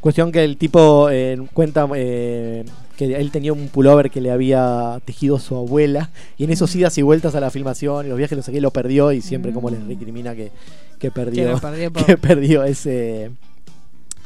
[0.00, 2.64] Cuestión que el tipo eh, cuenta eh,
[3.08, 6.98] que él tenía un pullover que le había tejido su abuela y en esos idas
[6.98, 9.70] y vueltas a la filmación y los viajes los saqué lo perdió y siempre como
[9.70, 10.50] le recrimina que,
[10.98, 13.30] que perdió, lo por- que perdió ese,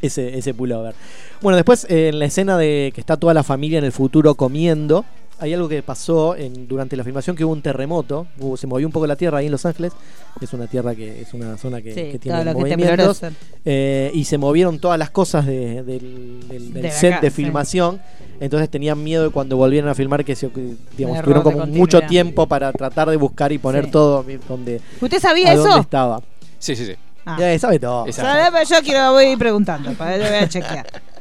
[0.02, 0.94] ese, ese pullover.
[1.40, 4.34] Bueno, después eh, en la escena de que está toda la familia en el futuro
[4.34, 5.04] comiendo,
[5.44, 8.86] hay algo que pasó en, durante la filmación que hubo un terremoto, hubo- se movió
[8.86, 9.92] un poco la tierra ahí en Los Ángeles,
[10.40, 13.28] es una tierra que es una zona que, Sí, que tiene que movimientos, tembloroso.
[13.64, 17.30] eh, y se movieron todas las cosas de- del, del- del De set acá, de
[17.30, 17.36] sí.
[17.36, 18.00] filmación,
[18.40, 22.00] entonces tenían miedo de cuando volvieran a filmar que se, que, digamos, tuvieron como mucho
[22.02, 23.90] tiempo para tratar de buscar y poner Sí.
[23.90, 25.80] todo donde, ¿Usted sabía a dónde eso?
[25.80, 26.20] estaba.
[26.58, 26.92] Sí, sí, sí.
[27.26, 27.36] Ah.
[27.38, 28.10] Ya, sabe todo.
[28.12, 28.50] ¿Sabe?
[28.52, 30.86] Pero Yo quiero, voy preguntando, para voy a chequear.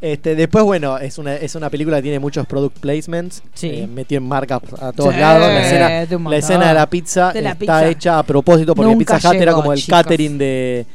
[0.00, 3.42] Este, después, bueno, es una, es una película que tiene muchos product placements.
[3.54, 3.68] Sí.
[3.68, 5.40] eh, metió en marcas a todos Sí, lados.
[5.48, 7.88] La de escena, un la escena de la pizza De la está pizza.
[7.88, 10.00] hecha a propósito porque Nunca Pizza Hut era como el chicos.
[10.02, 10.86] catering de,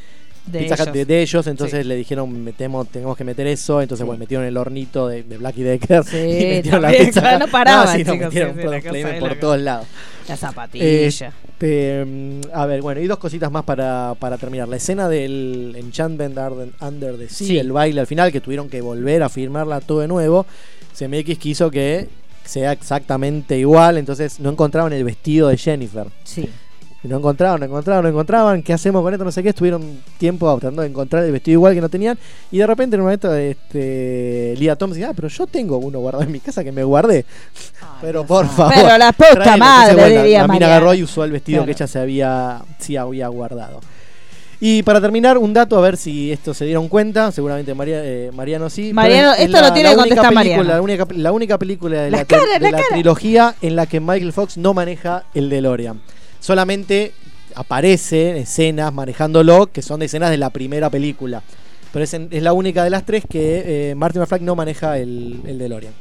[0.45, 0.93] De Pizza Hut ellos.
[0.93, 1.47] de, de ellos.
[1.47, 1.87] Entonces Sí.
[1.87, 3.81] le dijeron, metemos, tenemos que meter eso.
[3.81, 6.03] Entonces, bueno, metieron el hornito de, de Blacky Decker.
[6.09, 7.21] Sí, y metieron la pizza.
[7.21, 9.87] claro, no paraban, sí, no, metieron la por todos lados.
[10.27, 10.85] La zapatilla.
[10.85, 14.67] Este, mm, a ver, bueno, y dos cositas más para, para terminar.
[14.67, 17.57] La escena del Enchantment Under, Under the Sea, Sí.
[17.57, 20.45] el baile al final, que tuvieron que volver a filmarla todo de nuevo.
[20.97, 22.07] CMX quiso que
[22.45, 26.07] sea exactamente igual, entonces no encontraban el vestido de Jennifer.
[26.25, 26.49] Sí.
[27.03, 28.63] Y No encontraban, no encontraban, no encontraban.
[28.63, 29.25] ¿Qué hacemos con esto?
[29.25, 29.49] No sé qué.
[29.49, 32.17] Estuvieron tiempo tratando de encontrar el vestido igual que no tenían.
[32.49, 35.99] Y de repente en un momento este, Lia Thompson dice, ah, pero yo tengo uno
[35.99, 37.25] guardado en mi casa que me guardé.
[38.01, 38.73] pero por favor.
[38.73, 41.65] Pero la puta madre, Entonces, bueno, diría la mina agarró y usó el vestido Claro.
[41.65, 43.81] que ella se había, sí había guardado.
[44.61, 47.33] Y para terminar, un dato, a ver si esto se dieron cuenta.
[47.33, 48.93] Seguramente María, eh, Mariano sí.
[48.93, 50.63] Mariano, esto lo tiene que contestar película- Mariano.
[50.73, 53.87] La única, la única película de la, La cara, de la la trilogía en la
[53.87, 55.99] que Michael Fox no maneja el DeLorean.
[56.43, 57.13] Solamente
[57.55, 61.41] aparece escenas manejándolo que son escenas de la primera película.
[61.93, 64.97] Pero es, en- es la única de las tres que eh, Martin McFly no maneja
[64.97, 65.93] el, el DeLorean.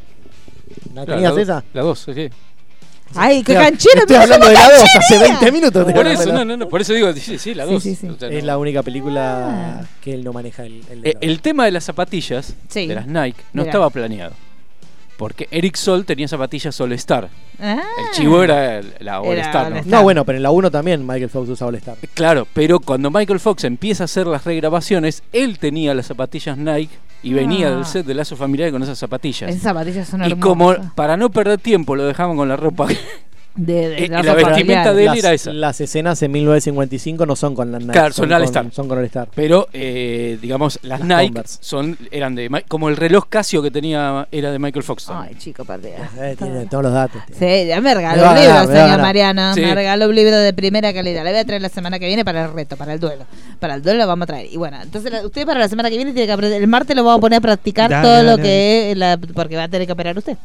[0.94, 1.64] ¿La Claro, tenías la, esa?
[1.74, 2.28] La dos, sí.
[3.14, 4.00] Ay, qué canchero.
[4.00, 5.00] Estoy hablando ¿cómo de la 2 canchero?
[5.00, 5.92] hace 20 minutos.
[5.92, 7.82] Por eso, de la- no, no, no, por eso digo, sí, sí, la Sí, dos.
[7.84, 8.08] sí, sí.
[8.08, 8.46] O sea, Es no.
[8.46, 11.18] la única película que él no maneja el, el Eh, DeLorean.
[11.30, 12.88] el tema de las zapatillas, Sí.
[12.88, 13.70] de las Nike, no Mirá.
[13.70, 14.32] estaba planeado.
[15.22, 17.28] Porque Eric Sol tenía zapatillas All Star.
[17.60, 17.80] Ah.
[17.96, 19.66] El chivo era el- la All Era Star.
[19.66, 19.78] All ¿no?
[19.78, 19.92] Star.
[19.92, 21.96] No, bueno, pero en la 1 también Michael Fox usa All Star.
[22.12, 26.90] Claro, pero cuando Michael Fox empieza a hacer las regrabaciones, él tenía las zapatillas Nike
[27.22, 27.70] y venía Ah.
[27.76, 29.48] del set de Lazo Familiar con esas zapatillas.
[29.48, 32.88] Esas zapatillas son y como para no perder tiempo lo dejaban con la ropa.
[33.54, 35.52] De, de eh, la vestimenta de él las, era esa.
[35.52, 37.92] las escenas en 1955 no son con la Nike.
[37.92, 38.66] Claro, son All con, Star.
[38.72, 39.28] Son con All Star.
[39.34, 41.58] Pero, eh, digamos, las, Las Nike Converse.
[41.60, 42.64] son, eran de.
[42.68, 45.06] Como el reloj Casio que tenía era de Michael Fox.
[45.10, 46.10] Ay, chico, perdida.
[46.18, 47.20] Eh, tiene todos los datos.
[47.38, 49.00] Sí, ya me Me regaló me va a señor ganar.
[49.02, 49.54] Mariano.
[49.54, 49.60] Sí.
[49.60, 51.22] Me regaló un libro de primera calidad.
[51.24, 53.24] Le voy a traer la semana que viene para el reto, para el duelo.
[53.60, 54.46] Para el duelo lo vamos a traer.
[54.50, 56.60] Y bueno, entonces la- usted para la semana que viene tiene que aprender.
[56.62, 59.18] El martes lo vamos a poner a practicar Dale, todo lo dale, que es la-
[59.34, 60.36] porque va a tener que operar usted.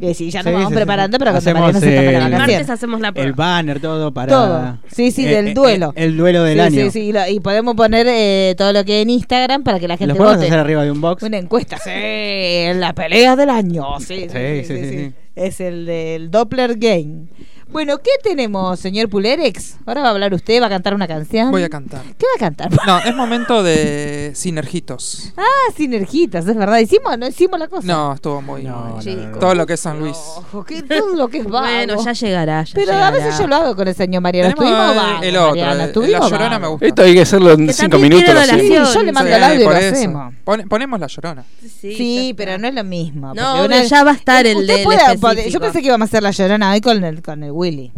[0.00, 1.18] Y sí, ya nos Sí, vamos sí, preparando, sí.
[1.18, 2.38] pero cuando Hacemos, Mariano se la eh, El vacación.
[2.38, 3.32] martes hacemos la El prueba.
[3.36, 4.28] banner, todo para.
[4.32, 4.78] Todo.
[4.90, 5.92] Sí, sí, Eh, del eh, duelo.
[5.96, 6.84] El, duelo del sí, año.
[6.84, 9.88] Sí, sí, y, lo- y podemos poner eh, todo lo que en Instagram para que
[9.88, 10.46] la gente ¿Lo podemos vote.
[10.48, 11.22] hacer arriba de un box?
[11.22, 15.12] Una encuesta, sí, en la pelea del año, sí, sí, Sí, sí, sí, sí.
[15.34, 17.26] Es el del Doppler Game.
[17.72, 19.76] Bueno, ¿qué tenemos, señor Pulerex?
[19.86, 21.50] Ahora va a hablar usted, va a cantar una canción.
[21.50, 22.02] Voy a cantar.
[22.18, 22.70] ¿Qué va a cantar?
[22.86, 25.32] No, es momento de sinergitos.
[25.38, 25.42] Ah,
[25.76, 26.78] sinergitas, es verdad.
[26.78, 27.86] Hicimos, no hicimos la cosa.
[27.86, 28.64] No, estuvo muy.
[28.64, 28.98] No.
[29.40, 30.16] Todo lo que es San Luis.
[30.16, 31.66] Ojo, que todo lo que es vago.
[31.66, 32.62] Bueno, ya llegará.
[32.64, 34.50] ya Pero a veces yo lo hago con el señor Mariano.
[34.50, 36.86] Estuvimos el- vagos, el otro, Mariano, el- la estuvimos Llorona me gusta.
[36.86, 38.44] Esto hay que hacerlo en Que 5 también minutos.
[38.50, 39.94] Sí, yo le mando Sí, el audio y lo eso.
[39.96, 40.34] hacemos.
[40.44, 41.44] Pone- ponemos la llorona.
[41.62, 43.32] Sí, Sí, pero no es lo mismo.
[43.34, 45.20] No, obvio, ya va a estar el puede- específico.
[45.20, 47.92] puede- Yo pensé que íbamos a hacer la llorona hoy con el, con el Willy.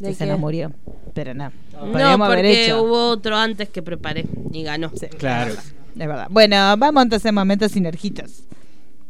[0.00, 0.72] ¿De Que se nos murió.
[1.14, 1.52] Pero no.
[1.72, 4.90] No, Podríamos haber porque hubo otro antes que preparé y ganó.
[5.18, 5.52] Claro.
[5.54, 6.26] Es verdad.
[6.30, 8.42] Bueno, vamos entonces a momentos sinergitos.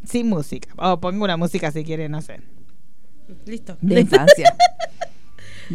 [0.04, 0.68] Sin música.
[0.76, 2.40] O pongo una música si quiere, no sé.
[3.46, 3.76] Listo.
[3.80, 4.54] De infancia.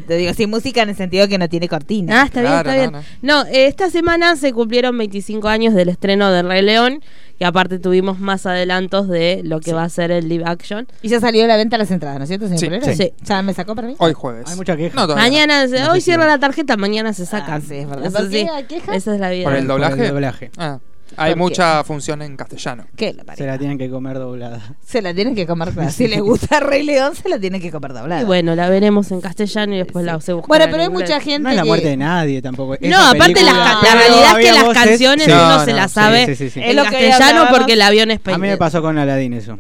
[0.08, 2.22] Te digo, sin música en el sentido que no tiene cortina.
[2.22, 3.06] Ah, está bien, Claro, está bien.
[3.22, 7.02] no, No, eh, esta semana se cumplieron 25 años del estreno de Rey León,
[7.42, 10.88] que aparte tuvimos más adelantos de lo que va a ser el live action.
[11.02, 13.14] Y ya salió a la venta las entradas, ¿no es cierto, señor Sí, sí.
[13.24, 13.96] ¿Ya me sacó para mí?
[13.98, 14.48] Hoy jueves.
[14.48, 14.96] Hay mucha queja.
[15.08, 15.16] No.
[15.16, 17.60] Mañana, se- No hoy cierra la tarjeta, mañana se sacan.
[17.64, 18.06] Ah, sí, es verdad.
[18.06, 19.46] Eso ¿Por qué sí, esa es la vida.
[19.46, 19.96] ¿Por el doblaje?
[19.96, 20.52] Por el doblaje.
[20.60, 20.78] Ah,
[21.18, 22.86] hay mucha función en castellano.
[22.96, 24.62] ¿Qué la Se la tienen que comer doblada.
[24.86, 25.72] Se la tienen que comer.
[25.72, 25.90] claro.
[26.02, 28.22] Si les gusta Rey León, se la tienen que comer doblada.
[28.22, 30.90] Y bueno, la veremos en castellano y después la se buscará Bueno, en pero hay
[30.90, 31.10] inglés.
[31.10, 31.68] mucha gente No es la que...
[31.68, 32.76] muerte de nadie tampoco.
[32.82, 35.32] No, Esa aparte las película- la realidad es que las voces- canciones Sí.
[35.32, 36.60] uno No, se no, las sí, sabe sí, sí, sí.
[36.60, 39.58] en Es lo castellano porque el avión es A mí me pasó con Aladdin eso.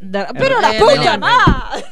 [0.00, 1.20] Da- Pero la Eh, puta Belén.
[1.20, 1.84] más.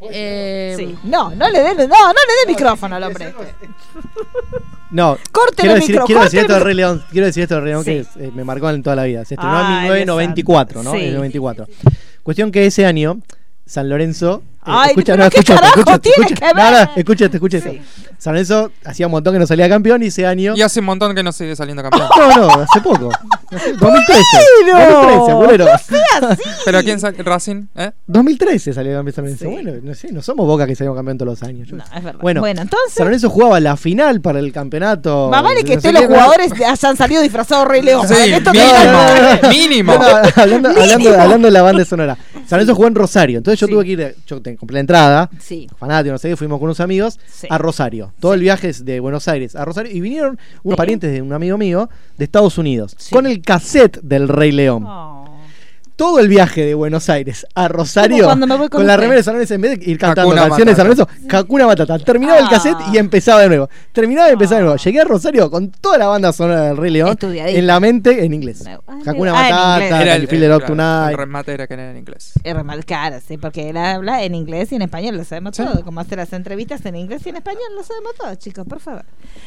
[0.00, 0.96] Eh, Sí.
[1.04, 3.34] No, no le den, no, no le den micrófono al hombre.
[4.90, 7.02] No, Corten quiero el decir, micro, quiero decir esto de Rey León.
[7.10, 7.90] Quiero decir esto de Rey León Sí.
[8.16, 9.24] que eh, me marcó en toda la vida.
[9.24, 10.92] Se estrenó Ay, en 1994, ¿no?
[10.92, 11.18] Dios En santo.
[11.18, 11.66] 94.
[12.22, 13.20] Cuestión que ese año,
[13.66, 14.42] San Lorenzo.
[14.68, 16.34] Eh, Ay, escucha, pero no, ¿qué escucha, carajo escucha, tiene escucha.
[16.48, 16.72] que No, ver?
[16.88, 17.70] no, escúchate, escúchate.
[17.70, 17.80] Sí.
[18.18, 20.54] San Lorenzo hacía un montón que no salía campeón y ese año.
[20.56, 22.08] Y hace un montón que no sigue saliendo campeón.
[22.18, 23.08] No, no, hace poco.
[23.50, 24.22] Hace- 2013.
[24.64, 24.90] Bueno.
[24.90, 25.66] 2013, abuelo.
[26.64, 27.22] Pero ¿quién sale?
[27.22, 27.92] Racing, ¿eh?
[28.06, 29.44] 2013 salió campeón San Lorenzo.
[29.44, 29.50] Sí.
[29.50, 31.68] Bueno, no sé, no somos Boca que salimos campeón todos los años.
[31.72, 32.20] No, es verdad.
[32.20, 35.28] Bueno, Bueno, entonces- San Lorenzo jugaba la final para el campeonato.
[35.30, 38.06] Más vale que no estén los jugadores hayan salido disfrazados Rey León.
[38.08, 39.48] Sí, esto mínimo.
[39.48, 39.92] Mínimo.
[39.94, 42.16] No, no, hablando, hablando, hablando de la banda sonora.
[42.46, 43.38] San Lorenzo jugó en Rosario.
[43.38, 43.72] Entonces yo Sí.
[43.72, 45.68] tuve que ir, yo compré la entrada, Sí.
[45.78, 47.46] fanático, no sé qué, fuimos con unos amigos Sí.
[47.50, 48.12] a Rosario.
[48.20, 49.92] Todo el viaje es de Buenos Aires a Rosario.
[49.92, 54.28] Y vinieron unos parientes de un amigo mío de Estados Unidos con el cassette del
[54.28, 54.84] Rey León.
[54.86, 55.17] Oh.
[55.98, 59.16] Todo el viaje de Buenos Aires a Rosario cuando me voy con con la remera
[59.16, 61.10] de San Lorenzo en vez de ir cantando Hakuna canciones de San Matata.
[61.12, 61.98] Lorenzo, Hakuna Matata.
[61.98, 62.50] Terminaba el Ah.
[62.50, 63.68] cassette y empezaba de nuevo.
[63.92, 64.76] Terminaba y empezaba de nuevo.
[64.78, 68.32] Llegué a Rosario con toda la banda sonora del Rey León en la mente en
[68.32, 68.64] inglés.
[68.64, 71.10] Ah, Hakuna ah, en Matata, Era You el, el- claro, Tonight.
[71.10, 72.32] el remate era que era en inglés.
[72.44, 75.64] Es remarcar, sí, porque él habla en inglés y en español, lo sabemos Sí.
[75.64, 75.82] todo.
[75.84, 79.04] Como hace las entrevistas en inglés y en español, lo sabemos todo, chicos, por favor.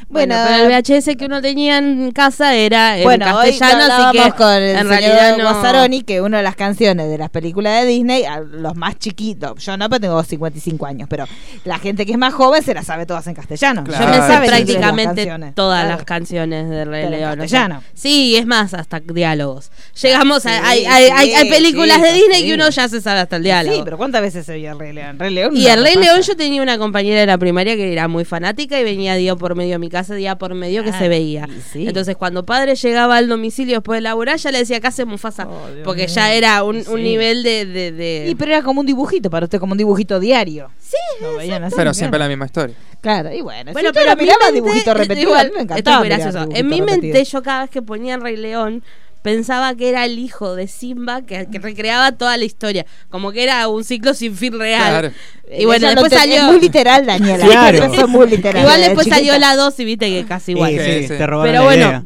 [0.10, 3.94] Bueno, Bueno, pero el VHS que uno tenía en casa era en bueno, hoy castellano,
[4.10, 5.44] así que con el en señor realidad no.
[5.44, 9.64] Guazzaroni que una de las canciones de las películas de Disney, a los más chiquitos,
[9.64, 11.26] yo no, pero tengo 55 años, pero
[11.66, 13.84] la gente que es más joven se las sabe todas en castellano.
[13.84, 14.06] Claro.
[14.06, 15.96] Yo me Ah, sé prácticamente todas Claro.
[15.98, 17.40] las canciones de Rey León.
[17.40, 17.84] o sea, castellano.
[17.94, 19.72] sí, es más, hasta diálogos.
[20.02, 20.68] Llegamos Sí, a.
[20.68, 23.44] Hay, hay, hay- hay sí, películas de Disney que uno ya se sabe hasta el
[23.44, 23.76] diálogo.
[23.76, 25.20] Sí, pero ¿cuántas veces se vio el Rey León?
[25.20, 25.96] Rey León Y no el Rey.
[25.96, 29.36] León, yo tenía una compañera de la primaria que era muy fanática y venía día
[29.36, 31.48] por medio a mi casa, día por medio que Ah, se veía.
[31.48, 31.88] y sí.
[31.88, 35.48] Entonces, cuando padre llegaba al domicilio después de laburar, ya le decía que hace Mufasa.
[35.48, 36.94] Oh, porque ya era un, un Sí.
[36.96, 37.66] nivel de.
[37.66, 40.70] de, de- Y pero era como un dibujito para usted, como un dibujito diario.
[40.80, 41.94] Sí, Lo veían así, Pero claro.
[41.94, 42.76] siempre la misma historia.
[43.02, 43.72] Claro, y bueno.
[43.74, 46.20] Bueno, si pero miraba mente, dibujito repetido, igual, a mí me esto encantaba es mirar
[46.20, 46.40] gracioso.
[46.46, 47.02] dibujito En mi repetido.
[47.14, 48.84] mente, yo cada vez que ponía Rey León,
[49.24, 52.86] pensaba que era el hijo de Simba que, que recreaba toda la historia.
[53.10, 54.90] Como que era un ciclo sin fin real.
[54.90, 55.12] Claro.
[55.60, 56.36] Y bueno, después salió.
[56.38, 57.46] Es muy literal, Daniela.
[57.46, 57.84] Claro.
[57.94, 58.62] Es muy literal.
[58.64, 60.72] Igual de después salió la 2 y viste que casi igual.
[60.72, 61.18] Sí, Sí, sí, sí.
[61.18, 62.04] te robaron Pero la bueno, idea.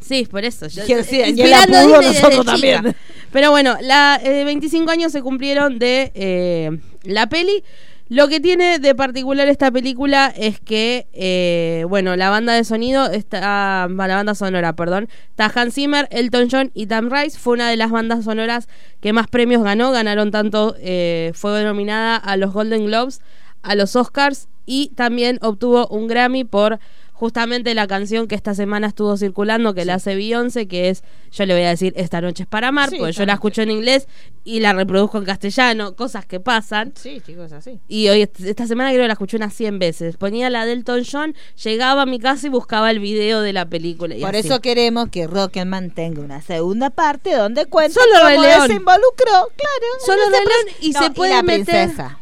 [0.00, 0.66] Sí, por eso.
[0.68, 2.52] Yo, Quiero decir, Daniela inspirando pudo, nosotros chica.
[2.52, 2.96] también.
[3.32, 7.64] Pero bueno, la eh, 25 años se cumplieron de eh, la peli.
[8.12, 13.06] Lo que tiene de particular esta película es que, eh, bueno, la banda de sonido
[13.06, 17.38] está, la banda sonora, perdón, está Hans Zimmer, Elton John y Tam Rice.
[17.38, 18.68] Fue una de las bandas sonoras
[19.00, 19.92] que más premios ganó.
[19.92, 23.22] Ganaron tanto, eh, fue nominada a los Golden Globes,
[23.62, 26.80] a los Oscars y también obtuvo un Grammy por
[27.22, 31.46] justamente la canción que esta semana estuvo circulando, que la hace Beyoncé, que es, yo
[31.46, 33.70] le voy a decir, Esta noche es para amar, Sí, porque yo la escucho en
[33.70, 34.08] inglés
[34.42, 36.92] y la reproduzco en castellano, cosas que pasan.
[36.96, 37.78] Sí, chicos, así.
[37.86, 40.16] Y hoy, esta semana creo que la escuché unas 100 veces.
[40.16, 43.66] Ponía la de Elton John, llegaba a mi casa y buscaba el video de la
[43.66, 44.16] película.
[44.16, 44.48] y Por así.
[44.48, 49.86] eso queremos que Rocketman tenga una segunda parte donde cuente Solo cómo se involucró, claro.
[50.04, 52.18] Solo Rey León y No, se puede la meter- princesa.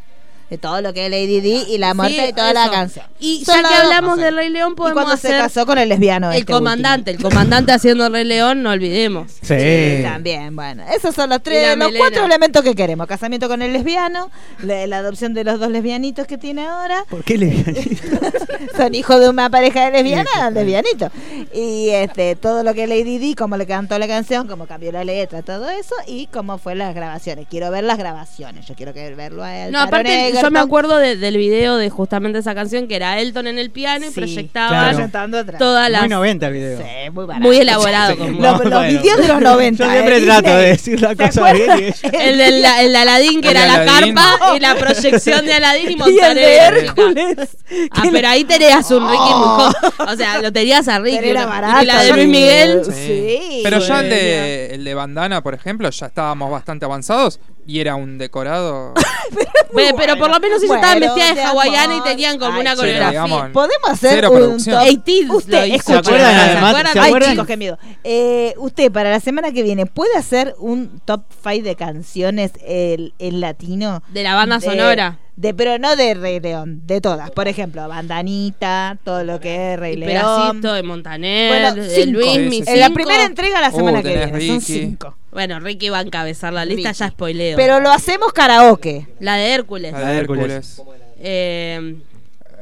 [0.51, 3.07] De todo lo que es Lady Di y la muerte Sí, de toda la canción.
[3.21, 4.23] Y ya que hablamos no sé.
[4.23, 6.31] de Rey León, y podemos cuando se casó con el lesbiano.
[6.33, 7.11] el este comandante.
[7.13, 9.31] El comandante haciendo Rey León, no olvidemos.
[9.43, 9.55] Sí.
[9.59, 10.83] Sí, también, bueno.
[10.95, 11.99] Esos son los Y tres, los melena.
[11.99, 13.07] cuatro elementos que queremos.
[13.07, 14.31] Casamiento con el lesbiano,
[14.63, 17.05] la, la adopción de los dos lesbianitos que tiene ahora.
[17.09, 17.51] ¿Por qué le
[18.77, 21.11] Son hijos de una pareja de lesbianas, lesbianitos.
[21.55, 25.05] Y este, todo lo que Lady Di, cómo le cantó la canción, cómo cambió la
[25.05, 27.47] letra, todo eso, y cómo fue las grabaciones.
[27.49, 29.73] Quiero ver las grabaciones, yo quiero que verlo a él.
[29.73, 33.47] No, aparte, yo me acuerdo de- del video de justamente esa canción que era Elton
[33.47, 35.57] en el piano y Sí, proyectaban claro.
[35.59, 36.01] todas las.
[36.03, 36.79] Muy 90 el video.
[36.79, 37.47] Sí, muy barato.
[37.47, 38.17] Muy elaborado.
[38.17, 38.81] como- Los, los Bueno.
[39.01, 39.85] videos de los 90.
[39.85, 40.63] Yo siempre de trato Disney.
[40.63, 43.57] de decir la ¿Te cosa bien y El de, la- el de Aladdin, que El
[43.57, 47.57] era la carpa y la proyección de Aladdin y en- Hércules.
[47.93, 49.75] Ah, pero ahí tenías un Ricky joven.
[50.09, 51.19] O sea, lo tenías a Ricky.
[51.19, 51.83] Pero era barato.
[51.83, 52.13] y la de sí.
[52.15, 52.83] Luis Miguel.
[52.85, 53.61] Sí.
[53.63, 57.41] Pero ya el de, el de bandana, por ejemplo, ya estábamos bastante avanzados
[57.71, 58.95] y era un decorado.
[59.73, 62.61] Ve, pero por lo menos ellos Bueno, estaban vestidas de hawaiana y tenían como Ay,
[62.63, 63.11] una coreografía.
[63.11, 64.75] digamos, Podemos hacer Cero un top.
[64.75, 65.77] 80s lo Usted, hizo.
[65.77, 66.71] escuche, ¿Se acuerdan, ¿se además?
[66.75, 66.93] acuerdan?
[66.93, 67.79] ¿Se Ay, chicos, qué miedo.
[68.03, 73.15] Eh, usted, para la semana que viene, ¿puede hacer un top 5 de canciones el-
[73.21, 74.03] en latino?
[74.09, 75.19] De la banda De- sonora.
[75.37, 77.31] De, pero no de Rey León, de todas.
[77.31, 80.11] Por ejemplo, Bandanita, todo lo que es Rey El León.
[80.13, 82.11] pedacito de Montaner, Bueno, de cinco.
[82.21, 82.69] Luis.
[82.69, 84.47] En la primera entrega la Uh, semana que tenés viene.
[84.49, 84.73] Son Ricky.
[84.81, 85.17] cinco.
[85.33, 86.99] Bueno, Ricky va a encabezar la lista, Ricky.
[86.99, 87.57] ya spoileo.
[87.57, 89.07] Pero lo hacemos karaoke.
[89.21, 89.93] la de Hércules.
[89.93, 90.83] La de Hércules.
[91.19, 91.97] Eh,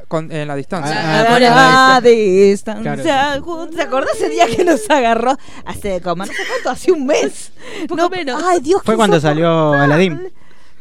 [0.07, 0.95] Con- en la distancia.
[1.35, 3.39] Ah, la distancia.
[3.75, 5.37] ¿Te acordás ese día que nos agarró?
[5.65, 7.51] Hace como, no sé cuánto, hace un mes.
[7.87, 8.41] Poco No, menos.
[8.43, 10.31] Ay, Dios, Fue cuando salió Aladdin.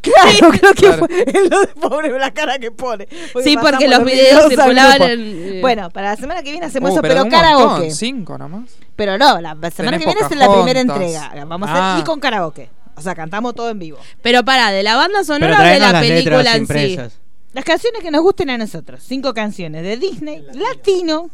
[0.01, 1.07] Claro, creo que Claro.
[1.07, 3.07] fue el lo de pobre la cara que pone.
[3.11, 5.21] Sí, pasamos porque los los videos circulaban en,
[5.57, 7.65] eh, Bueno, para la semana que viene hacemos Uh, eso, pero pero, karaoke.
[7.67, 8.71] montón, cinco nomás.
[8.97, 11.33] Pero no, la semana Tenés que viene es la primera entrega.
[11.47, 11.99] Vamos a hacer Ah.
[12.01, 12.71] y con karaoke.
[12.97, 13.99] O sea, cantamos todo en vivo.
[14.23, 16.99] Pero para, ¿de la banda sonora o de la las película en sí?
[17.53, 19.03] Las canciones que nos gusten a nosotros.
[19.07, 21.31] Cinco canciones de Disney, latino.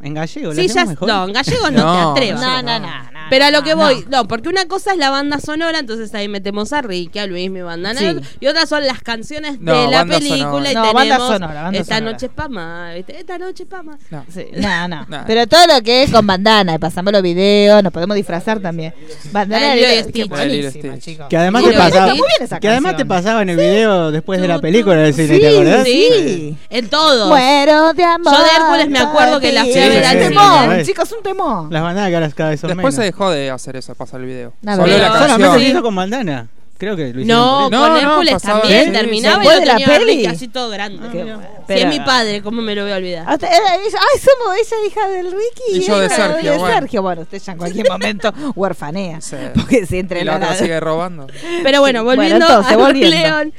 [0.00, 1.08] En gallego, ¿lo Sí, ya, mejor?
[1.08, 2.40] no, en gallegos no, No, te atrevas.
[2.40, 3.18] No, no, no, no.
[3.30, 4.18] Pero a lo que voy, no.
[4.22, 7.50] no, porque una cosa es la banda sonora, entonces ahí metemos a Ricky, a Luis,
[7.50, 8.06] mi banda Sí.
[8.40, 10.70] y otras son las canciones No, de la película sonora.
[10.70, 12.12] y No, tenemos banda sonora, banda esta sonora.
[12.12, 13.18] noche es pa' más, ¿viste?
[13.18, 13.98] Esta noche es pa' más.
[14.10, 14.24] No.
[14.32, 15.06] Sí, no, no.
[15.26, 18.94] Pero todo lo que es con bandana, y pasamos los videos, nos podemos disfrazar también.
[19.32, 21.28] Bandana de Stitch.
[21.28, 22.12] Que además te pasaba,
[22.60, 25.48] que además te pasaba en el video después de la película del cine, Sí, ¿te
[25.48, 25.84] acordás?
[25.84, 26.56] sí.
[26.70, 27.28] En todo.
[27.28, 28.32] Muero de amor.
[28.32, 30.34] Yo de Hércules me acuerdo que la fui a Sí, ver es al un cine.
[30.68, 31.68] temón, chicos, un temón.
[31.72, 33.14] Las bandanas que ahora cada vez son Después se menos.
[33.14, 34.52] dejó de hacer eso, pasar el video.
[34.62, 35.58] La Solo la canción.
[35.58, 36.48] se hizo con bandana.
[36.78, 40.26] Creo que lo No, con no, Hércules también terminaba y lo de la tenía peli.
[40.26, 41.08] Así todo grande.
[41.10, 43.24] Qué si es mi padre, ¿cómo me lo voy a olvidar?
[43.28, 46.58] Hasta- era ella- ay, somos ella hija del Ricky Y yo de ella Sergio, de
[46.58, 46.74] bueno.
[46.76, 47.02] Sergio.
[47.02, 49.20] Bueno, usted ya en cualquier momento huerfanea.
[49.20, 49.34] Sí.
[49.56, 51.26] Porque si entre Y la otra sigue robando.
[51.64, 52.92] Pero bueno, volviendo Bueno, entonces, a.
[53.10, 53.52] León,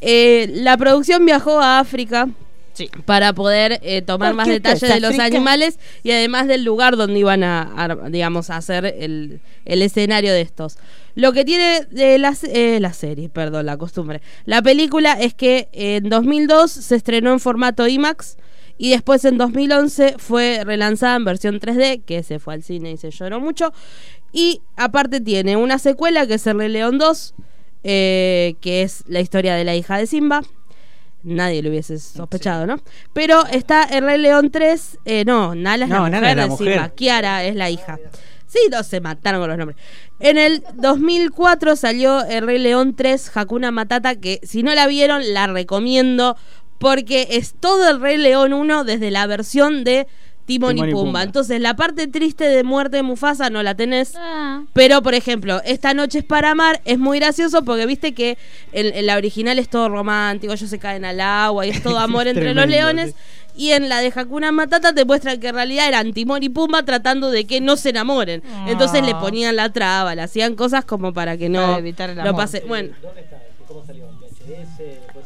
[0.00, 2.28] eh, la producción viajó a África
[2.72, 2.88] Sí.
[3.04, 7.18] para poder eh, tomar ¿Por más detalles de los animales y además del lugar donde
[7.18, 10.78] iban a, a, digamos, a hacer el, el escenario de estos.
[11.14, 14.22] Lo que tiene de la, se- eh, la serie, perdón, la costumbre.
[14.46, 18.36] La película es que en 2002 se estrenó en formato IMAX
[18.78, 22.96] y después en 2011 fue relanzada en versión 3D, que se fue al cine y
[22.96, 23.72] se lloró mucho.
[24.32, 27.34] Y aparte tiene una secuela que es El Rey León 2,
[27.82, 30.42] eh, que es la historia de la hija de Simba.
[31.22, 32.80] Nadie lo hubiese sospechado, ¿no?
[33.12, 36.36] Pero está El Rey León 3, eh, no, Nala es No, la Nala mujer es
[36.36, 36.94] la de mujer.
[36.94, 37.98] Kiara es la hija.
[38.46, 39.78] Sí, no se mataron con los nombres.
[40.18, 45.22] En el 2004 salió El Rey León 3, Hakuna Matata, que si no la vieron,
[45.32, 46.36] la recomiendo
[46.78, 50.06] porque es todo El Rey León 1 desde la versión de
[50.50, 51.22] Timón, Timón y y Pumba.
[51.22, 54.14] Entonces, la parte triste de muerte de Mufasa no la tenés.
[54.16, 54.62] Ah.
[54.72, 58.36] Pero, por ejemplo, Esta noche es para amar es muy gracioso porque viste que
[58.72, 61.98] en, en la original es todo romántico, ellos se caen al agua y es todo
[62.08, 63.14] amor entre los leones.
[63.56, 66.84] Y en la de Hakuna Matata te muestran que en realidad eran Timón y Pumba
[66.84, 68.42] tratando de que no se enamoren.
[68.66, 72.16] Entonces le ponían la traba, le hacían cosas como para que no Para evitar el
[72.16, 72.36] lo amor.
[72.36, 72.62] pase.
[72.66, 72.90] Bueno.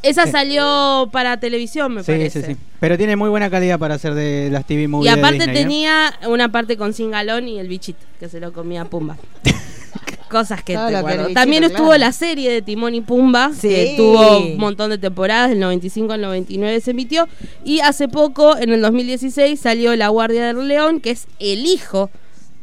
[0.04, 2.42] Esa salió para televisión, me Sí, parece.
[2.42, 2.56] sí, sí.
[2.80, 5.56] Pero tiene muy buena calidad para hacer de las TV Y movies de aparte Disney,
[5.56, 5.58] ¿eh?
[5.62, 9.16] tenía una parte con Singalón y el bichito, que se lo comía Pumba.
[10.30, 11.28] Cosas que te guardo.
[11.32, 12.00] También estuvo claro.
[12.00, 16.20] la serie de Timón y Pumba, que tuvo un montón de temporadas, del 95 al
[16.22, 17.28] 99 se emitió.
[17.64, 22.10] Y hace poco, en el 2016, salió La Guardia del León, que es el hijo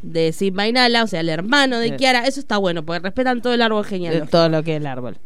[0.01, 1.95] de Simba y Nala, o sea, el hermano de Sí.
[1.95, 2.26] Kiara.
[2.27, 4.27] Eso está bueno, porque respetan todo el árbol genial.
[4.30, 5.18] todo lo que es el árbol.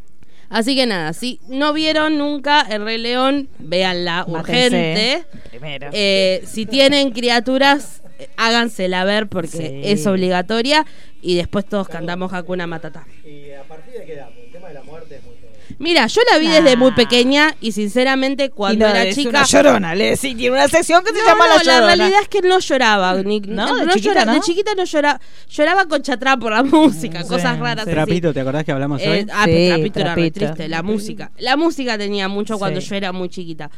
[0.48, 5.24] Así que nada, si no vieron nunca El Rey León, véanla urgente.
[5.50, 5.90] Primero.
[5.92, 8.02] Eh, si tienen criaturas,
[8.36, 9.80] hágansela ver porque Sí.
[9.84, 10.86] es obligatoria.
[11.22, 13.04] Y después todos cantamos Hakuna Matata.
[13.24, 14.28] ¿Y a partir de qué edad?
[14.38, 15.34] El tema de la muerte es muy
[15.78, 19.28] Mira, yo la vi desde muy pequeña y sinceramente cuando Y no, era es chica.
[19.28, 21.86] una llorona, le decís, tiene una sección que se No, llama no, La Llorona.
[21.96, 23.22] realidad es que no lloraba.
[23.22, 24.32] Ni, No, de chiquita, llora- ¿no?
[24.34, 25.20] de chiquita no lloraba.
[25.50, 27.82] Lloraba con chatrán por la música, Sí, cosas raras.
[27.86, 27.90] así.
[27.90, 29.26] Trapito, ¿te acordás que hablamos Eh, hoy?
[29.32, 30.40] ah, Sí, pero Trapito era Trapito.
[30.40, 30.68] triste.
[30.68, 31.30] La música.
[31.38, 32.88] La música tenía mucho cuando Sí.
[32.88, 33.70] yo era muy chiquita.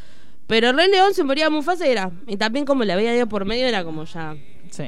[0.47, 2.11] Pero Rey León se moría muy fácil era.
[2.29, 4.37] Y también como la veía yo por medio era como ya.
[4.71, 4.85] Sí.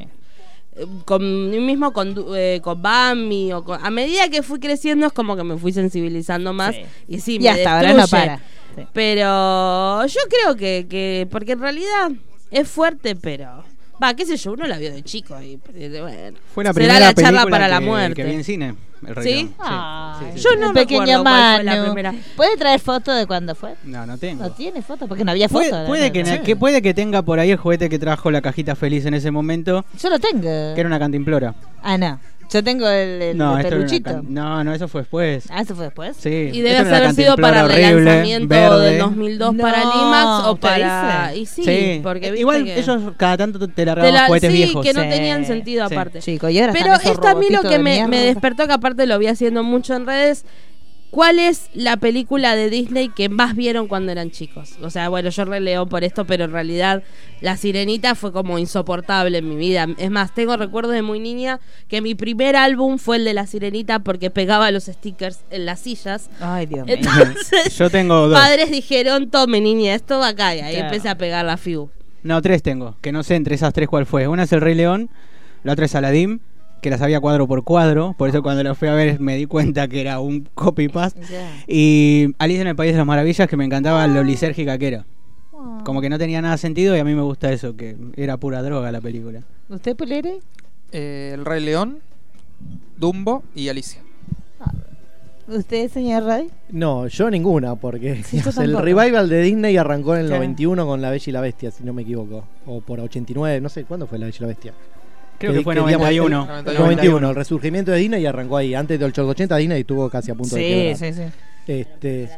[1.04, 5.36] Con mismo con, eh, con Bambi o con- a medida que fui creciendo es como
[5.36, 6.82] que me fui sensibilizando más Sí.
[7.08, 8.38] y sí Y me hasta ahora no para.
[8.76, 8.82] Sí.
[8.92, 12.12] pero yo creo que, que porque en realidad
[12.52, 13.64] es fuerte pero
[14.02, 16.74] va qué sé yo uno la vio de chico y eh, bueno Fue la será
[16.74, 18.74] primera la charla película para la que, muerte que vi en cine.
[19.06, 19.34] El Rey ¿Sí?
[19.34, 19.54] León.
[19.58, 22.14] Ay, sí, sí, Yo no cuál fue la primera.
[22.36, 23.74] ¿Puede traer foto de cuándo fue?
[23.84, 24.42] No, no tengo.
[24.42, 25.86] No tiene foto, porque no había foto.
[25.86, 29.06] Puede, que, que puede que tenga por ahí el juguete que trajo la cajita feliz
[29.06, 30.42] en ese momento, Yo lo tengo.
[30.42, 31.54] que era una cantimplora.
[31.82, 32.20] Ah, no.
[32.52, 34.22] Yo tengo el, el No, peluchito.
[34.28, 35.44] no, no, eso fue después.
[35.50, 36.16] Ah, eso fue después.
[36.16, 36.50] Sí.
[36.52, 38.90] y debe haber sido para el verde.
[38.90, 42.40] del 2002 para No, el IMAX o ¿te para y sí, Sí, porque Eh, viste
[42.40, 44.84] igual que- ellos cada tanto te largaban la- juguetes sí, viejos.
[44.84, 45.08] que no Sí.
[45.08, 45.94] tenían sentido Sí.
[45.94, 49.06] aparte Chico, y ahora Pero esto a mí lo que me, me despertó, que aparte
[49.06, 50.44] lo vi haciendo mucho en redes,
[51.10, 54.76] ¿cuál es la película de Disney que más vieron cuando eran chicos?
[54.82, 57.02] O sea, bueno, yo Rey León por esto, pero en realidad
[57.40, 59.86] La Sirenita fue como insoportable en mi vida.
[59.98, 63.46] Es más, tengo recuerdos de muy niña que mi primer álbum fue el de La
[63.46, 66.30] Sirenita porque pegaba los stickers en las sillas.
[66.40, 66.96] Ay, Dios mío.
[66.96, 68.38] Entonces, Yo tengo dos.
[68.38, 70.54] padres dijeron, tome niña, esto va acá.
[70.54, 70.86] Y ahí Claro.
[70.88, 71.90] empecé a pegar la FIU.
[72.22, 74.28] No, tres tengo, que no sé entre esas tres cuál fue.
[74.28, 75.08] Una es el Rey León,
[75.64, 76.40] la otra es Aladdin,
[76.80, 79.46] que las había cuadro por cuadro, por eso cuando la fui a ver me di
[79.46, 81.20] cuenta que era un copy-paste.
[81.66, 85.06] Y Alicia en el País de las Maravillas, que me encantaba lo lisérgica que era.
[85.52, 85.82] Ah.
[85.84, 88.62] Como que no tenía nada sentido y a mí me gusta eso, que era pura
[88.62, 89.42] droga la película.
[89.68, 90.38] ¿Usted, Pulere?
[90.92, 91.98] Eh, el Rey León,
[92.98, 94.00] Dumbo y Alicia.
[95.48, 96.48] ¿Usted, señor Ray?
[96.70, 100.42] No, yo ninguna, porque Sí, yo digamos, el revival de Disney arrancó en el Claro.
[100.44, 102.44] 91 con La Bella y la Bestia, si no me equivoco.
[102.66, 104.74] O por 89, no sé, ¿cuándo fue La Bella y la Bestia?
[105.40, 106.42] Creo que, fue en digamos, 91.
[106.42, 106.78] el- 91.
[106.84, 108.74] 91, el resurgimiento de Disney arrancó ahí.
[108.74, 110.96] Antes de los 80 Disney estuvo casi a punto de Sí, quebrar.
[110.96, 111.72] sí, sí.
[111.72, 112.28] Este,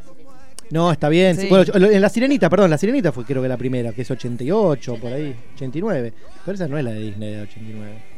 [0.71, 1.37] no, está bien.
[1.37, 1.49] Sí.
[1.49, 4.97] Bueno, en La Sirenita, perdón, La Sirenita fue creo que la primera, que es 88,
[5.01, 6.13] por ahí, 89.
[6.45, 8.12] Pero esa no es la de Disney de 89.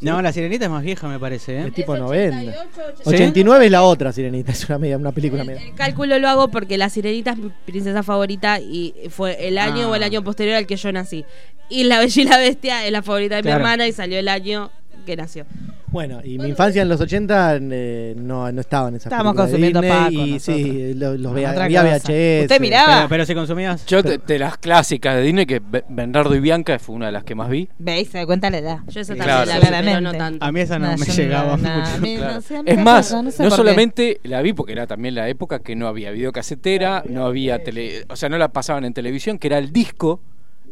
[0.00, 1.56] No, la sirenita es más vieja, me parece.
[1.58, 1.64] ¿eh?
[1.68, 2.40] Es tipo 90.
[2.40, 2.58] ¿Sí?
[3.04, 5.62] 89 es la otra Sirenita, es una, media- una película media.
[5.62, 9.86] El cálculo lo hago porque La Sirenita es mi princesa favorita y fue el año
[9.86, 9.90] Ah.
[9.90, 11.24] o el año posterior al que yo nací.
[11.68, 13.58] Y La Bella y la Bestia es la favorita de Claro.
[13.58, 14.70] mi hermana y salió el año
[15.04, 15.44] que nació.
[15.88, 19.80] Bueno, y mi infancia en los 80 eh, no, no estaban esas Estábamos películas de
[19.80, 20.56] consumiendo Disney Paco Y nosotros.
[20.88, 21.82] sí, lo- los vea- Otra había.
[21.84, 22.42] VHS.
[22.42, 22.94] ¿Usted miraba?
[22.96, 23.86] Pero, pero si consumías.
[23.86, 27.12] Yo de, de las clásicas de Disney, que Be- Bernardo y Bianca fue una de
[27.12, 27.68] las que más vi.
[27.78, 28.08] ¿Veis?
[28.08, 28.78] Se da cuenta la edad.
[28.88, 29.50] Yo esa también claro.
[29.70, 30.44] la vi, pero no tanto.
[30.44, 31.70] A mí esa no, No, me llegaba no, mucho.
[31.94, 32.34] a mí Claro.
[32.34, 35.76] no sé, Es más, no, sé solamente la vi porque era también la época que
[35.76, 39.58] no había videocasetera, no había tele, o sea, no la pasaban en televisión, que era
[39.58, 40.20] el disco,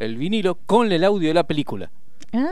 [0.01, 1.91] el vinilo con el audio de la película.
[2.33, 2.49] Ah,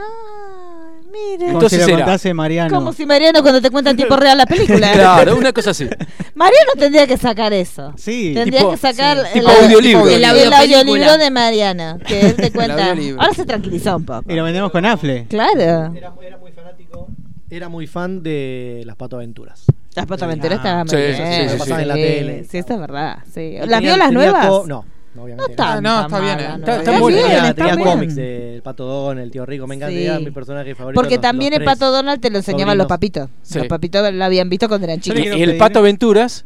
[1.13, 1.39] mire.
[1.47, 2.75] Como Entonces si era- contase Mariano.
[2.75, 4.93] Como si Mariano cuando te cuenta en tiempo real la película.
[4.93, 5.89] Claro, una cosa así.
[6.35, 7.93] Mariano tendría que sacar eso.
[7.97, 8.33] Sí.
[8.35, 10.09] Tendría Tipo- que sacar sí, el, tipo audiolibro.
[10.09, 11.19] el, El audiolibro audiopelícula.
[11.19, 12.91] de Mariano, que él te cuenta.
[12.93, 14.25] Ahora se tranquilizó un poco.
[14.33, 15.27] Y lo vendemos con Afle.
[15.29, 15.61] Claro.
[15.61, 17.09] Era, era muy fanático.
[17.51, 19.65] Era muy fan de las Pato Aventuras.
[19.95, 21.51] Las Patoaventuras Ah, estaban sí, muy sí, bien.
[21.51, 22.45] sí, sí, en la tele.
[22.51, 23.19] Sí, eso es verdad.
[23.31, 23.57] Sí.
[23.67, 24.67] ¿Las vio las nuevas?
[24.67, 24.87] no,
[25.17, 25.55] obviamente.
[25.57, 26.43] No no, está bien, eh.
[26.43, 29.95] Está- está Está muy bien, tenía, cómics del Pato Don, el tío Rico, me encanta.
[29.97, 30.05] Sí.
[30.05, 31.01] Era mi personaje favorito.
[31.01, 31.65] Porque los- también los el.
[31.67, 33.29] Pato Donald te lo enseñaban los papitos.
[33.43, 33.59] Sí.
[33.59, 35.21] Los papitos lo habían visto cuando eran chicos.
[35.21, 36.45] y el Pato Aventuras,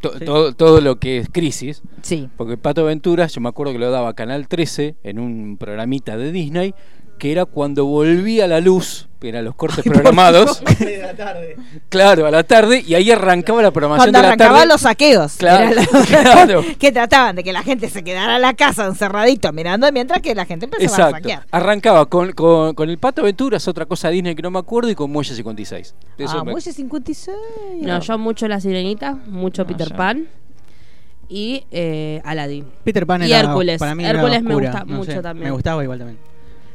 [0.00, 0.24] to- Sí.
[0.24, 2.28] todo, todo lo que es crisis, Sí.
[2.36, 6.16] porque el Pato Aventuras, yo me acuerdo que lo daba Canal 13 en un programita
[6.16, 6.74] de Disney,
[7.18, 11.56] que era cuando volvía la luz, que eran los cortes programados, de la tarde.
[11.88, 14.68] claro, a la tarde, y ahí arrancaba la programación Cuando de la arrancaban tarde.
[14.68, 15.32] los saqueos.
[15.36, 20.20] Claro, que trataban de que la gente se quedara en la casa encerradito mirando mientras
[20.20, 21.16] que la gente empezaba a Exacto.
[21.16, 21.46] saquear.
[21.50, 24.94] Arrancaba con, con, con el Pato Aventuras, otra cosa Disney que no me acuerdo, y
[24.94, 25.94] con Muelle 56.
[26.18, 27.36] De eso ah, me- Muelle 56.
[27.80, 29.96] No, yo mucho La Sirenita, mucho No, Peter ya.
[29.96, 30.26] Pan
[31.28, 32.66] y eh, Aladdin.
[32.84, 33.78] Peter Pan Y era, Hércules.
[33.78, 35.44] Para mí era Hércules me gusta no mucho sé, también.
[35.46, 36.18] Me gustaba igual también.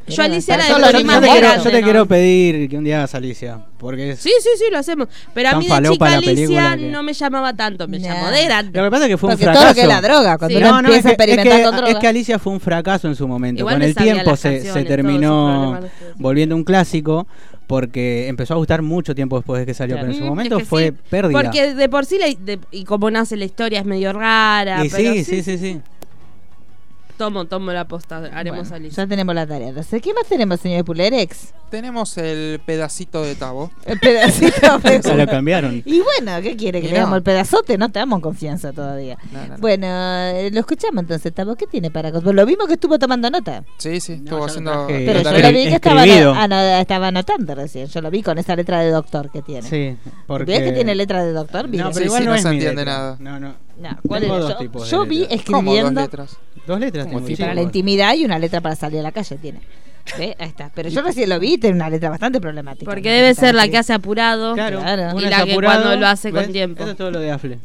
[0.08, 1.84] Yo Alicia la yo te, quiero, grande, yo te ¿no?
[1.84, 3.60] quiero pedir que un día hagas Alicia.
[3.78, 4.16] Porque.
[4.16, 5.08] Sí, sí, sí, lo hacemos.
[5.34, 8.08] Pero a mí de chica la Alicia que- no me llamaba tanto, me Nah.
[8.08, 8.78] llamó de grande.
[8.80, 9.60] Lo que pasa es que fue un fracaso.
[9.60, 10.64] todo lo que es la droga, cuando Sí.
[10.64, 11.92] uno No, no, empieza es a que, es, experimentar que, con droga.
[11.92, 13.60] es que Alicia fue un fracaso en su momento.
[13.62, 15.80] Igual con el tiempo se, terminó
[16.18, 17.28] volviendo un clásico
[17.68, 19.96] porque empezó a gustar mucho tiempo después de que salió.
[19.96, 20.08] Claro.
[20.08, 21.42] Pero en su Mm, momento es que fue sí, pérdida.
[21.42, 24.84] Porque de por sí, la- de- y como nace la historia es medio rara.
[24.86, 25.80] y pero sí, sí, sí, sí.
[27.22, 29.68] Tomo, tomo la posta, haremos Bueno, a ya tenemos la tarea.
[29.70, 31.54] Entonces, ¿qué más tenemos, señor Pulerex?
[31.70, 33.70] Tenemos el pedacito de Tabo.
[33.86, 34.80] El pedacito.
[34.84, 35.84] de- Se lo cambiaron.
[35.86, 36.82] Y bueno, ¿qué quiere?
[36.82, 37.04] ¿Que Y le no.
[37.04, 37.78] damos el pedazote?
[37.78, 39.20] No te damos confianza todavía.
[39.32, 39.58] No, no, no.
[39.60, 41.56] Bueno, eh, lo escuchamos entonces, Tabo.
[41.56, 42.12] ¿Qué tiene para.?
[42.12, 43.64] Pues lo vimos que estuvo tomando nota.
[43.78, 44.88] Sí, sí, estuvo haciendo.
[44.88, 47.86] Pero yo lo vi que estaba, ano- estaba anotando recién.
[47.86, 49.70] Yo lo vi con esa letra de doctor que tiene.
[49.70, 49.96] Sí,
[50.26, 50.46] porque...
[50.54, 51.66] ¿Ves que tiene letra de doctor?
[51.70, 53.16] No, pero Sí, igual sí, no, se entiende nada.
[53.20, 53.54] No, no.
[53.82, 54.44] No, ¿cuál Tengo era?
[54.44, 55.42] dos Yo, tipos de yo vi letras.
[55.46, 56.38] ¿Cómo dos escribiendo letras?
[56.68, 59.12] Dos letras tengo, tipo- para sí, la intimidad y una letra para salir a la
[59.12, 59.60] calle tiene.
[60.18, 60.36] ¿Ve?
[60.40, 60.70] Ahí está.
[60.74, 62.86] Pero yo recién lo vi tiene una letra bastante problemática.
[62.92, 64.54] Porque debe ser la que hace apurado.
[64.54, 65.20] Claro, Claro.
[65.20, 66.84] Y la que apurado, cuando lo hace con tiempo.
[66.84, 67.60] Eso es todo lo de Afle.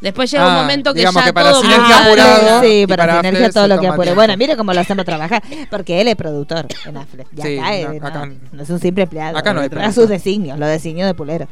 [0.00, 2.62] Después llega un Ah, momento que digamos ya que para todo sinergia apurado.
[2.62, 4.14] Sí, para, para sinergia todo lo que apure.
[4.14, 5.42] Bueno, mire cómo lo hacemos trabajar.
[5.70, 7.26] Porque él es productor en Afle.
[7.36, 9.36] Y Sí, acá, no, es, no, acá- no es un simple empleado.
[9.36, 11.48] acá no hay A sus designios, los designios de Pulero.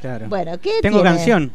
[0.00, 0.26] Claro.
[0.28, 1.16] Bueno, ¿qué Tengo tiene?
[1.16, 1.52] canción.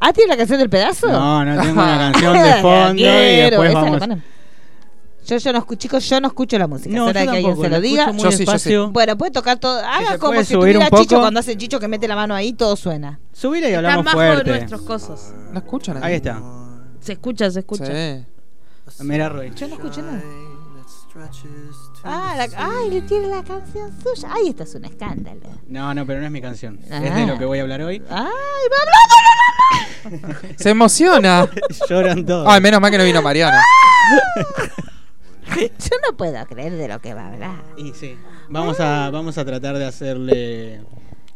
[0.00, 1.08] Ah, ¿tiene la canción del pedazo?
[1.08, 4.02] No, no, tengo una canción de fondo y después vamos...
[5.26, 6.96] Yo, yo no escucho, chicos, yo no escucho la música.
[6.96, 8.06] No, ¿Será yo que alguien se lo diga?
[8.06, 8.38] Yo sí, yo sí.
[8.38, 8.90] despacio.
[8.90, 9.78] Bueno, puede tocar todo.
[9.78, 11.02] Haga como si subir tuviera un poco.
[11.02, 13.20] Chicho cuando hace Chicho que mete la mano ahí, todo suena.
[13.32, 14.50] Subile y Están hablamos bajo de fuerte.
[14.50, 15.32] nuestros cosos.
[15.52, 16.02] ¿No escuchan?
[16.02, 16.42] Ahí está.
[17.00, 17.86] Se escucha, se escucha.
[17.86, 18.24] Sí.
[19.04, 19.52] Mira, Roy.
[19.54, 20.20] Yo no escuché nada.
[22.02, 24.28] Ah, la, ay, le tiene la canción suya.
[24.32, 25.40] Ay, esto es un escándalo.
[25.68, 26.80] No, no, pero no es mi canción.
[26.90, 27.00] Ah.
[27.04, 28.02] Es de lo que voy a hablar hoy.
[28.08, 28.24] Ay,
[28.72, 28.76] va
[30.12, 30.40] hablando.
[30.56, 31.46] Se emociona.
[31.90, 32.46] Lloran todos.
[32.48, 33.60] Ay, menos mal que no vino Mariana.
[35.56, 37.62] Yo no puedo creer de lo que va a hablar.
[37.76, 38.16] Y sí.
[38.48, 40.80] Vamos a, vamos a tratar de hacerle.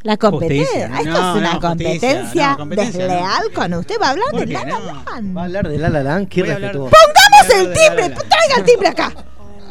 [0.03, 0.89] La competencia.
[0.89, 0.91] Justicia.
[0.93, 3.95] Ah, Esto No, es una no, justicia, competencia, no, competencia, desleal con usted.
[4.01, 4.79] Va a hablar ¿Por de La La?
[4.81, 5.37] Land.
[5.37, 6.93] Va a hablar de La La Land, qué a hablar- respetuoso.
[6.95, 8.09] Pongamos a el hablar de La timbre.
[8.09, 8.29] La.
[8.29, 9.13] Traiga el timbre acá.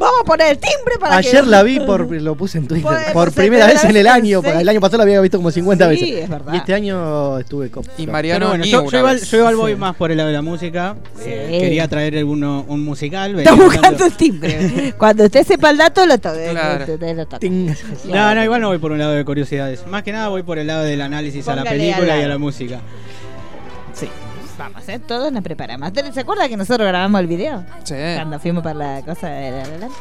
[0.04, 1.28] Vamos a poner el timbre para que.
[1.30, 4.42] Ayer la vi por lo puse en Twitter Pues, por primera vez en el año,
[4.42, 6.24] porque el año pasado la había visto como 50 Sí, veces.
[6.26, 6.54] es verdad.
[6.54, 10.12] Y este año estuve con Y Mariano bueno, yo, yo yo igual voy más por
[10.12, 10.96] el lado de la música.
[11.22, 11.60] Eh, Sí.
[11.60, 13.40] quería traer uno, un musical.
[13.40, 14.94] Está buscando el timbre.
[14.98, 16.50] Cuando usted sepa el dato, lo toque.
[16.52, 16.86] Claro.
[18.06, 19.86] No, no, igual no voy por un lado de curiosidades.
[19.88, 22.38] Más que nada voy por el lado del análisis a la película y a la
[22.38, 22.82] música.
[24.58, 25.00] Vamos, ¿eh?
[25.00, 25.92] Todos nos preparamos.
[26.14, 27.66] ¿Se acuerda que nosotros grabamos el video?
[27.84, 27.96] Sí.
[28.16, 29.92] Cuando fuimos para la cosa de La La Land?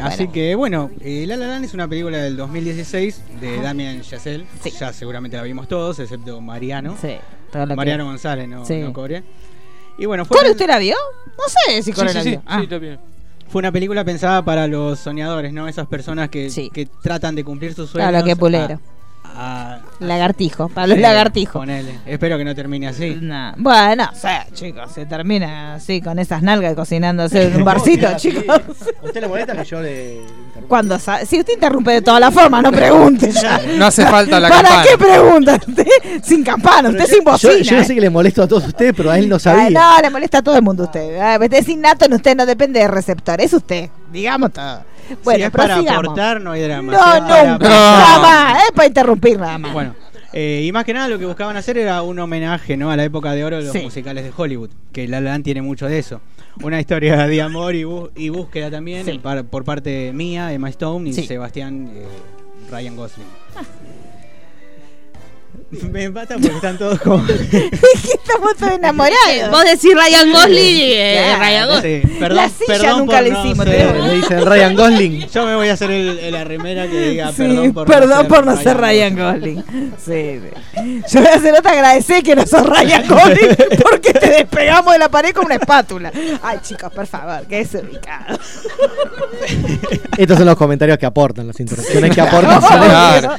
[0.00, 0.32] Así Bueno.
[0.32, 4.46] que bueno, eh, La La Land es una película del 2016 de Damien Chazelle.
[4.62, 4.70] Sí.
[4.78, 6.96] Ya seguramente la vimos todos, excepto Mariano.
[7.00, 7.16] Sí.
[7.50, 8.78] todo lo que- Mariano González, no, Sí.
[8.80, 9.24] no Core.
[9.98, 10.94] Y bueno, fue ¿Core una, usted la vio?
[11.26, 12.42] No sé si Sí, Core sí, la sí, vio.
[12.46, 12.60] Ah.
[12.78, 13.00] bien.
[13.48, 15.66] fue una película pensada para los soñadores, ¿no?
[15.66, 16.70] Esas personas que, Sí.
[16.72, 18.10] que tratan de cumplir sus sueños.
[18.10, 18.78] Claro, que pulero.
[19.38, 21.60] A- Lagartijo, para los Sí, lagartijos.
[21.60, 21.98] ponele.
[22.06, 23.16] Espero que no termine así.
[23.20, 23.52] No.
[23.56, 28.44] Bueno, o sea, chicos, se termina así con esas nalgas cocinándose en un barcito, chicos.
[28.48, 28.60] ¿A
[29.06, 30.68] ¿Usted le molesta que yo le interrumpa?
[30.68, 33.60] Cuando sa- si usted interrumpe de toda la forma, no pregunte ya.
[33.76, 34.86] No hace falta la ¿Para campana.
[34.88, 35.60] qué pregunta?
[35.66, 35.86] Usted
[36.22, 37.54] sin campana, usted sin Yo, bocina.
[37.62, 37.84] yo ¿eh?
[37.84, 39.70] sé que le molesto a todos ustedes, pero a él no Ay, sabía.
[39.70, 41.18] no, le molesta a todo el mundo a usted.
[41.20, 43.88] Ay, Usted es innato en usted, no depende de receptor, es usted.
[44.12, 44.82] Digamos todo.
[45.24, 46.92] Bueno, si es para aportar, no hay drama.
[46.92, 47.74] No, Si es para- nunca, No.
[47.74, 49.72] nada más, es para interrumpir nada más.
[49.72, 49.94] Bueno,
[50.32, 52.90] eh, y más que nada lo que buscaban hacer era un homenaje ¿no?
[52.90, 53.80] a la época de oro de los Sí.
[53.80, 56.20] musicales de Hollywood, que La La Land tiene mucho de eso.
[56.62, 59.18] Una historia de amor y, bu- y búsqueda también Sí.
[59.18, 61.24] par- por parte mía, Emma Stone y Sí.
[61.26, 62.04] Sebastián eh,
[62.70, 63.26] Ryan Gosling.
[65.92, 67.22] Me empata porque están todos como...
[67.28, 69.50] Estamos todos enamorados.
[69.50, 71.40] Vos decís Ryan Gosling y eh, Claro.
[71.42, 72.02] Ryan Gosling.
[72.02, 75.28] Sí, perdón, La silla perdón nunca por la no hicimos, ser- Le dicen Ryan Gosling.
[75.28, 78.22] Yo me voy a hacer el, el- la remera que diga Sí, perdón por perdón
[78.22, 79.64] no por no ser Ryan Gosling.
[80.04, 81.02] Sí, sí.
[81.12, 83.56] Yo voy a hacer otra agradecer que no sos Ryan Gosling
[83.90, 86.12] porque te despegamos de la pared con una espátula.
[86.42, 88.38] Ay, chicos, por favor, que es ubicado.
[90.16, 92.60] Estos son los comentarios que aportan, las interrupciones que aportan.
[92.60, 93.36] Claro.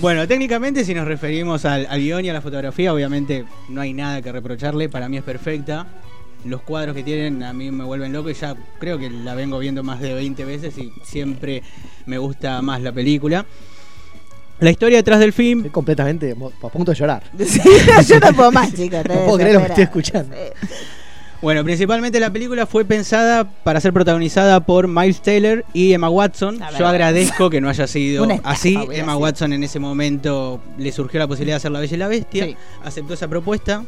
[0.00, 3.92] Bueno, técnicamente si nos referimos al, al guion y a la fotografía, obviamente no hay
[3.92, 5.86] nada que reprocharle, para mí es perfecta.
[6.46, 9.58] Los cuadros que tienen a mí me vuelven loco y ya creo que la vengo
[9.58, 11.62] viendo más de 20 veces y siempre
[12.06, 13.44] me gusta más la película.
[14.60, 17.24] La historia detrás del film, Estoy completamente a punto de llorar.
[17.44, 17.60] Sí,
[18.08, 19.00] yo no puedo más, chicos.
[19.06, 20.34] No puedo creer lo que estoy escuchando.
[21.40, 26.58] Bueno, principalmente la película fue pensada para ser protagonizada por Miles Taylor y Emma Watson.
[26.78, 28.78] Yo agradezco que no haya sido así.
[28.90, 29.16] Emma.
[29.16, 32.44] Watson en ese momento le surgió la posibilidad de hacer La Bella y la Bestia.
[32.44, 32.56] Sí.
[32.84, 33.84] Aceptó esa propuesta.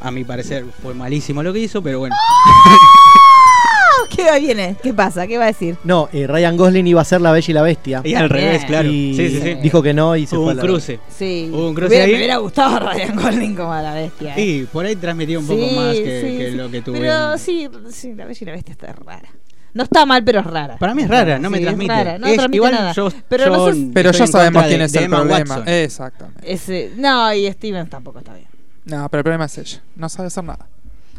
[0.00, 2.14] A mi parecer fue malísimo lo que hizo, pero bueno.
[4.14, 4.76] ¿Qué va viene?
[4.82, 5.26] ¿Qué pasa?
[5.26, 5.76] ¿Qué va a decir?
[5.84, 8.00] No, eh, Ryan Gosling iba a ser la Bella y la Bestia.
[8.04, 8.30] Y al Bien.
[8.30, 8.88] revés, claro.
[8.88, 9.54] Y Sí, sí, sí.
[9.54, 11.00] dijo que no y se Hubo fue a un la- cruce.
[11.16, 11.50] Sí.
[11.52, 12.10] Hubo un cruce Hubiera- ahí.
[12.12, 14.36] Me hubiera gustado Ryan Gosling como la bestia.
[14.36, 14.40] ¿eh?
[14.44, 16.56] Y por ahí transmitía un poco Sí, más que, sí, que sí.
[16.56, 17.00] lo que tuve.
[17.00, 19.28] Pero sí, sí, la bella y la bestia está rara.
[19.74, 20.76] No está mal, pero es rara.
[20.76, 21.92] Para mí es rara, no me Sí, es transmite.
[21.94, 22.92] rara, no Es- transmite igual nada.
[22.92, 24.98] yo, Pero yo no sé- Pero estoy ya en sabemos contra quién de- es de
[24.98, 25.54] el Emma problema.
[25.56, 25.68] Watson.
[25.74, 26.52] Exactamente.
[26.52, 28.48] Ese, no, y Steven tampoco está bien.
[28.84, 29.80] No, pero el problema es ella.
[29.96, 30.66] No sabe hacer nada.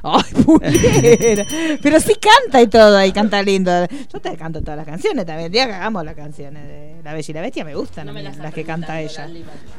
[0.03, 1.45] Ay, Pulera.
[1.81, 3.71] Pero sí canta y todo, y canta lindo.
[4.13, 5.45] Yo te canto todas las canciones también.
[5.47, 8.13] El día que hagamos las canciones de La Bella y la Bestia me gustan a
[8.13, 9.27] mí, las, que canta ella.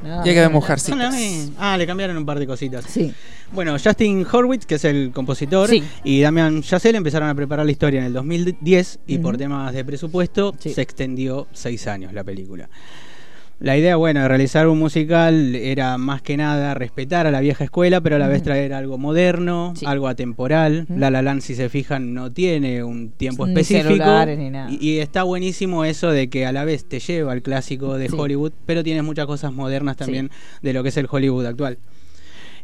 [0.03, 1.15] No, Y hay que ver no, mujercitas.
[1.59, 2.85] Ah, le cambiaron un par de cositas.
[2.89, 3.13] Sí.
[3.53, 5.85] Bueno, Justin Horwitz, que es el compositor, Sí.
[6.05, 9.39] y Damian Chazelle empezaron a preparar la historia en el 2010 y por Ujú.
[9.39, 10.73] temas de presupuesto Sí.
[10.73, 12.69] se extendió seis años la película.
[13.65, 17.65] La idea, bueno, de realizar un musical era más que nada respetar a la vieja
[17.65, 19.87] escuela, pero a la vez traer algo moderno, Sí.
[19.87, 20.87] algo atemporal.
[20.95, 24.05] La La Land, si se fijan, no tiene un tiempo Ni específico.
[24.37, 24.71] ni nada.
[24.71, 28.11] Y, y está buenísimo eso de que a la vez te lleva al clásico de
[28.11, 28.15] Sí.
[28.19, 30.01] Hollywood, pero tienes muchas cosas modernas Sí.
[30.05, 30.31] también
[30.61, 31.79] de lo que es el Hollywood actual.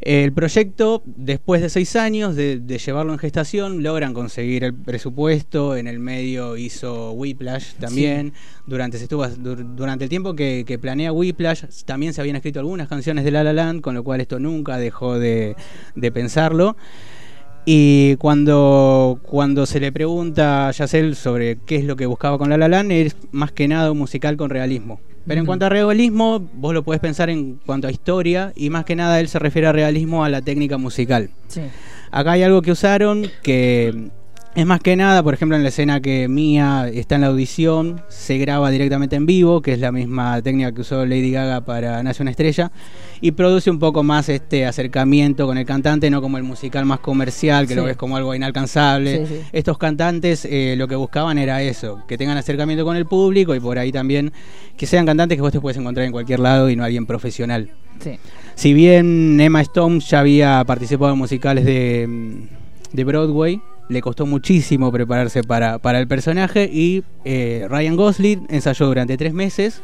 [0.00, 5.76] El proyecto, después de seis años de, de llevarlo en gestación, logran conseguir el presupuesto.
[5.76, 8.32] En el medio hizo Whiplash también.
[8.66, 12.60] Durante, se estuvo, dur- durante el tiempo que, que planea Whiplash, también se habían escrito
[12.60, 15.54] algunas canciones de La La Land, con lo cual esto nunca dejó de,
[15.94, 16.76] de pensarlo.
[17.64, 22.50] Y cuando, cuando se le pregunta a Yacel sobre qué es lo que buscaba con
[22.50, 25.00] La La Land, es más que nada un musical con realismo.
[25.26, 28.84] Pero en cuanto a realismo, vos lo podés pensar en cuanto a historia, y más
[28.84, 31.30] que nada él se refiere a realismo a la técnica musical.
[31.48, 31.60] Sí.
[32.10, 34.10] Acá hay algo que usaron que
[34.54, 38.02] es más que nada, por ejemplo, en la escena que Mia está en la audición,
[38.08, 42.02] se graba directamente en vivo, que es la misma técnica que usó Lady Gaga para
[42.02, 42.72] Nace una estrella,
[43.20, 46.98] y produce un poco más este acercamiento con el cantante, no como el musical más
[46.98, 49.26] comercial, que lo ves como algo inalcanzable.
[49.26, 49.40] Sí, sí.
[49.52, 53.60] Estos cantantes eh, lo que buscaban era eso, que tengan acercamiento con el público y
[53.60, 54.32] por ahí también
[54.76, 57.70] que sean cantantes que vos te puedes encontrar en cualquier lado y no alguien profesional.
[58.56, 62.48] Si bien Emma Stone ya había participado en musicales de,
[62.92, 63.60] de Broadway,
[63.90, 69.34] le costó muchísimo prepararse para, para el personaje y eh, Ryan Gosling ensayó durante tres
[69.34, 69.82] meses,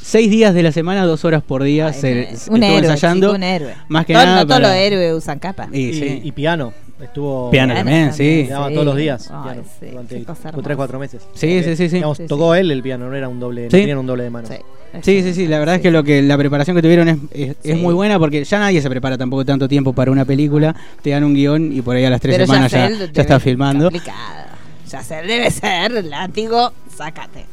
[0.00, 3.26] seis días de la semana, dos horas por día, Ay, se, un estuvo héroe, ensayando.
[3.28, 3.74] chico, un héroe.
[3.88, 5.68] Más que Todo- nada no todos para- los héroes usan capa.
[5.72, 6.20] Y, Y, sí.
[6.24, 6.72] y piano.
[7.02, 7.50] Estuvo.
[7.50, 8.46] Piano también, sí.
[8.48, 8.74] Daba Sí.
[8.74, 9.28] todos los días.
[9.32, 10.76] Ay, piano, sí, durante qué cosa tres, hermosa.
[10.76, 11.22] cuatro meses.
[11.34, 11.94] Sí, Porque, sí, sí, sí.
[11.96, 12.28] digamos, Sí, sí.
[12.28, 13.76] tocó él el piano, no era un doble, no Sí.
[13.78, 14.48] tenían un doble de mano.
[14.48, 14.54] Sí.
[15.02, 17.76] Sí, sí, sí, la verdad es que lo que la preparación que tuvieron es, es,
[17.78, 21.24] muy buena porque ya nadie se prepara tampoco tanto tiempo para una película, te dan
[21.24, 23.84] un guion y por ahí a las tres Pero semanas ya, ya está filmando.
[23.86, 24.48] complicada.
[24.90, 27.46] Yacel debe ser látigo, sácate.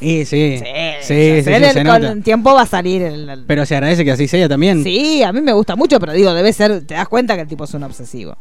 [0.00, 0.64] Y sí, Sí,
[1.02, 4.04] sí, sí, el- se con el tiempo va a salir el, el- Pero se agradece
[4.04, 4.82] que así sea también.
[4.82, 7.48] Sí, a mí me gusta mucho, pero digo, debe ser, te das cuenta que el
[7.48, 8.36] tipo es un obsesivo.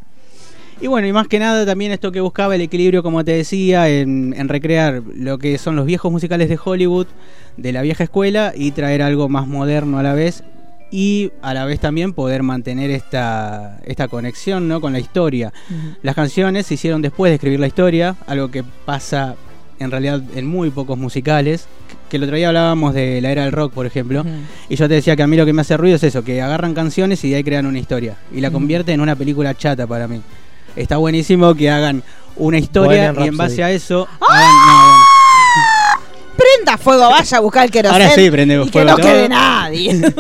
[0.82, 3.88] Y bueno, y más que nada también esto que buscaba el equilibrio, como te decía,
[3.90, 7.08] en, en recrear lo que son los viejos musicales de Hollywood,
[7.56, 10.44] de la vieja escuela, y traer algo más moderno a la vez.
[10.92, 14.80] Y a la vez también poder mantener esta, esta conexión ¿no?
[14.82, 15.52] con la historia.
[16.04, 19.36] Las canciones se hicieron después de escribir la historia, algo que pasa
[19.80, 21.68] en realidad en muy pocos musicales.
[22.10, 24.24] Que el otro día hablábamos de la era del rock, por ejemplo.
[24.70, 26.42] Y yo te decía que a mí lo que me hace ruido es eso, que
[26.42, 28.18] agarran canciones y de ahí crean una historia.
[28.34, 28.58] Y la Ujú.
[28.60, 30.22] convierten en una película chata para mí.
[30.76, 32.04] Está buenísimo que hagan
[32.36, 34.26] una historia y en base a eso ¡Ah!
[34.30, 35.04] hagan- no, bueno.
[36.38, 38.02] Prenda fuego, vaya a buscar el querosén.
[38.02, 39.08] Ahora sí, prende y fuego que no todo.
[39.08, 40.02] quede nadie.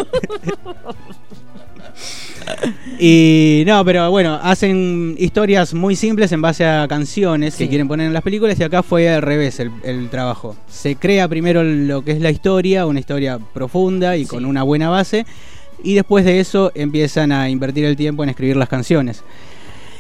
[3.00, 7.64] Y no, pero bueno, hacen historias muy simples en base a canciones Sí.
[7.66, 10.56] que quieren poner en las películas y acá fue al revés el, el trabajo.
[10.70, 14.30] Se crea primero lo que es la historia, una historia profunda y Sí.
[14.30, 15.26] con una buena base,
[15.84, 19.24] y después de eso empiezan a invertir el tiempo en escribir las canciones.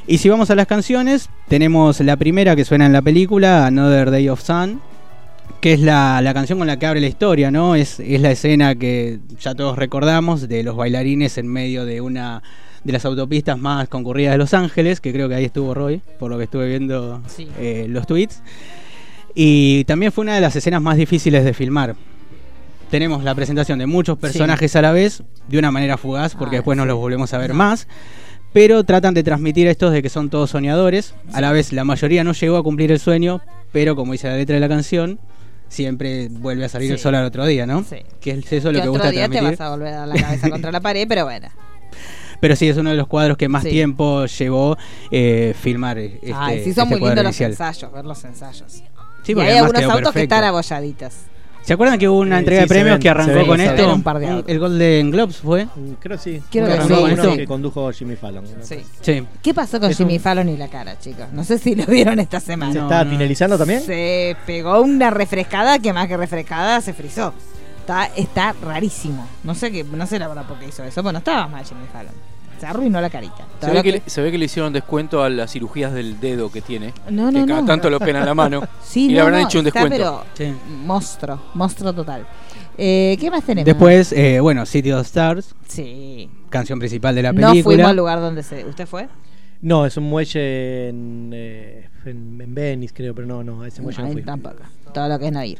[0.07, 4.11] Y si vamos a las canciones, tenemos la primera que suena en la película, Another
[4.11, 4.79] Day of Sun,
[5.61, 7.73] que es la, la canción con la que abre la historia, ¿no?
[7.75, 12.43] Es, es la escena que ya todos recordamos de los bailarines en medio de una
[12.83, 16.29] de las autopistas más concurridas de Los Ángeles, que creo que ahí estuvo Roy, por
[16.29, 17.47] lo que estuve viendo Sí.
[17.57, 18.43] eh, los tweets.
[19.33, 21.95] Y también fue una de las escenas más difíciles de filmar.
[22.91, 26.59] Tenemos la presentación de muchos personajes a la vez, de una manera fugaz, porque Ah,
[26.59, 26.89] después no sí.
[26.89, 27.55] los volvemos a ver No.
[27.55, 27.87] más.
[28.55, 31.13] Pero tratan de transmitir estos de que son todos soñadores.
[31.33, 33.41] A la vez, la mayoría no llegó a cumplir el sueño,
[33.73, 35.19] pero como dice la letra de la canción,
[35.67, 37.83] siempre vuelve a salir el sol al otro día, ¿no?
[37.83, 37.97] Sí.
[38.21, 40.49] Que es eso lo que gusta día te vas a volver a dar la cabeza
[40.49, 41.49] contra la pared, pero bueno.
[42.39, 43.71] Pero sí, es uno de los cuadros que más Sí.
[43.71, 44.77] tiempo llevó
[45.11, 48.83] eh, filmar eh, este, Ay, sí, son este muy lindos los ensayos, ver los ensayos.
[49.23, 51.13] Sí, y hay algunos autos que están abolladitos.
[51.65, 53.93] ¿Se acuerdan que hubo una entrega sí, de premios ven, que arrancó ven, con esto?
[53.95, 54.43] un par de.
[54.45, 55.65] El Golden Globes fue.
[55.65, 56.39] Mm, Creo sí.
[56.53, 56.93] Uno que sí.
[56.93, 58.43] uno que condujo Jimmy Fallon.
[58.43, 58.49] ¿no?
[58.63, 58.83] Sí.
[59.01, 59.23] Sí.
[59.41, 61.25] ¿Qué pasó con Es Jimmy un- Fallon y la cara, chicos?
[61.33, 62.71] No sé si lo vieron esta semana.
[62.71, 63.09] ¿Se No, está no.
[63.11, 63.81] finalizando también?
[63.81, 67.33] Se pegó una refrescada que más que refrescada se frizó.
[67.79, 69.27] Está, está rarísimo.
[69.43, 71.01] No sé qué, no sé la verdad por qué hizo eso.
[71.01, 72.13] Bueno, estaba mal Jimmy Fallon.
[72.59, 73.45] Se arruinó la carita.
[73.59, 76.19] Se ve, que, que- le- se ve que le hicieron descuento a las cirugías del
[76.19, 76.93] dedo que tiene.
[77.09, 77.67] No, que no, cada no.
[77.67, 78.61] tanto lo pena en la mano.
[78.83, 80.23] Sí, y le no, habrán no, hecho un está, descuento.
[80.35, 80.55] pero Sí.
[80.85, 82.25] monstruo, monstruo total.
[82.77, 83.65] Eh, ¿Qué más tenemos?
[83.65, 86.29] Después, eh, bueno, City of Stars, Sí.
[86.49, 87.63] canción principal de la No película.
[87.75, 88.65] fuimos al lugar donde se.
[88.65, 89.07] ¿Usted fue?
[89.61, 93.81] No, es un muelle en, eh, en, en Venice, creo, pero no, no, a ese
[93.81, 94.21] muelle no Ahí fui.
[94.23, 94.57] tampoco.
[94.93, 95.59] Todo lo que es no ir.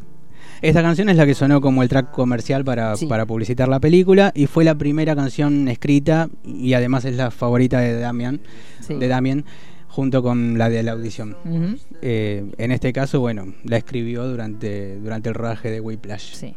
[0.68, 3.06] Esta canción es la que sonó como el track comercial para, Sí.
[3.06, 7.80] para publicitar la película y fue la primera canción escrita y además es la favorita
[7.80, 8.40] de Damian,
[8.82, 8.96] Sí.
[8.96, 9.46] de Damien,
[9.88, 11.38] junto con la de la audición.
[12.02, 16.34] Eh, en este caso, bueno, la escribió durante, durante el rodaje de Whiplash.
[16.34, 16.56] Sí.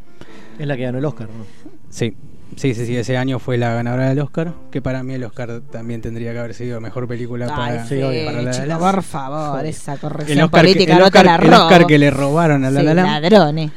[0.57, 1.45] Es la que ganó el Oscar, ¿no?
[1.89, 2.15] Sí,
[2.57, 5.61] sí, sí, sí, ese año fue la ganadora del Oscar, que para mí el Oscar
[5.71, 7.95] también tendría que haber sido mejor película Ay, para, sí,
[8.25, 11.27] para La chico, por favor, esa corrección El Oscar, que, política el no Oscar- te
[11.27, 13.71] la el Oscar que le robaron a La Sí, La ladrones.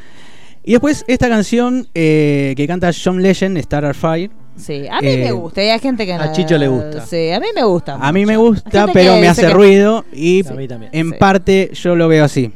[0.65, 4.31] Y después esta canción eh, que canta John Legend, Star Fire.
[4.57, 7.05] Sí, a mí Eh, me gusta, y hay gente que a no- Chicho le gusta.
[7.07, 7.97] Sí, a mí me gusta.
[8.01, 10.91] A mí me gusta, pero me hace que- ruido y A mí también.
[10.95, 11.17] en Sí.
[11.19, 12.53] parte yo lo veo así.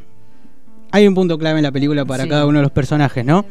[0.93, 2.28] Hay un punto clave en la película para Sí.
[2.28, 3.45] cada uno de los personajes, ¿no?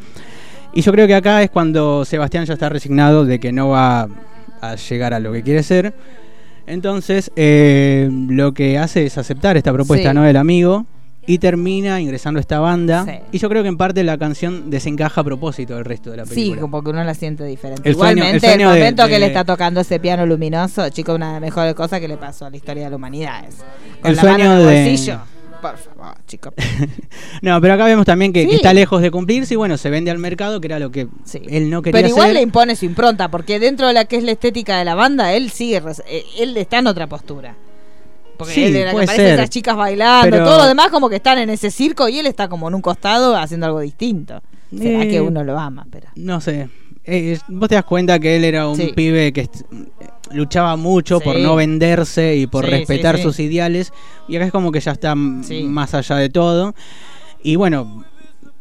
[0.73, 4.07] Y yo creo que acá es cuando Sebastián ya está resignado de que no va
[4.61, 5.93] a llegar a lo que quiere ser.
[6.67, 10.15] Entonces, eh, lo que hace es aceptar esta propuesta, Sí.
[10.15, 10.23] ¿no?
[10.23, 10.85] Del amigo
[11.27, 13.03] y termina ingresando a esta banda.
[13.05, 13.11] Sí.
[13.31, 16.25] Y yo creo que en parte la canción desencaja a propósito del resto de la
[16.25, 16.61] Sí, película.
[16.61, 17.87] como que uno la siente diferente.
[17.89, 21.13] El sueño- el Igualmente, el, de- momento que le está tocando ese piano luminoso, chico,
[21.15, 23.43] una de las mejores cosas que le pasó a la historia de la humanidad.
[23.47, 23.55] Es,
[24.01, 25.19] con El la sueño mano en el de- bolsillo.
[25.61, 26.53] Por favor, chico.
[27.41, 28.55] No, pero acá vemos también que, que Sí.
[28.57, 31.41] está lejos de cumplirse y bueno, se vende al mercado, que era lo que Sí.
[31.49, 32.33] él no quería Pero igual hacer.
[32.35, 35.33] le impone su impronta, porque dentro de la que es la estética de la banda,
[35.33, 37.55] él sigue, eh, él está en otra postura.
[38.37, 41.15] Porque Sí, él era que aparecen esas chicas bailando, Pero- todo lo demás como que
[41.17, 44.41] están en ese circo y él está como en un costado haciendo algo distinto.
[44.75, 46.07] Será Eh, que uno lo ama, pero.
[46.15, 46.69] No sé.
[47.05, 48.91] Eh, vos te das cuenta que él era un Sí.
[48.95, 49.47] pibe que
[50.31, 53.93] luchaba mucho por no venderse y por respetar sus ideales.
[54.27, 56.73] Y acá es como que ya está más allá de todo.
[57.43, 58.03] Y bueno,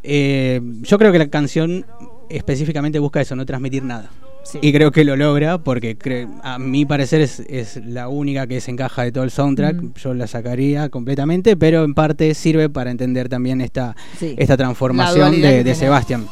[0.02, 1.86] eh, yo creo que la canción
[2.28, 4.10] específicamente busca eso, no transmitir nada.
[4.44, 4.58] Sí.
[4.62, 8.60] Y creo que lo logra porque cre- a mi parecer es, es la única que
[8.60, 9.76] se encaja de todo el soundtrack.
[9.82, 9.92] Mm.
[9.94, 14.34] Yo la sacaría completamente, pero en parte sirve para entender también esta, Sí.
[14.38, 15.74] esta transformación de, de.
[15.74, 16.26] Sebastián.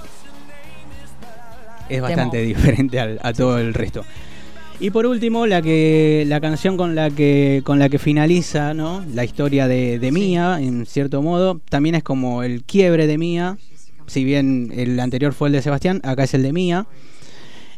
[1.89, 4.05] Es bastante diferente al- a todo el resto.
[4.81, 9.05] Y por último, la que la canción con la que con la que finaliza, ¿no?
[9.15, 13.59] La historia de, de Mía, en cierto modo, también es como el quiebre de Mía.
[14.07, 16.87] Si bien el anterior fue el de Sebastián, acá es el de Mía.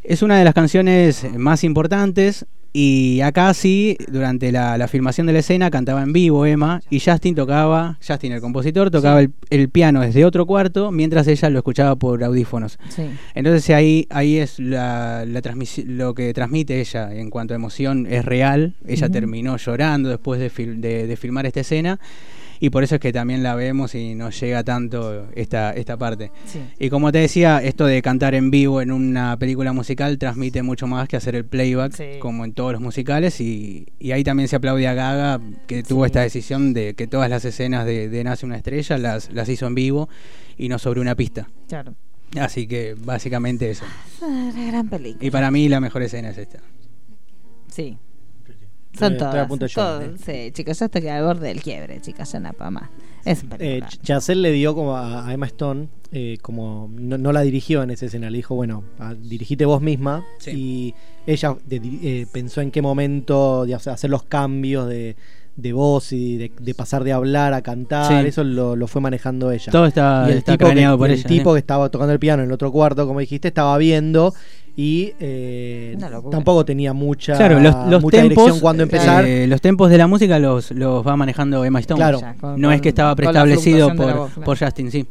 [0.05, 2.45] Es una de las canciones más importantes
[2.77, 6.99] y acá sí, durante la, la filmación de la escena, cantaba en vivo Emma y
[7.01, 11.59] Justin tocaba, Justin el compositor, tocaba el, el piano desde otro cuarto mientras ella lo
[11.59, 12.79] escuchaba por audífonos.
[12.89, 13.05] Sí.
[13.35, 15.41] Entonces ahí, ahí es la, la
[15.87, 18.75] lo que transmite ella en cuanto a emoción es real.
[18.87, 22.01] Ella terminó llorando después de, fil- de- de filmar esta escena
[22.61, 26.31] y por eso es que también la vemos y nos llega tanto esta, esta parte.
[26.47, 26.61] Sí.
[26.79, 30.87] Y como te decía, esto de cantar en vivo en una película musical transmite mucho
[30.87, 32.05] más que hacer el playback, Sí.
[32.21, 33.41] como en todos los musicales.
[33.41, 36.07] Y, y ahí también se aplaude a Gaga, que tuvo Sí.
[36.07, 39.67] esta decisión de que todas las escenas de, de Nace una estrella las, las hizo
[39.67, 40.09] en vivo
[40.57, 41.49] y no sobre una pista.
[41.69, 41.95] Claro.
[42.39, 43.85] Así que básicamente eso.
[44.23, 45.25] Ah, la gran película.
[45.25, 46.59] Y para mí la mejor escena es esta.
[47.69, 47.97] Sí.
[48.99, 52.31] Son estoy a punto de llorar, Sí, chicos, yo estoy al borde del quiebre, chicas,
[52.33, 52.91] ya no puedo más.
[53.25, 57.33] Es un Eh, Chazelle le dio como a, a Emma Stone, eh, como no, no
[57.33, 60.25] la dirigió en esa escena, le dijo, bueno, a- dirigite vos misma.
[60.39, 60.51] Sí.
[60.53, 60.95] Y
[61.27, 65.17] ella de- eh, pensó en qué momento de hacer los cambios de,
[65.57, 68.29] de voz y de, de pasar de hablar a cantar, Sí.
[68.29, 69.71] eso lo, lo fue manejando ella.
[69.71, 71.29] Todo está, y el está tipo, que, por el ella.
[71.29, 71.55] tipo ¿eh?
[71.55, 74.35] que estaba tocando el piano en el otro cuarto, como dijiste, estaba viendo
[74.77, 75.97] y eh,
[76.33, 79.25] tampoco tenía mucha, Claro, los, los mucha tempos, dirección cuando empezar.
[79.25, 81.99] eh, los tempos de la música los, los va manejando Emma Stone.
[81.99, 82.21] Claro.
[82.41, 84.45] Con- No es que estaba preestablecido por, voz, claro.
[84.45, 85.07] por Justin, sí.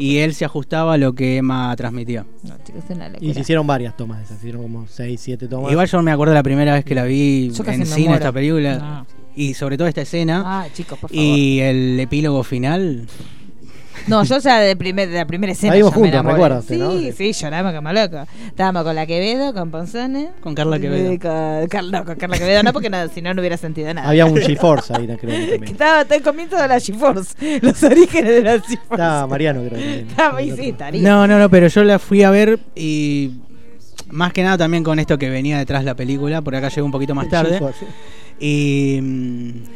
[0.00, 2.26] Y él se ajustaba a lo que Emma transmitía.
[2.42, 2.82] No, chicos,
[3.20, 5.70] Y se hicieron varias tomas se hicieron como 6, 7 tomas.
[5.70, 8.14] Igual yo me acuerdo la primera vez que la vi Yo en me cine muero.
[8.16, 8.78] esta película.
[8.78, 9.23] No.
[9.36, 10.42] Y sobre todo esta escena.
[10.44, 11.24] Ah, chicos, por favor.
[11.24, 13.06] y el epílogo final.
[14.06, 15.72] No, yo ya de, primer, de la primera escena.
[15.72, 16.34] La vimos juntos, enamoré.
[16.34, 16.92] recuerdas, Sí, ¿no?
[17.16, 18.26] sí, lloramos como loco.
[18.48, 20.30] Estábamos con la Quevedo, con Ponzone.
[20.40, 21.12] Con Carla Quevedo.
[21.12, 24.08] Y Con, no, con Carla Quevedo, no, porque no, si no, no hubiera sentido nada.
[24.08, 25.16] Había un GeForce ahí, creo
[25.50, 25.64] también.
[25.64, 27.60] Estaba, el comienzo de la GeForce.
[27.62, 28.78] Los orígenes de la GeForce.
[28.90, 30.06] Estaba Mariano, creo también.
[30.10, 31.02] Estaba ahí, sí, estaría.
[31.02, 33.32] No, no, no, pero yo la fui a ver y.
[34.10, 36.84] Más que nada también con esto que venía detrás de la película, por acá llegó
[36.84, 37.58] un poquito más tarde.
[38.40, 39.00] Y,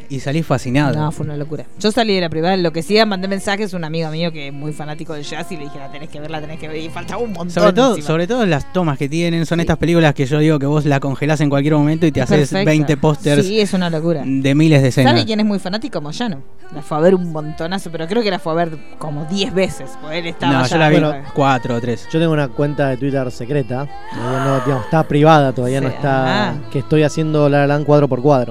[0.09, 0.95] y salí fascinado.
[0.95, 1.65] No, fue una locura.
[1.79, 4.47] Yo salí de la privada, lo que sí, mandé mensajes a un amigo mío que
[4.47, 6.67] es muy fanático del jazz y le dije, la tenés que ver, la tenés que
[6.67, 6.77] ver.
[6.77, 7.49] Y faltaba un montón.
[7.51, 8.07] Sobre todo, encima.
[8.07, 9.61] sobre todo las tomas que tienen, son Sí.
[9.61, 12.49] estas películas que yo digo que vos la congelás en cualquier momento y te haces
[12.49, 12.65] Perfecto.
[12.65, 14.23] 20 pósters Sí, es una locura.
[14.25, 15.11] de miles de escenas.
[15.13, 16.01] ¿Sabe quién es muy fanático?
[16.01, 16.41] Moyano.
[16.75, 19.53] La fue a ver un montonazo, pero creo que la fue a ver como 10
[19.53, 19.89] veces.
[20.01, 22.07] Porque él estaba No, ya yo la vi Bueno, cuatro o tres.
[22.11, 26.49] Yo tengo una cuenta de Twitter secreta, todavía no, digamos, está privada, todavía no está,
[26.49, 26.55] Ah.
[26.71, 28.48] que estoy haciendo La La Land cuadro por cuadro.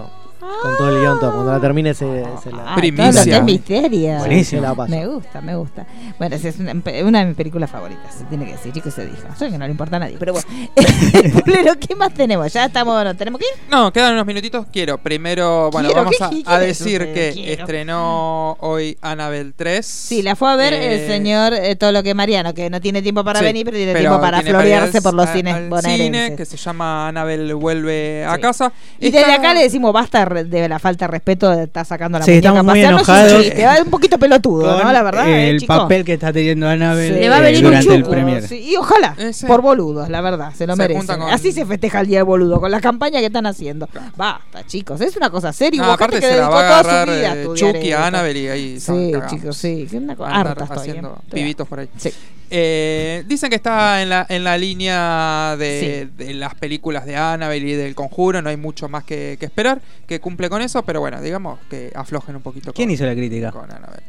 [0.63, 1.33] Con todo el guion, todo.
[1.33, 2.73] Cuando la termine se, se la...
[2.73, 3.41] Ah, Primicia.
[3.43, 4.19] misterio.
[4.19, 4.63] Buenísimo.
[4.63, 4.91] Se la paso.
[4.91, 5.87] Me gusta, me gusta.
[6.19, 6.73] Bueno, esa es una,
[7.05, 8.15] una de mis películas favoritas.
[8.15, 9.23] Se tiene que decir, chicos, se dijo.
[9.37, 10.49] Sé que no le importa a nadie, pero bueno.
[11.45, 12.53] Pulero, ¿qué más tenemos?
[12.53, 13.71] Ya estamos, no, tenemos que ir.
[13.71, 14.67] No, quedan unos minutitos.
[14.73, 17.15] Quiero primero, bueno, Quiero, vamos ¿qué a, a decir usted?
[17.15, 17.63] que Quiero.
[17.63, 19.85] estrenó hoy Annabelle 3.
[19.87, 22.81] Sí, la fue a ver el Eh, señor eh, todo lo que Mariano, que no
[22.81, 25.33] tiene tiempo para Sí, venir, pero tiene pero tiempo para tiene florearse por los a-
[25.33, 26.05] cines al bonaerenses.
[26.25, 28.41] cine, que se llama Annabelle vuelve a Sí.
[28.41, 28.73] casa.
[28.99, 31.85] Y desde Está- acá le decimos basta re- de la falta de respeto de estar
[31.87, 33.43] sacando la Sí, muñeca estamos a muy un enojados.
[33.43, 34.93] chiste, va un poquito pelotudo, Con ¿no?
[34.93, 35.77] La verdad, eh, el chico.
[35.77, 37.21] papel que está teniendo Annabelle Sí.
[37.21, 38.43] Le va a eh, venir un durante el chuco, premier.
[38.47, 41.07] Sí, y ojalá, Ese- por boludos, la verdad, se lo Se merecen.
[41.07, 43.89] con- Así se festeja el día del boludo, con la campaña que están haciendo.
[44.17, 45.81] Basta, chicos, es una cosa seria.
[45.83, 48.07] No, Hubo aparte que se la dedicó va a toda su agarrar eh, Chucky a
[48.07, 50.79] Annabelle y ahí Sí, chicos, sí, que una cosa harta estoy.
[50.79, 51.31] haciendo ¿eh?
[51.35, 51.89] pibitos por ahí.
[51.97, 52.11] Sí.
[52.51, 57.69] Eh, dicen que está en la, en la línea de, de las películas de Annabelle
[57.69, 61.01] y del conjuro, no hay mucho más que, que esperar, que cumple con eso, pero
[61.01, 63.51] bueno, digamos que aflojen un poquito ¿Quién con, hizo la crítica?
[63.51, 64.03] con Annabelle.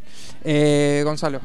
[0.43, 1.39] Eh, Gonzalo.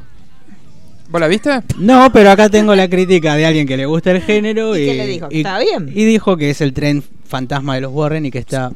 [1.09, 1.61] ¿Vos la viste?
[1.77, 4.75] No, pero acá tengo la crítica de alguien que le gusta el género.
[4.77, 5.27] ¿Y ¿Y, qué le dijo?
[5.31, 5.89] ¿Está bien?
[5.95, 8.73] Y dijo que es el tren fantasma de los Warren y que está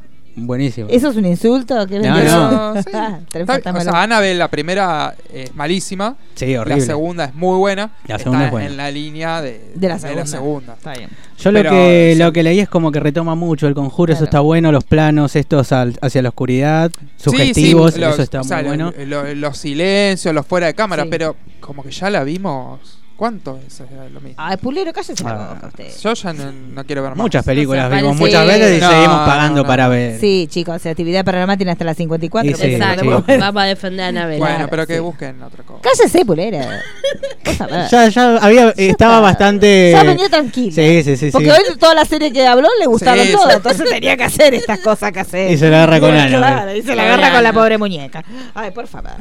[0.48, 0.88] buenísimo.
[0.90, 1.88] ¿Eso es un insulto?
[1.88, 2.52] ¿Qué No, vendió?
[2.52, 2.74] no.
[2.84, 2.90] Sí.
[2.94, 6.16] Ah, Está- o lo- sea, Annabelle, la primera es malísima.
[6.36, 6.80] Sí, horrible.
[6.82, 7.92] La segunda es muy buena.
[8.08, 8.68] La segunda está es buena.
[8.70, 10.26] en la línea de, de la segunda.
[10.26, 10.74] segunda.
[10.74, 11.10] Está bien.
[11.38, 12.20] Yo lo Pero, que sí.
[12.20, 15.36] lo que leí es como que retoma mucho el conjuro, eso está bueno, los planos
[15.36, 18.94] estos al- hacia la oscuridad, Sí, sugestivos, sí, los- eso está o sea, muy bueno.
[18.98, 21.10] lo- lo- los silencios, los fuera de cámara, Sí.
[21.12, 22.99] pero como que ya la vimos.
[23.20, 24.36] ¿Cuánto es eh, lo mismo?
[24.38, 25.54] Ay, Pulero, cállese la Ah.
[25.56, 25.92] boca usted.
[26.02, 27.18] Yo ya no, no quiero ver más.
[27.18, 29.68] Muchas películas se vimos parece- muchas veces y No, seguimos no, pagando no.
[29.68, 30.20] para ver.
[30.22, 32.50] Sí, chicos, actividad paranormal tiene hasta las 54.
[32.50, 33.04] Y sí, Exacto.
[33.04, 33.32] podemos sí.
[33.34, 33.42] ver.
[33.44, 34.40] Va para defender a Annabelle.
[34.40, 35.00] Bueno, pero que sí.
[35.02, 35.82] busquen otra cosa.
[35.82, 36.60] Cállese, Pulero.
[37.46, 37.90] Vos a ver.
[37.90, 39.92] Ya, ya había, estaba bastante.
[39.92, 40.72] Ya venía tranquilo.
[40.72, 41.30] Sí, sí, sí.
[41.32, 41.56] Porque sí.
[41.72, 43.58] hoy toda la serie que habló le gustaron Sí, todas, sí.
[43.58, 45.52] entonces tenía que hacer estas cosas que hacer.
[45.52, 46.80] Y se la agarra con Claro, Annabelle.
[46.80, 48.24] y se la agarra con la pobre muñeca.
[48.56, 49.12] Ay, por favor.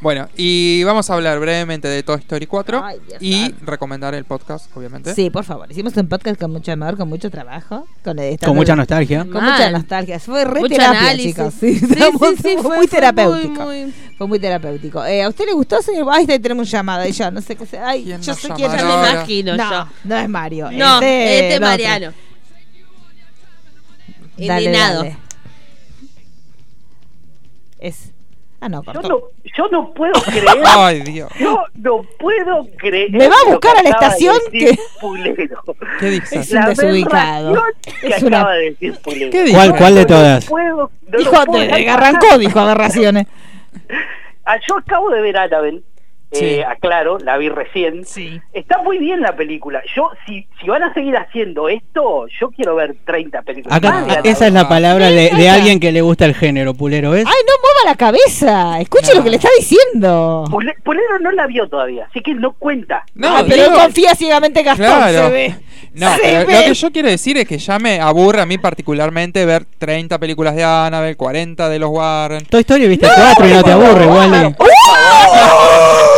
[0.00, 4.24] Bueno, y vamos a hablar brevemente de Toy Story 4 Ay, Dios y recomendar el
[4.24, 5.14] podcast, obviamente.
[5.14, 5.70] Sí, por favor.
[5.70, 7.86] Hicimos un podcast con mucho amor, con mucho trabajo.
[8.04, 9.20] Con, Con mucha nostalgia.
[9.24, 9.52] Con Mal.
[9.52, 10.18] mucha nostalgia.
[10.20, 11.34] Fue re Mucho terapia, análisis.
[11.34, 11.54] chicos.
[11.58, 13.62] Sí, Sí, Estamos- sí, sí, fue, fue- muy fue terapéutico.
[13.64, 15.04] muy, muy- Fue muy terapéutico.
[15.04, 16.08] Eh, ¿A usted le gustó, señor?
[16.10, 16.68] Ay, tenemos
[17.08, 17.88] y ya, no sé qué sea.
[17.88, 19.86] Ay, ¿Quién yo sé quién Ya me imagino No, yo.
[20.04, 20.70] no es Mario.
[20.72, 21.60] No, este, este.
[21.60, 22.12] Mariano.
[24.36, 25.02] Dale, Indignado.
[25.02, 25.16] dale.
[27.78, 28.10] Es.
[28.60, 29.20] Ah, no, Yo no,
[29.56, 30.44] yo no puedo creer.
[30.66, 31.30] Ay, Dios.
[31.38, 33.10] Yo no puedo creer.
[33.12, 34.36] ¿Me va a buscar a la de estación?
[34.50, 35.62] decir Que- Pulero.
[36.00, 36.32] ¿Qué dices?
[36.32, 37.62] Es un desubicado.
[38.00, 39.30] Que Es una- acaba de decir Pulero.
[39.30, 39.50] ¿Qué?
[39.52, 40.44] ¿Cuál, cuál de No todas?
[40.46, 43.26] puedo- no Dijo, puedo de, arrancó, dijo aberraciones.
[44.50, 45.82] Ah, yo acabo de ver Annabelle.
[46.30, 46.44] Sí.
[46.44, 48.04] Eh, aclaro, la vi recién.
[48.04, 48.38] Sí.
[48.52, 49.80] Está muy bien la película.
[49.96, 53.78] Yo, si, si van a seguir haciendo esto, yo quiero ver 30 películas.
[53.78, 57.12] Acá, más de esa es la palabra de, alguien que le gusta el género, Pulero,
[57.12, 57.24] ¿ves?
[57.26, 58.78] Ay, no mueva la cabeza.
[58.78, 59.18] Escuche No.
[59.18, 60.44] lo que le está diciendo.
[60.50, 63.04] Pule- Pulero no la vio todavía, así que no cuenta.
[63.14, 65.24] No, Ah, pero confía ciegamente en Gastón, Claro.
[65.26, 65.54] se ve.
[65.94, 66.52] No, Se pero ve.
[66.52, 70.18] lo que yo quiero decir es que ya me aburre a mí particularmente ver 30
[70.18, 72.44] películas de Annabelle, 40 de los Warren.
[72.44, 74.54] Toy Story viste cuatro y no te aburre, Wally.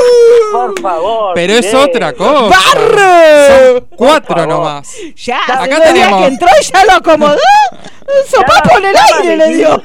[0.75, 1.33] Por favor.
[1.35, 2.57] Pero es otra cosa.
[2.57, 3.75] ¡Barro!
[3.75, 4.95] Son cuatro nomás.
[5.17, 7.37] Ya, Acá tenemos- que entró y ya lo acomodó.
[8.03, 9.83] Un sopapo en el aire le dio.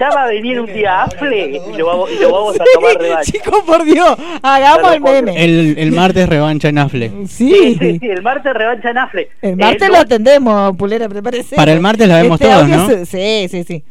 [0.00, 2.96] Ya va a venir un día Afle y lo vamos, y lo vamos a tomar
[2.98, 3.30] revancha.
[3.30, 5.44] Chicos, por Dios, hagamos el meme.
[5.44, 7.12] El, el martes revancha en Afle.
[7.28, 7.98] Sí, sí, Sí.
[8.00, 9.28] sí, el martes revancha en Afle.
[9.40, 11.54] El martes Eh, lo no- atendemos, Pulera, prepárese.
[11.54, 12.88] Para el martes la vemos Este todos, ¿no?
[12.88, 13.84] se- Sí, sí, sí.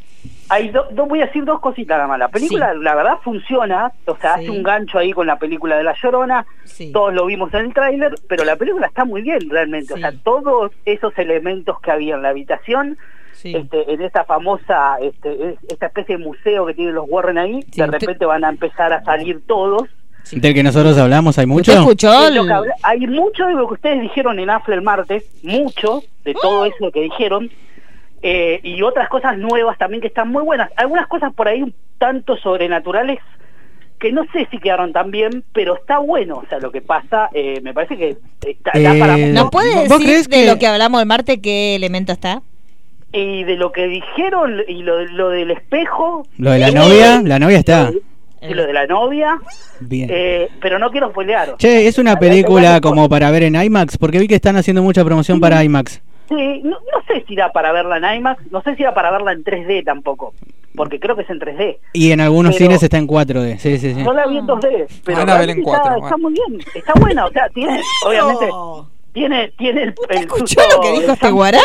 [0.54, 2.20] Hay do- do- voy a decir dos cositas nada más.
[2.20, 3.92] La película, la verdad, funciona.
[4.06, 4.42] O sea, Sí.
[4.42, 6.46] hace un gancho ahí con la película de La Llorona.
[6.66, 6.92] Sí.
[6.92, 9.94] Todos lo vimos en el tráiler, pero la película está muy bien realmente.
[9.94, 12.98] O sea, todos esos elementos que había en la habitación,
[13.34, 13.56] Sí.
[13.56, 17.62] este, en esta famosa, este, es- esta especie de museo que tienen los Warren ahí,
[17.64, 19.90] Sí, de usted- repente van a empezar a salir todos.
[20.32, 21.74] Del que nosotros hablamos, ¿hay mucho?
[21.74, 26.92] Hay mucho de lo que ustedes dijeron en AFLE el martes, mucho de todo eso
[26.92, 27.50] que dijeron,
[28.24, 30.72] eh, y otras cosas nuevas también que están muy buenas.
[30.78, 33.20] Algunas cosas por ahí un tanto sobrenaturales
[34.00, 36.38] que no sé si quedaron tan bien, pero está bueno.
[36.38, 39.50] O sea, lo que pasa, eh, me parece que está, Eh, para ¿Nos mucho.
[39.52, 42.42] puede ¿Vos decir de que- lo que hablamos el martes qué elemento está?
[43.14, 46.26] Y de lo que dijeron, y lo, lo del espejo.
[46.38, 47.92] Lo de la y novia, la novia está.
[48.42, 49.38] y lo de la novia,
[49.80, 50.10] Bien.
[50.12, 51.56] eh, pero no quiero spoilear.
[51.58, 55.06] Che, es una película como para ver en IMAX, porque vi que están haciendo mucha
[55.06, 56.02] promoción para IMAX.
[56.30, 59.12] Sí, no, no sé si da para verla en IMAX, no sé si da para
[59.12, 60.34] verla en 3D tampoco,
[60.76, 61.78] porque creo que es en 3D.
[61.94, 63.58] Y en algunos Pero- cines está en 4D.
[63.60, 64.04] Sí, sí, sí.
[64.04, 66.06] No la vi en 2D, pero Van a ver en realmente cuatro, está, bueno.
[66.08, 68.50] está muy bien, está buena, o sea, tiene, obviamente,
[69.14, 71.64] tiene, tiene el, el ¿Escuchó susto- lo que dijo este guarango?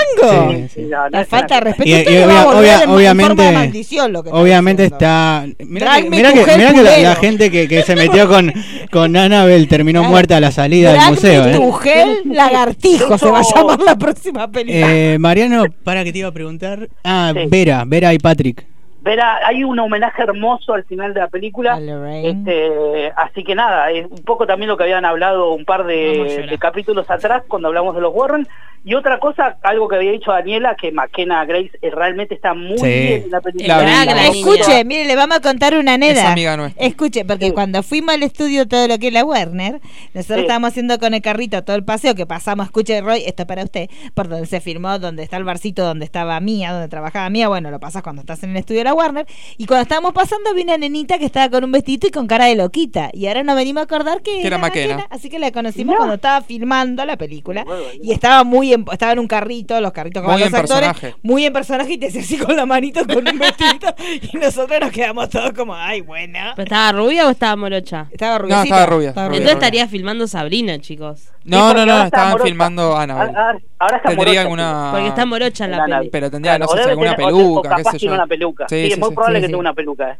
[0.52, 1.88] Sí, Sí, no, no falta de respeto.
[1.88, 5.46] Y- y obvia- obvia- en- en obviamente, forma de maldición lo que está obviamente está.
[5.58, 8.52] Mira que, mirá que, mirá que la, la gente que, que se metió con,
[8.92, 11.46] con Annabelle terminó muerta a la salida del museo.
[11.48, 11.52] ¿eh?
[11.56, 14.86] tu gel lagartijo se va a llamar la próxima película.
[14.94, 16.88] Eh, Mariano, para que te iba a preguntar.
[17.04, 17.40] Ah, Sí.
[17.48, 18.64] Vera, Vera y Patrick.
[19.00, 21.74] Verá, hay un homenaje hermoso al final de la película.
[21.74, 22.16] A.
[22.20, 25.84] Este, así que nada, es un poco también lo que habían hablado un par a
[25.84, 28.46] de, capítulos atrás cuando hablamos de los Warren.
[28.84, 32.78] Y otra cosa, algo que había dicho Daniela, que McKenna Grace eh, realmente está muy
[32.78, 32.86] Sí.
[32.86, 33.82] bien en la película.
[33.82, 36.32] La la Escuche, mire, le vamos a contar una Es neda.
[36.32, 36.86] amiga nuestra.
[36.86, 37.52] Escuche, porque Sí.
[37.52, 39.80] cuando fuimos al estudio todo lo que es la Werner,
[40.14, 40.42] nosotros Sí.
[40.42, 43.64] estábamos haciendo con el carrito todo el paseo que pasamos, escuche Roy, esto es para
[43.64, 47.48] usted, por donde se filmó, donde está el barcito donde estaba Mía, donde trabajaba Mía,
[47.48, 50.62] bueno, lo pasas cuando estás en el estudio la Warner, y cuando estábamos pasando vi
[50.62, 53.56] una nenita que estaba con un vestido y con cara de loquita, y ahora nos
[53.56, 55.06] venimos a acordar que, Que era McKenna.
[55.10, 59.12] así que la conocimos cuando estaba filmando la película, Bueno, y estaba muy en, estaba
[59.12, 61.14] en un carrito, los carritos con Muy los en actores, personaje.
[61.22, 63.94] muy en personaje y te hacía así con la manito con un vestido
[64.32, 66.52] y nosotros nos quedamos todos como, ay, buena.
[66.56, 68.08] ¿Pero estaba rubia o estaba morocha?
[68.10, 68.64] Estaba rubiecita.
[68.64, 69.24] estaba rubia, rubia.
[69.26, 71.28] Entonces estaría filmando Sabrina, chicos.
[71.48, 72.46] No, no, no, estaban morocha.
[72.48, 73.36] filmando a Annabelle.
[73.36, 74.88] Ahora, ahora está Tendría morocha, alguna.
[74.92, 76.10] Porque está morocha en la La peli.
[76.10, 78.14] Pero tendría, no Claro, sé o si alguna tener- peluca, o qué sé tiene yo.
[78.14, 78.68] una peluca.
[78.68, 79.14] Sí, Sí, sí, es muy sí.
[79.14, 79.52] probable Sí, que sí.
[79.52, 80.18] tenga una peluca.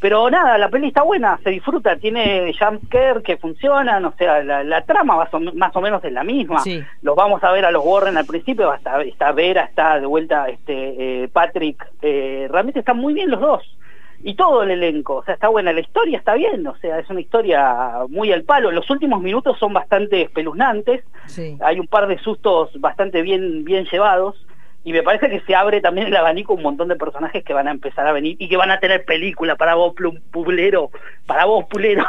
[0.00, 4.64] Pero nada, la peli está buena, se disfruta, tiene jumpscare que funcionan, o sea, la,
[4.64, 6.60] la trama más o, más o menos es la misma.
[6.60, 6.82] Sí.
[7.02, 10.48] Los vamos a ver a los Warren al principio, está, está Vera, está de vuelta
[10.48, 13.62] este eh, Patrick, eh, realmente están muy bien los dos.
[14.22, 17.08] Y todo el elenco, o sea, está buena, la historia está bien, o sea, es
[17.08, 18.70] una historia muy al palo.
[18.70, 21.56] Los últimos minutos son bastante espeluznantes, Sí.
[21.64, 24.46] hay un par de sustos bastante bien, bien llevados
[24.84, 27.68] y me parece que se abre también el abanico un montón de personajes que van
[27.68, 30.90] a empezar a venir y que van a tener película para vos, Plum- Pulero,
[31.26, 32.04] para vos, Pulero.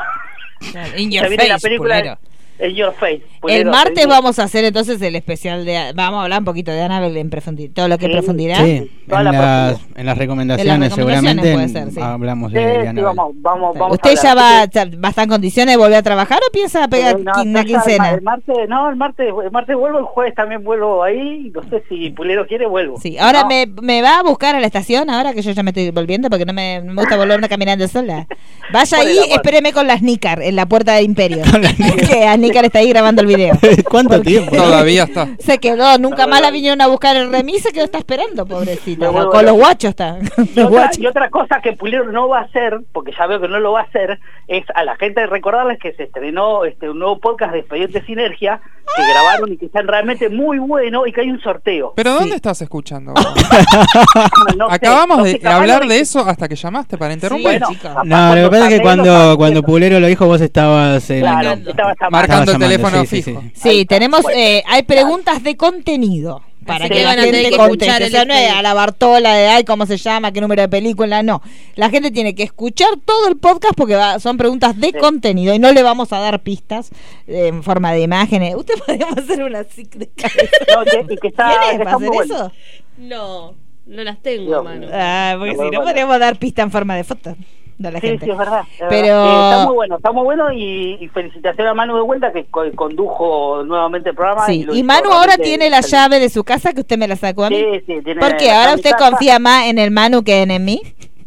[0.97, 2.17] In Se your viene la película pulero.
[2.61, 3.15] En Your Face.
[3.15, 5.93] El Pulero, martes vamos a hacer entonces el especial de...
[5.95, 7.71] Vamos a hablar un poquito de Annabelle en profundidad.
[7.73, 8.11] Todo lo que Sí.
[8.11, 8.57] profundidad.
[8.63, 11.99] Sí, en la las, en las recomendaciones, En las recomendaciones seguramente puede ser, sí.
[12.01, 13.01] hablamos Sí, de, de sí, Annabelle.
[13.03, 16.39] vamos, vamos, vamos ¿Usted ya va, va a estar en condiciones de volver a trabajar
[16.47, 18.09] o piensa pegar Eh, no, quin- una quincena?
[18.11, 21.83] El martes, no, el martes, el martes vuelvo, el jueves también vuelvo ahí, no sé
[21.89, 22.99] si Pulero quiere, vuelvo.
[23.01, 23.47] Sí, ahora No.
[23.47, 26.29] me, me va a buscar a la estación, ahora que yo ya me estoy volviendo,
[26.29, 28.27] porque no me, no me gusta volverme caminando sola.
[28.71, 31.41] Vaya ahí, espéreme con las Nícar en la puerta de Imperio.
[32.27, 33.55] a Nícar está ahí grabando el video.
[33.89, 34.55] ¿Cuánto tiempo?
[34.55, 35.29] Todavía está.
[35.39, 39.07] Se quedó, nunca más la vinieron a buscar el remis, se quedó, está esperando, pobrecita.
[39.11, 40.17] Con los guachos está.
[40.19, 40.23] Y
[40.55, 40.99] Los otra, guachos.
[40.99, 43.71] y otra cosa que Pulero no va a hacer, porque ya veo que no lo
[43.73, 47.53] va a hacer, es a la gente recordarles que se estrenó este un nuevo podcast
[47.53, 48.59] de Expediente Sinergia,
[48.95, 51.93] que grabaron y que están realmente muy bueno y que hay un sorteo.
[51.95, 52.35] ¿Pero dónde Sí.
[52.35, 53.13] estás escuchando?
[54.57, 57.59] No sé, Acabamos no de sé, hablar de eso hasta que llamaste para interrumpir.
[57.59, 59.63] Bueno, capaz No, lo que pasa es que cuando, cuando.
[59.63, 61.69] Pulero lo dijo, vos estabas en- Claro, Marcando.
[61.69, 62.17] estaba llamando.
[62.17, 63.41] Marcando llamando, teléfono sí, sí, fijo.
[63.41, 63.51] sí.
[63.71, 66.41] Sí, tenemos, eh, hay preguntas de contenido.
[66.63, 67.85] Para Así que van a tener gente que conteste.
[67.87, 68.59] escuchar O sea, no es estreno.
[68.59, 71.41] a la Bartola de ay, cómo se llama, qué número de película, no.
[71.73, 74.93] La gente tiene que escuchar todo el podcast porque va- son preguntas de Sí.
[74.99, 76.91] contenido y no le vamos a dar pistas
[77.25, 78.53] eh, en forma de imágenes.
[78.55, 80.51] Usted podríamos hacer una de cabeza.
[80.75, 82.35] No, que- y que está- ¿Tienes que para está muy hacer bueno.
[82.35, 82.51] eso?
[82.99, 83.55] No,
[83.87, 84.87] no las tengo, Dios mano.
[84.93, 87.35] Ah, porque No, si no podríamos dar pista en forma de foto
[87.77, 88.25] de la Sí, gente.
[88.25, 88.61] sí, es verdad.
[88.89, 89.25] Pero-.
[89.25, 92.45] Eh, está muy bueno, está muy bueno y, y felicitación a Manu de vuelta que
[92.45, 94.45] co- condujo nuevamente el programa.
[94.45, 97.15] Sí, y hizo Manu ahora tiene la llave de su casa que usted me la
[97.15, 97.57] sacó a mí.
[97.57, 98.51] Sí, sí, tiene ¿Por qué?
[98.51, 99.09] ¿Ahora usted casa.
[99.09, 100.81] confía más en el Manu que en mí?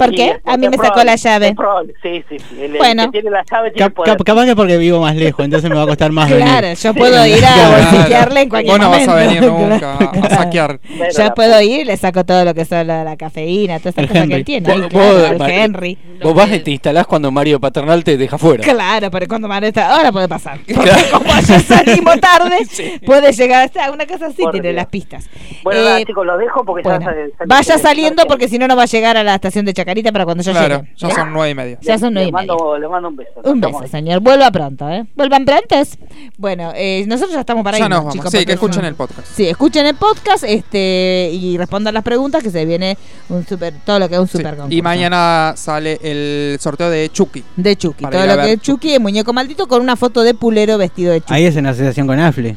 [0.04, 0.30] ¿Por Sí, qué?
[0.30, 1.48] es- A mí es me sacó la llave.
[1.48, 1.54] es
[2.02, 2.44] Sí, sí, sí.
[2.58, 3.04] El, el Bueno.
[3.04, 4.16] que tiene la llave tiene Cap- poder.
[4.16, 6.78] cap- capaz que porque vivo más lejos, entonces me va a costar más Claro, venir.
[6.78, 7.70] yo puedo ir a Claro.
[7.90, 9.12] bolsiquearle en cualquier Vos no vas momento.
[9.12, 10.10] a venir nunca Claro.
[10.22, 10.80] a saquear.
[10.86, 13.96] Pero Yo puedo ir y le saco todo lo que son la, la cafeína, todas
[13.96, 14.70] esas cosas que él tiene.
[14.72, 15.48] Ahí, Vos- claro, vos-.
[15.48, 15.98] Henry.
[16.22, 18.62] Vos vas y te instalás cuando Mario Paternal te deja fuera.
[18.62, 19.94] Claro, pero cuando Manu está.
[19.96, 20.58] Ahora puede pasar.
[20.74, 22.56] Porque como ya salimos tarde,
[23.06, 25.28] puede llegar hasta una casa así, tiene las pistas.
[25.62, 28.76] Bueno, Eh, nada, chicos, los dejo porque bueno, ya vaya saliendo porque si no, no
[28.76, 30.92] va a llegar a la estación de Chacarita para cuando yo Claro, llegue.
[30.96, 31.78] ya son nueve y media.
[31.82, 32.46] Ya son nueve le y media.
[32.54, 33.30] mando, le mando un beso.
[33.44, 33.88] Un beso, ahí.
[33.88, 34.20] señor.
[34.20, 35.04] Vuelva pronto, ¿eh?
[35.14, 35.96] Vuelvan prontos.
[36.38, 38.14] Bueno, eh, nosotros ya estamos para Ya irnos, nos vamos.
[38.14, 39.28] chicos, Sí, que escuchen el podcast.
[39.34, 42.96] Sí, escuchen el podcast este y respondan las preguntas que se viene
[43.28, 44.38] un super todo lo que es un Sí.
[44.38, 44.74] super concurso.
[44.76, 47.44] Y mañana sale el sorteo de Chucky.
[47.56, 50.78] de Chucky, todo lo que es Chucky, el muñeco maldito con una foto de Pulero
[50.78, 51.34] vestido de Chucky.
[51.34, 52.56] Ahí es en asociación con Afle.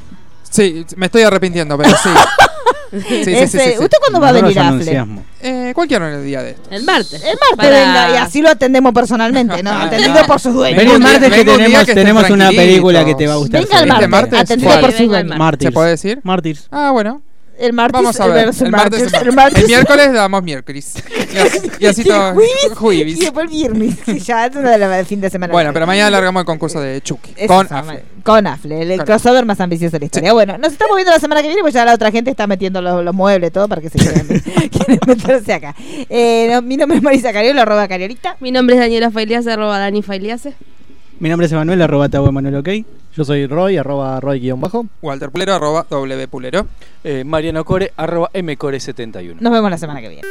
[0.49, 2.09] Sí, me estoy arrepintiendo, pero sí.
[2.91, 3.84] Sí, sí, Ese- sí, sí.
[3.84, 4.73] ¿Usted cuándo va a venir a.
[5.41, 6.69] Eh, cualquier día de esto.
[6.72, 7.14] El martes.
[7.23, 9.72] El martes Para- venga y así lo atendemos personalmente, ¿no?
[9.81, 10.77] Atendido por sus dueños.
[10.77, 13.34] Vení el martes que vengo un día tenemos, que tenemos una película que te va
[13.34, 13.61] a gustar.
[13.61, 13.93] Venga el seguro.
[13.95, 14.39] ¿Este martes, martes?
[14.39, 14.81] atendido ¿Cuál?
[14.81, 15.39] por sus Venga el dueños.
[15.39, 15.65] martes.
[15.68, 16.19] ¿Se puede decir?
[16.23, 16.68] Mártires.
[16.72, 17.22] Ah, bueno.
[17.59, 17.93] El martes.
[18.01, 18.38] Vamos a ver.
[18.59, 19.61] El martes, martes, el, el martes.
[19.63, 20.93] el miércoles damos miércoles.
[21.34, 22.34] Y así, y así Sí, todo.
[22.34, 23.17] jueves, Jueves.
[23.17, 23.95] Y después el viernes.
[24.05, 25.51] que ya es una de la- fin de semana.
[25.51, 27.34] Bueno, pero mañana largamos el concurso de Chucky.
[27.35, 28.03] Eso Con Afle.
[28.23, 30.34] Con Afle, el Con crossover más ambicioso de la historia.
[30.34, 32.81] Bueno, nos estamos viendo la semana que viene, pues ya la otra gente está metiendo
[32.81, 34.27] los, los muebles, todo para que se quieran,
[34.71, 35.75] quieren meterse acá.
[36.09, 38.38] Eh, no, mi nombre es Marisa Cariolo, arroba Cariolita.
[38.39, 40.53] Mi nombre es Daniela Failiase, arroba Dani Failiase.
[41.19, 42.69] Mi nombre es Emanuel, arroba Tabo Emanuel, ok.
[43.15, 44.85] Yo soy Roy, arroba Roy guion bajo.
[45.02, 46.68] Walter Pulero, arroba W Pulero.
[47.03, 49.38] Eh, Mariano Core, arroba mcore71.
[49.39, 50.27] Nos vemos la semana que viene.